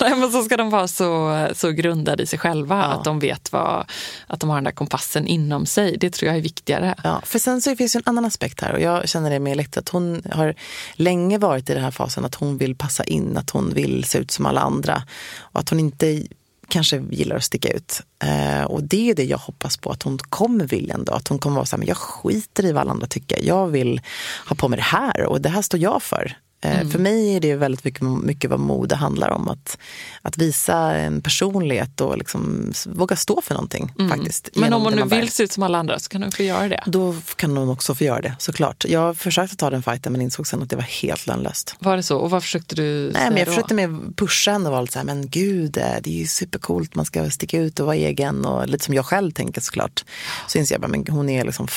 Nej, 0.00 0.16
men 0.16 0.32
så 0.32 0.42
ska 0.42 0.56
de 0.56 0.70
vara 0.70 0.88
så, 0.88 1.46
så 1.54 1.70
grundade 1.70 2.22
i 2.22 2.26
sig 2.26 2.38
själva 2.38 2.76
Ja. 2.76 2.84
att 2.84 3.04
de 3.04 3.18
vet 3.18 3.52
vad, 3.52 3.84
att 4.26 4.40
de 4.40 4.48
har 4.50 4.56
den 4.56 4.64
där 4.64 4.70
kompassen 4.72 5.26
inom 5.26 5.66
sig. 5.66 5.96
Det 6.00 6.10
tror 6.10 6.26
jag 6.28 6.36
är 6.36 6.40
viktigare. 6.42 6.94
Ja, 7.04 7.20
för 7.24 7.38
sen 7.38 7.62
så 7.62 7.76
finns 7.76 7.92
det 7.92 7.98
en 7.98 8.02
annan 8.06 8.24
aspekt 8.24 8.60
här 8.60 8.72
och 8.72 8.80
jag 8.80 9.08
känner 9.08 9.30
det 9.30 9.38
med 9.38 9.52
Elektra 9.52 9.80
att 9.80 9.88
hon 9.88 10.22
har 10.32 10.54
länge 10.94 11.38
varit 11.38 11.70
i 11.70 11.74
den 11.74 11.84
här 11.84 11.90
fasen 11.90 12.24
att 12.24 12.34
hon 12.34 12.58
vill 12.58 12.74
passa 12.74 13.04
in, 13.04 13.36
att 13.36 13.50
hon 13.50 13.70
vill 13.74 14.04
se 14.04 14.18
ut 14.18 14.30
som 14.30 14.46
alla 14.46 14.60
andra 14.60 14.95
och 15.38 15.60
att 15.60 15.68
hon 15.68 15.80
inte 15.80 16.22
kanske 16.68 17.02
gillar 17.10 17.36
att 17.36 17.44
sticka 17.44 17.68
ut. 17.68 18.02
Eh, 18.24 18.64
och 18.64 18.82
det 18.82 19.10
är 19.10 19.14
det 19.14 19.24
jag 19.24 19.38
hoppas 19.38 19.76
på 19.76 19.90
att 19.90 20.02
hon 20.02 20.18
kommer 20.18 20.64
vilja 20.64 20.94
ändå. 20.94 21.12
Att 21.12 21.28
hon 21.28 21.38
kommer 21.38 21.56
vara 21.56 21.66
så 21.66 21.76
här, 21.76 21.78
men 21.78 21.88
jag 21.88 21.96
skiter 21.96 22.64
i 22.64 22.72
vad 22.72 22.80
alla 22.80 22.90
andra 22.90 23.06
tycker. 23.06 23.38
Jag 23.42 23.66
vill 23.66 24.00
ha 24.48 24.56
på 24.56 24.68
mig 24.68 24.76
det 24.76 24.82
här 24.82 25.22
och 25.22 25.40
det 25.40 25.48
här 25.48 25.62
står 25.62 25.80
jag 25.80 26.02
för. 26.02 26.36
Eh, 26.60 26.88
För 26.88 26.98
mig 26.98 27.36
är 27.36 27.40
det 27.40 27.54
väldigt 27.56 27.84
mycket, 27.84 28.02
mycket 28.02 28.50
vad 28.50 28.60
mode 28.60 28.94
handlar 28.96 29.30
om. 29.30 29.48
Att, 29.48 29.78
att 30.22 30.38
visa 30.38 30.76
en 30.94 31.20
personlighet 31.22 32.00
och 32.00 32.18
liksom 32.18 32.72
våga 32.86 33.16
stå 33.16 33.40
för 33.42 33.54
någonting. 33.54 33.92
faktiskt. 34.10 34.48
Men 34.54 34.72
om 34.72 34.82
hon 34.82 34.92
nu 34.94 35.02
vill 35.04 35.28
se 35.30 35.42
ut 35.42 35.52
som 35.52 35.62
alla 35.62 35.78
andra 35.78 35.98
så 35.98 36.08
kan 36.08 36.22
hon 36.22 36.32
få 36.32 36.42
göra 36.42 36.68
det. 36.68 36.82
Då 36.86 37.14
kan 37.36 37.56
hon 37.56 37.68
också 37.68 37.94
få 37.94 38.04
göra 38.04 38.20
det, 38.20 38.36
såklart. 38.38 38.84
Jag 38.88 39.16
försökte 39.16 39.56
ta 39.56 39.70
den 39.70 39.82
fighten 39.82 40.12
men 40.12 40.20
insåg 40.22 40.46
sen 40.46 40.62
att 40.62 40.70
det 40.70 40.76
var 40.76 40.82
helt 40.82 41.26
lönlöst. 41.26 41.74
Var 41.78 41.96
det 41.96 42.02
så? 42.02 42.16
Och 42.16 42.30
vad 42.30 42.42
försökte 42.42 42.74
du 42.74 43.04
Nej, 43.04 43.12
säga 43.14 43.28
men 43.30 43.38
jag 43.38 43.46
då? 43.46 43.52
försökte 43.52 43.74
med 43.74 44.16
pusha 44.16 44.50
henne 44.52 44.64
och 44.66 44.70
vara 44.72 44.80
lite 44.82 44.92
så 44.92 44.98
här, 44.98 45.06
men 45.06 45.28
gud, 45.28 45.76
eh, 45.76 45.82
det 46.02 46.10
är 46.10 46.18
ju 46.18 46.26
supercoolt, 46.26 46.94
man 46.94 47.04
ska 47.04 47.30
sticka 47.30 47.58
ut 47.58 47.80
och 47.80 47.86
vara 47.86 47.96
egen 47.96 48.44
och 48.44 48.68
lite 48.68 48.84
som 48.84 48.94
jag 48.94 49.06
själv 49.06 49.30
tänker 49.32 49.60
såklart. 49.60 50.04
Så 50.46 50.58
inser 50.58 50.74
jag 50.74 50.80
bara, 50.82 50.88
men 50.88 51.04
hon 51.08 51.28
är 51.28 51.44
liksom 51.44 51.68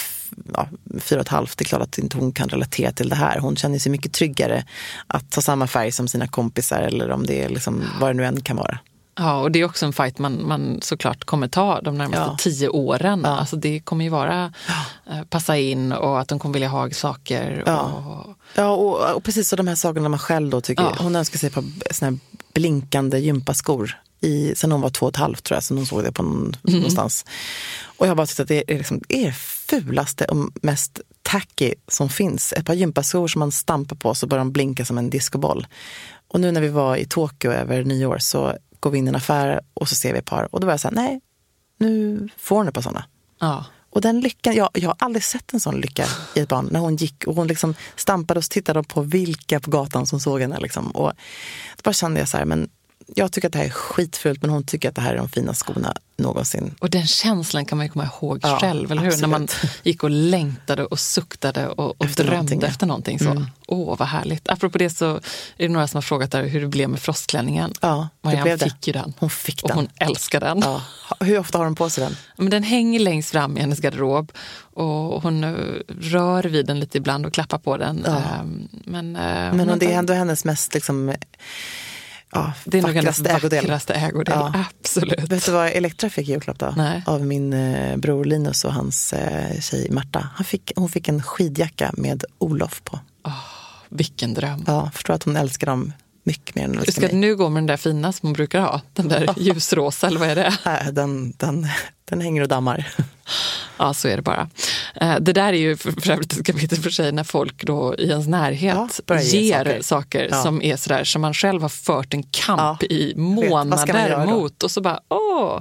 ja, 0.53 0.67
fyra 0.99 1.19
och 1.19 1.25
ett 1.25 1.31
halvt, 1.31 1.57
det 1.57 1.63
är 1.63 1.65
klart 1.65 1.81
att 1.81 1.97
inte 1.97 2.17
hon 2.17 2.31
kan 2.31 2.49
relatera 2.49 2.91
till 2.91 3.09
det 3.09 3.15
här. 3.15 3.39
Hon 3.39 3.55
känner 3.55 3.79
sig 3.79 3.91
mycket 3.91 4.13
tryggare 4.13 4.63
att 5.07 5.35
ha 5.35 5.41
samma 5.41 5.67
färg 5.67 5.91
som 5.91 6.07
sina 6.07 6.27
kompisar 6.27 6.81
eller 6.81 7.09
om 7.11 7.25
det 7.25 7.43
är 7.43 7.49
liksom 7.49 7.83
vad 7.99 8.09
det 8.09 8.13
nu 8.13 8.25
än 8.25 8.41
kan 8.41 8.57
vara. 8.57 8.79
Ja, 9.17 9.39
och 9.41 9.51
det 9.51 9.59
är 9.59 9.65
också 9.65 9.85
en 9.85 9.93
fight 9.93 10.19
man, 10.19 10.47
man 10.47 10.79
såklart 10.81 11.23
kommer 11.23 11.47
ta 11.47 11.81
de 11.81 11.97
närmaste 11.97 12.19
Ja. 12.21 12.37
tio 12.39 12.67
åren. 12.69 13.21
Ja. 13.23 13.29
Alltså 13.29 13.55
det 13.55 13.79
kommer 13.79 14.03
ju 14.05 14.09
vara 14.09 14.53
eh, 15.11 15.21
passa 15.29 15.57
in 15.57 15.91
och 15.91 16.19
att 16.19 16.27
de 16.27 16.39
kommer 16.39 16.53
vilja 16.53 16.67
ha 16.69 16.91
saker. 16.91 17.63
Ja. 17.65 17.81
Och, 17.81 18.35
Ja, 18.55 18.69
och, 18.69 19.15
och 19.15 19.23
precis 19.23 19.49
så 19.49 19.55
de 19.55 19.67
här 19.67 19.75
sakerna 19.75 20.09
man 20.09 20.19
själv 20.19 20.49
då 20.49 20.61
tycker, 20.61 20.83
Ja. 20.83 20.95
hon 20.99 21.15
önskar 21.15 21.39
sig 21.39 21.47
ett 21.47 21.53
par 21.53 21.63
blinkande 22.53 23.17
gympaskor 23.19 23.97
i, 24.21 24.53
sen 24.55 24.71
hon 24.71 24.81
var 24.81 24.89
två 24.89 25.05
och 25.05 25.11
ett 25.11 25.15
halvt 25.15 25.43
tror 25.43 25.55
jag, 25.55 25.63
så 25.63 25.75
hon 25.75 25.85
såg 25.85 26.03
det 26.03 26.11
på 26.11 26.23
någon, 26.23 26.55
någonstans. 26.61 27.25
Och 27.83 28.05
jag 28.05 28.11
har 28.11 28.15
bara 28.15 28.27
tyckt 28.27 28.39
att 28.39 28.47
det 28.47 28.71
är, 28.71 28.77
liksom, 28.77 29.01
det 29.07 29.23
är 29.23 29.25
det 29.25 29.33
fulaste 29.33 30.25
och 30.25 30.49
mest 30.61 30.99
tacky 31.21 31.73
som 31.87 32.09
finns. 32.09 32.53
Ett 32.53 32.65
par 32.65 32.73
gympaskor 32.73 33.27
som 33.27 33.39
man 33.39 33.51
stampar 33.51 33.95
på 33.95 34.15
så 34.15 34.27
börjar 34.27 34.43
de 34.43 34.51
blinka 34.51 34.85
som 34.85 34.97
en 34.97 35.09
discoboll. 35.09 35.67
Och 36.27 36.39
nu 36.39 36.51
när 36.51 36.61
vi 36.61 36.69
var 36.69 36.95
i 36.95 37.05
Tokyo 37.05 37.51
över 37.51 37.83
nyår 37.83 38.17
så 38.17 38.57
går 38.79 38.91
vi 38.91 38.97
in 38.97 39.07
i 39.07 39.09
en 39.09 39.15
affär 39.15 39.61
och 39.73 39.89
så 39.89 39.95
ser 39.95 40.13
vi 40.13 40.19
ett 40.19 40.25
par 40.25 40.55
och 40.55 40.59
då 40.59 40.65
var 40.65 40.73
jag 40.73 40.79
så 40.79 40.87
här, 40.87 40.95
nej, 40.95 41.21
nu 41.77 42.29
får 42.37 42.55
hon 42.55 42.67
ett 42.67 42.73
par 42.73 42.81
sådana. 42.81 43.05
ja. 43.39 43.65
Och 43.91 44.01
den 44.01 44.19
lyckan, 44.19 44.55
jag, 44.55 44.69
jag 44.73 44.89
har 44.89 44.95
aldrig 44.99 45.23
sett 45.23 45.53
en 45.53 45.59
sån 45.59 45.81
lycka 45.81 46.05
i 46.35 46.39
ett 46.39 46.49
barn. 46.49 46.69
När 46.71 46.79
hon 46.79 46.95
gick 46.95 47.27
och 47.27 47.35
hon 47.35 47.47
liksom 47.47 47.75
stampade 47.95 48.37
och 48.37 48.43
så 48.43 48.49
tittade 48.49 48.83
på 48.83 49.01
vilka 49.01 49.59
på 49.59 49.71
gatan 49.71 50.07
som 50.07 50.19
såg 50.19 50.41
henne. 50.41 50.59
Liksom. 50.59 50.91
Och 50.91 51.11
då 51.75 51.81
bara 51.83 51.93
kände 51.93 52.19
jag 52.19 52.29
så 52.29 52.37
här, 52.37 52.45
men 52.45 52.69
jag 53.15 53.31
tycker 53.31 53.47
att 53.47 53.53
det 53.53 53.59
här 53.59 53.65
är 53.65 53.69
skitfult 53.69 54.41
men 54.41 54.49
hon 54.49 54.63
tycker 54.63 54.89
att 54.89 54.95
det 54.95 55.01
här 55.01 55.13
är 55.13 55.17
de 55.17 55.29
finaste 55.29 55.63
skorna 55.65 55.93
någonsin. 56.17 56.75
Och 56.79 56.89
den 56.89 57.07
känslan 57.07 57.65
kan 57.65 57.77
man 57.77 57.85
ju 57.87 57.91
komma 57.91 58.05
ihåg 58.21 58.39
Ja, 58.43 58.57
själv, 58.61 58.91
eller 58.91 59.01
hur? 59.01 59.17
När 59.21 59.27
man 59.27 59.43
absolut. 59.43 59.79
gick 59.83 60.03
och 60.03 60.09
längtade 60.09 60.85
och 60.85 60.99
suktade 60.99 61.67
och, 61.67 61.89
och 61.89 62.05
Efter 62.05 62.23
drömde 62.23 62.35
någonting, 62.35 62.61
efter 62.63 62.87
någonting. 62.87 63.19
Så. 63.19 63.45
Åh, 63.67 63.97
vad 63.97 64.07
härligt. 64.07 64.49
Apropå 64.49 64.77
det 64.77 64.89
så 64.89 65.15
är 65.15 65.19
det 65.57 65.69
några 65.69 65.87
som 65.87 65.97
har 65.97 66.01
frågat 66.01 66.31
där 66.31 66.43
hur 66.43 66.61
det 66.61 66.67
blev 66.67 66.89
med 66.89 66.99
frostklänningen. 66.99 67.73
Ja, 67.81 68.09
Marianne 68.21 68.43
blev 68.43 68.57
det. 68.57 68.65
fick 68.65 68.87
ju 68.87 68.93
den. 68.93 69.13
Hon 69.19 69.29
fick 69.29 69.63
Och 69.63 69.67
den. 69.69 69.77
hon 69.77 69.87
älskar 69.95 70.39
den. 70.39 70.59
Ja. 70.65 70.81
Hur 71.19 71.39
ofta 71.39 71.57
har 71.57 71.65
hon 71.65 71.75
på 71.75 71.89
sig 71.89 72.03
den? 72.03 72.15
Men 72.37 72.49
den 72.49 72.63
hänger 72.63 72.99
längst 72.99 73.29
fram 73.31 73.57
i 73.57 73.61
hennes 73.61 73.79
garderob 73.79 74.31
och 74.73 75.23
hon 75.23 75.43
eh, 75.43 75.51
rör 75.87 76.43
vid 76.43 76.65
den 76.65 76.79
lite 76.79 76.97
ibland 76.97 77.25
och 77.25 77.33
klappar 77.33 77.57
på 77.57 77.77
den. 77.77 78.03
Ja. 78.05 78.17
Ehm, 78.17 78.67
Men, 78.85 79.15
eh, 79.15 79.53
Men 79.53 79.69
har 79.69 79.75
det 79.75 79.93
är 79.93 79.97
ändå 79.99 80.13
hennes 80.13 80.45
mest 80.45 80.73
liksom, 80.73 81.13
ja, 82.31 82.53
det 82.65 82.77
är 82.77 82.81
nog 82.81 82.95
vackraste 82.95 83.29
ägodel. 83.29 83.61
vackraste 83.61 83.93
ägodel. 83.93 84.35
Ja. 84.37 84.65
Absolut. 84.79 85.31
Vet 85.31 85.45
du 85.45 85.51
vad 85.51 85.67
Elektra 85.67 86.09
fick 86.09 86.27
i 86.27 86.31
julklapp 86.31 86.59
då? 86.59 86.73
Nej. 86.77 87.03
Av 87.05 87.25
min 87.25 87.53
eh, 87.53 87.97
bror 87.97 88.25
Linus 88.25 88.65
och 88.65 88.73
hans 88.73 89.13
eh, 89.13 89.59
tjej 89.59 89.87
Marta. 89.91 90.29
Han 90.35 90.45
fick, 90.45 90.71
hon 90.75 90.89
fick 90.89 91.07
en 91.07 91.23
skidjacka 91.23 91.91
med 91.97 92.23
Olof 92.37 92.81
på. 92.83 92.99
Vilken 93.89 94.33
dröm. 94.33 94.63
Ja, 94.67 94.91
förstår 94.93 95.13
att 95.13 95.23
hon 95.23 95.35
älskar 95.35 95.67
dem 95.67 95.93
mycket 96.23 96.55
mer 96.55 96.63
än 96.63 96.77
älskar 96.77 96.91
ska 96.91 97.01
mig. 97.01 97.15
nu 97.15 97.35
gå 97.35 97.49
med 97.49 97.61
den 97.61 97.67
där 97.67 97.77
fina 97.77 98.11
som 98.11 98.27
hon 98.27 98.33
brukar 98.33 98.59
ha? 98.61 98.81
Den 98.93 99.07
där 99.07 99.33
ljusrosa 99.37 100.07
eller 100.07 100.19
vad 100.19 100.29
är 100.29 100.35
det? 100.35 100.57
Nej, 100.65 100.87
den, 100.91 101.33
den, 101.37 101.67
den 102.05 102.21
hänger 102.21 102.41
och 102.41 102.47
dammar. 102.47 102.87
Ja, 103.77 103.93
så 103.93 104.07
är 104.07 104.15
det 104.15 104.21
bara. 104.21 104.49
Eh, 104.95 105.15
Det 105.19 105.33
där 105.33 105.47
är 105.53 105.57
ju 105.57 105.77
för 105.77 105.91
för 105.91 106.11
övrigt 106.11 106.33
ett 106.33 106.45
kapitel 106.45 106.79
för 106.79 106.89
sig 106.89 107.11
när 107.11 107.23
folk 107.23 107.63
då 107.63 107.95
i 107.95 108.09
ens 108.09 108.27
närhet 108.27 109.01
Ja, 109.07 109.19
ger 109.21 109.63
saker. 109.63 109.81
saker, 109.81 110.27
Ja. 110.31 110.43
som 110.43 110.61
är 110.61 110.75
sådär 110.75 111.03
som 111.03 111.21
man 111.21 111.33
själv 111.33 111.61
har 111.61 111.69
fört 111.69 112.13
en 112.13 112.23
kamp 112.23 112.59
Ja, 112.83 112.87
i 112.89 113.13
månader 113.15 114.25
mot 114.25 114.63
och 114.63 114.71
så 114.71 114.81
bara 114.81 114.99
åh! 115.09 115.59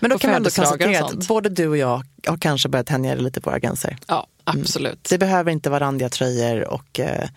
Men 0.00 0.10
då 0.10 0.18
kan 0.18 0.30
man 0.30 0.36
ändå 0.36 0.50
konstatera 0.50 1.04
att 1.04 1.28
både 1.28 1.48
du 1.48 1.68
och 1.68 1.76
jag 1.76 2.02
har 2.26 2.36
kanske 2.36 2.68
börjat 2.68 2.86
tänja 2.86 3.14
lite 3.14 3.40
på 3.40 3.50
våra 3.50 3.58
gränser. 3.58 3.96
Ja, 4.06 4.26
absolut. 4.44 5.06
Det 5.10 5.18
behöver 5.18 5.52
inte 5.52 5.70
vara 5.70 5.80
randiga 5.84 6.08
tröjor 6.08 6.68
och 6.68 7.00
eh, 7.00 7.28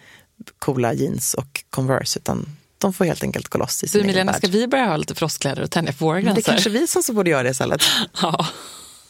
coola 0.60 0.94
jeans 0.94 1.34
och 1.34 1.64
Converse 1.70 2.20
utan 2.20 2.46
de 2.88 2.94
får 2.94 3.06
helt 3.06 3.24
enkelt 3.24 3.48
gå 3.48 3.58
loss 3.60 3.84
i 3.84 3.86
Du 3.86 3.90
sin 3.90 4.00
egen 4.02 4.08
Milena, 4.08 4.32
värld. 4.32 4.42
ska 4.42 4.48
vi 4.48 4.68
börja 4.68 4.86
ha 4.86 4.98
lite 4.98 5.16
frostkläder 5.16 5.62
och 5.64 5.72
tänja 5.72 5.94
på 5.94 6.06
våra 6.06 6.16
Men 6.16 6.24
det 6.26 6.30
är 6.32 6.34
gränser? 6.34 6.52
kanske 6.52 6.70
vi 6.70 6.88
som 6.88 7.04
så 7.04 7.14
borde 7.14 7.30
göra 7.30 7.44
det 7.44 7.50
istället. 7.50 7.82
Ja. 8.22 8.48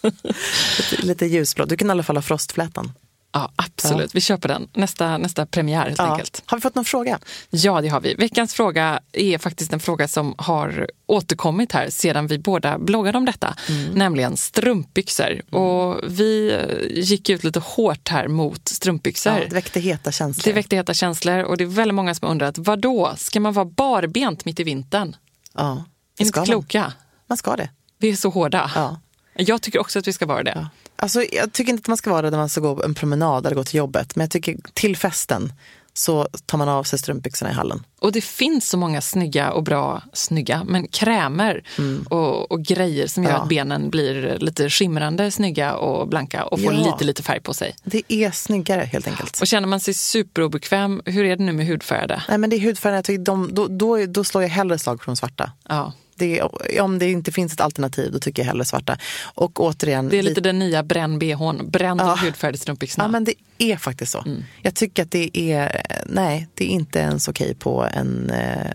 Lite, 0.02 1.06
lite 1.06 1.26
ljusblå. 1.26 1.66
Du 1.66 1.78
kan 1.78 1.88
i 1.88 1.92
alla 1.92 2.04
fall 2.04 2.18
ha 2.18 2.22
frostflätan. 2.22 2.92
Ja, 3.34 3.52
absolut. 3.56 4.16
Vi 4.16 4.22
köper 4.22 4.48
den. 4.48 4.68
Nästa, 4.74 5.18
nästa 5.18 5.46
premiär 5.46 5.84
helt 5.86 5.98
Ja. 5.98 6.12
enkelt. 6.12 6.42
Har 6.46 6.58
vi 6.58 6.62
fått 6.62 6.76
någon 6.76 6.86
fråga? 6.86 7.20
Ja, 7.50 7.82
det 7.82 7.88
har 7.88 8.02
vi. 8.02 8.14
Veckans 8.16 8.54
fråga 8.54 9.00
är 9.12 9.38
faktiskt 9.38 9.74
en 9.74 9.80
fråga 9.80 10.08
som 10.08 10.36
har 10.38 10.90
återkommit 11.06 11.72
här 11.72 11.90
sedan 11.90 12.28
vi 12.28 12.40
båda 12.40 12.78
bloggade 12.80 13.18
om 13.18 13.26
detta, 13.26 13.56
Mm. 13.70 13.92
nämligen 13.94 14.38
strumpbyxor. 14.38 15.56
Och 15.56 16.00
vi 16.08 16.52
eh, 16.52 16.98
gick 17.04 17.30
ut 17.30 17.44
lite 17.44 17.60
hårt 17.60 18.10
här 18.10 18.28
mot 18.28 18.68
strumpbyxor. 18.70 19.34
Ja, 19.34 19.40
det 19.50 19.56
väckte 19.56 19.80
heta 19.80 20.12
känslor. 20.12 20.44
det 20.44 20.54
väckte 20.54 20.76
heta 20.76 20.94
känslor 20.94 21.44
och 21.44 21.58
det 21.58 21.64
är 21.64 21.68
väldigt 21.68 21.96
många 21.96 22.16
som 22.16 22.26
har 22.26 22.32
undrat, 22.32 22.58
vad 22.58 22.80
då? 22.82 23.14
Ska 23.18 23.40
man 23.40 23.54
vara 23.54 23.66
barbent 23.66 24.46
mitt 24.46 24.60
i 24.60 24.64
vintern? 24.64 25.16
ja, 25.54 25.72
Är 25.72 25.76
det 25.76 25.84
ni 26.20 26.26
ska 26.26 26.40
inte 26.40 26.40
man. 26.40 26.46
kloka? 26.62 26.94
Man 27.28 27.38
ska 27.38 27.56
det. 27.56 27.70
Vi 27.98 28.10
är 28.12 28.16
så 28.16 28.30
hårda. 28.30 28.72
Ja. 28.76 29.00
Jag 29.36 29.62
tycker 29.62 29.80
också 29.80 30.00
att 30.00 30.08
vi 30.08 30.14
ska 30.14 30.26
vara 30.26 30.44
det. 30.44 30.52
Ja. 30.56 30.68
Alltså, 30.96 31.24
jag 31.32 31.54
tycker 31.54 31.72
inte 31.72 31.82
att 31.82 31.88
man 31.88 31.98
ska 31.98 32.10
vara 32.10 32.22
det 32.22 32.30
när 32.30 32.38
man 32.38 32.50
ska 32.50 32.62
gå 32.62 32.84
en 32.84 32.94
promenad 32.94 33.46
eller 33.46 33.56
gå 33.56 33.64
till 33.64 33.76
jobbet. 33.78 34.16
Men 34.16 34.24
jag 34.24 34.32
tycker 34.32 34.56
till 34.74 34.98
festen 34.98 35.54
så 35.96 36.28
tar 36.46 36.58
man 36.58 36.70
av 36.70 36.84
sig 36.84 37.00
strumpbyxorna 37.00 37.52
i 37.52 37.54
hallen. 37.54 37.84
Och 38.00 38.12
det 38.12 38.22
finns 38.22 38.70
så 38.70 38.78
många 38.78 39.02
snygga 39.02 39.52
och 39.52 39.64
bra, 39.64 40.02
snygga, 40.14 40.64
men 40.64 40.88
krämer 40.88 41.64
och, 42.10 42.52
och 42.52 42.64
grejer 42.64 43.08
som 43.08 43.24
gör 43.24 43.30
Mm. 43.30 43.38
Ja. 43.40 43.44
att 43.44 43.50
benen 43.50 43.90
blir 43.90 44.38
lite 44.40 44.70
skimrande, 44.70 45.32
snygga 45.32 45.74
och 45.76 46.08
blanka 46.08 46.44
och 46.46 46.60
får 46.62 46.74
Ja. 46.74 46.80
lite, 46.92 47.04
lite 47.04 47.24
färg 47.24 47.40
på 47.40 47.54
sig. 47.54 47.76
Det 47.84 48.04
är 48.14 48.32
snyggare 48.32 48.82
helt 48.82 49.08
enkelt. 49.08 49.42
Och 49.42 49.48
känner 49.48 49.68
man 49.68 49.80
sig 49.80 49.94
superobekväm, 49.94 51.02
hur 51.06 51.26
är 51.26 51.36
det 51.36 51.44
nu 51.44 51.52
med 51.54 51.68
hudfärgade? 51.68 52.24
Nej, 52.30 52.38
men 52.38 52.50
det 52.50 52.56
är 52.56 52.60
hudfärgen, 52.60 52.96
jag 52.96 53.06
tycker 53.06 53.24
de, 53.24 53.54
då, 53.54 53.68
då, 53.68 54.06
då 54.06 54.24
slår 54.24 54.44
jag 54.44 54.50
hellre 54.50 54.80
slag 54.80 55.04
för 55.04 55.06
de 55.12 55.16
svarta. 55.16 55.52
Ja, 55.70 55.94
Det 56.24 56.42
om 56.82 57.00
det 57.00 57.12
inte 57.12 57.32
finns 57.32 57.54
ett 57.54 57.62
alternativ, 57.62 58.12
då 58.12 58.20
tycker 58.20 58.42
jag 58.42 58.48
hellre 58.48 58.66
svarta. 58.66 58.98
Och 59.24 59.60
återigen, 59.60 60.10
det 60.10 60.18
är 60.18 60.24
lite 60.24 60.42
vi- 60.42 60.48
den 60.48 60.60
nya 60.60 60.84
bränn 60.84 61.20
bhn, 61.20 61.70
bränn 61.70 61.98
de 61.98 62.20
hudfärgade 62.20 62.58
strumpbyxorna. 62.58 63.04
Ja, 63.04 63.08
men 63.12 63.24
det 63.24 63.34
är 63.58 63.78
faktiskt 63.78 64.12
så. 64.12 64.22
Mm. 64.22 64.44
Jag 64.62 64.76
tycker 64.76 65.04
att 65.04 65.12
det 65.12 65.38
är, 65.38 65.82
nej, 66.06 66.48
det 66.54 66.64
är 66.66 66.70
inte 66.70 67.00
ens 67.00 67.28
okej 67.28 67.56
på 67.56 67.84
en 67.94 68.30
eh, 68.30 68.68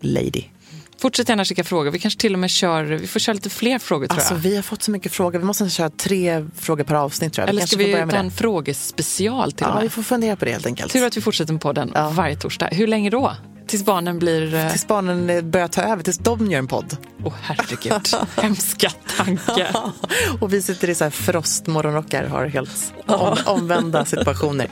lady. 0.00 0.42
Fortsätt 0.98 1.28
gärna 1.28 1.44
skicka 1.44 1.64
frågor, 1.64 1.90
vi 1.90 1.98
kanske 1.98 2.20
till 2.20 2.32
och 2.32 2.38
med 2.38 2.50
kör, 2.50 2.84
vi 2.84 3.06
får 3.06 3.20
köra 3.20 3.34
lite 3.34 3.50
fler 3.50 3.78
frågor 3.78 4.06
tror 4.06 4.18
Alltså 4.18 4.34
jag. 4.34 4.40
vi 4.40 4.56
har 4.56 4.62
fått 4.62 4.82
så 4.82 4.90
mycket 4.90 5.12
frågor, 5.12 5.38
vi 5.38 5.44
måste 5.44 5.70
köra 5.70 5.90
tre 5.90 6.46
frågor 6.56 6.84
per 6.84 6.94
avsnitt 6.94 7.32
tror 7.32 7.42
jag. 7.42 7.48
Eller 7.48 7.60
kanske 7.60 7.76
ska 7.76 7.84
vi 7.84 7.92
börja 7.92 8.06
med 8.06 8.14
ta 8.14 8.18
det. 8.20 8.24
en 8.26 8.30
frågespecial 8.30 9.52
till 9.52 9.64
och 9.66 9.70
Ja, 9.70 9.74
med? 9.74 9.82
vi 9.82 9.88
får 9.88 10.02
fundera 10.02 10.36
på 10.36 10.44
det 10.44 10.52
helt 10.52 10.66
enkelt. 10.66 10.92
Tur 10.92 11.06
att 11.06 11.16
vi 11.16 11.20
fortsätter 11.20 11.52
med 11.52 11.62
podden 11.62 11.92
Ja. 11.94 12.10
varje 12.10 12.36
torsdag. 12.36 12.68
Hur 12.72 12.86
länge 12.86 13.10
då? 13.10 13.32
Tills 13.66 13.84
barnen 13.84 14.18
blir... 14.18 14.54
eh, 14.54 14.70
Tills 14.70 14.86
barnen 14.86 15.30
eh, 15.30 15.42
börjar 15.42 15.68
ta 15.68 15.82
över, 15.82 16.02
tills 16.02 16.18
de 16.18 16.50
gör 16.50 16.58
en 16.58 16.66
podd. 16.66 16.96
Åh 17.24 17.32
herregud, 17.42 18.06
hemska 18.42 18.90
tanke. 19.16 19.66
och 20.40 20.52
vi 20.52 20.62
sitter 20.62 20.90
i 20.90 20.94
så 20.94 21.04
här 21.04 21.10
frostmorgonrockar 21.10 22.24
har 22.24 22.46
helt 22.46 22.92
om, 23.06 23.36
omvända 23.46 24.04
situationer. 24.04 24.66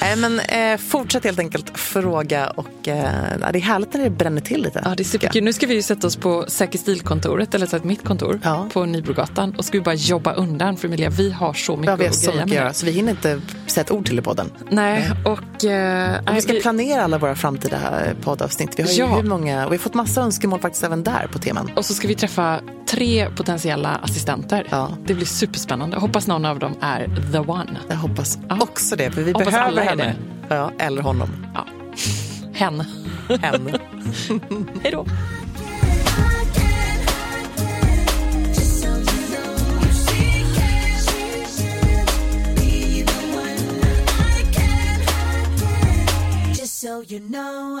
Nej, 0.00 0.16
men 0.16 0.40
eh, 0.40 0.76
fortsätt 0.78 1.24
helt 1.24 1.38
enkelt 1.38 1.78
fråga 1.78 2.48
och 2.50 2.88
eh, 2.88 3.04
det 3.52 3.58
är 3.58 3.60
härligt 3.60 3.94
när 3.94 4.02
det 4.04 4.10
bränner 4.10 4.40
till 4.40 4.62
lite. 4.62 4.82
Ja, 4.84 4.94
det 4.96 5.02
är 5.02 5.04
superkul. 5.04 5.44
Nu 5.44 5.52
ska 5.52 5.66
vi 5.66 5.74
ju 5.74 5.82
sätta 5.82 6.06
oss 6.06 6.16
på 6.16 6.44
Säker 6.48 6.78
stil-kontoret, 6.78 7.54
eller 7.54 7.66
så 7.66 7.78
mitt 7.82 8.04
kontor, 8.04 8.40
Ja. 8.44 8.68
på 8.72 8.84
Nybrogatan. 8.84 9.54
Och 9.58 9.64
ska 9.64 9.78
vi 9.78 9.84
bara 9.84 9.94
jobba 9.94 10.32
undan 10.32 10.76
för 10.76 10.88
Emilia, 10.88 11.10
vi 11.10 11.30
har 11.32 11.52
så 11.54 11.76
mycket 11.76 11.90
Ja, 11.90 11.96
vi 11.96 12.04
har 12.04 12.10
att 12.10 12.16
så 12.16 12.30
mycket 12.32 12.42
att 12.44 12.50
göra 12.52 12.72
så 12.72 12.86
vi 12.86 12.92
hinner 12.92 13.10
inte 13.10 13.40
säga 13.66 13.84
ett 13.84 13.90
ord 13.90 14.06
till 14.06 14.18
i 14.18 14.22
podden. 14.22 14.52
Nej, 14.70 15.10
och... 15.24 15.64
Eh, 15.64 16.18
Och 16.26 16.36
vi 16.36 16.40
ska 16.40 16.52
nej, 16.52 16.62
planera 16.62 17.04
alla 17.04 17.18
våra 17.18 17.34
framtida 17.34 17.76
eh, 18.06 18.12
poddavsnitt. 18.36 18.78
Vi 18.78 18.82
har 18.82 18.90
ju 18.90 18.98
Ja. 18.98 19.06
hur 19.16 19.22
många, 19.22 19.66
och 19.66 19.72
vi 19.72 19.76
har 19.76 19.82
fått 19.82 19.94
massa 19.94 20.20
önskemål 20.20 20.60
faktiskt 20.60 20.84
även 20.84 21.02
där 21.02 21.28
på 21.32 21.38
teman. 21.38 21.70
och 21.76 21.84
så 21.84 21.94
ska 21.94 22.08
vi 22.08 22.14
träffa 22.14 22.60
tre 22.88 23.28
potentiella 23.36 23.88
assistenter. 24.02 24.66
Ja. 24.70 24.88
Det 25.06 25.14
blir 25.14 25.26
superspännande. 25.26 25.96
Hoppas 25.96 26.26
någon 26.26 26.44
av 26.44 26.58
dem 26.58 26.74
är 26.80 27.30
the 27.32 27.38
one. 27.38 27.78
Jag 27.88 27.96
hoppas 27.96 28.38
Ja. 28.48 28.58
också 28.60 28.96
det, 28.96 29.10
för 29.10 29.22
vi 29.22 29.32
Hoppas 29.32 29.48
behöver 29.50 29.82
henne. 29.82 30.14
Ja, 30.48 30.70
eller 30.78 31.02
honom. 31.02 31.28
Ja. 31.54 31.66
Hen. 32.52 32.84
Hen. 33.40 33.68
Hej 34.82 34.92
då. 34.92 35.06
so 46.86 47.02
you 47.08 47.20
know. 47.20 47.80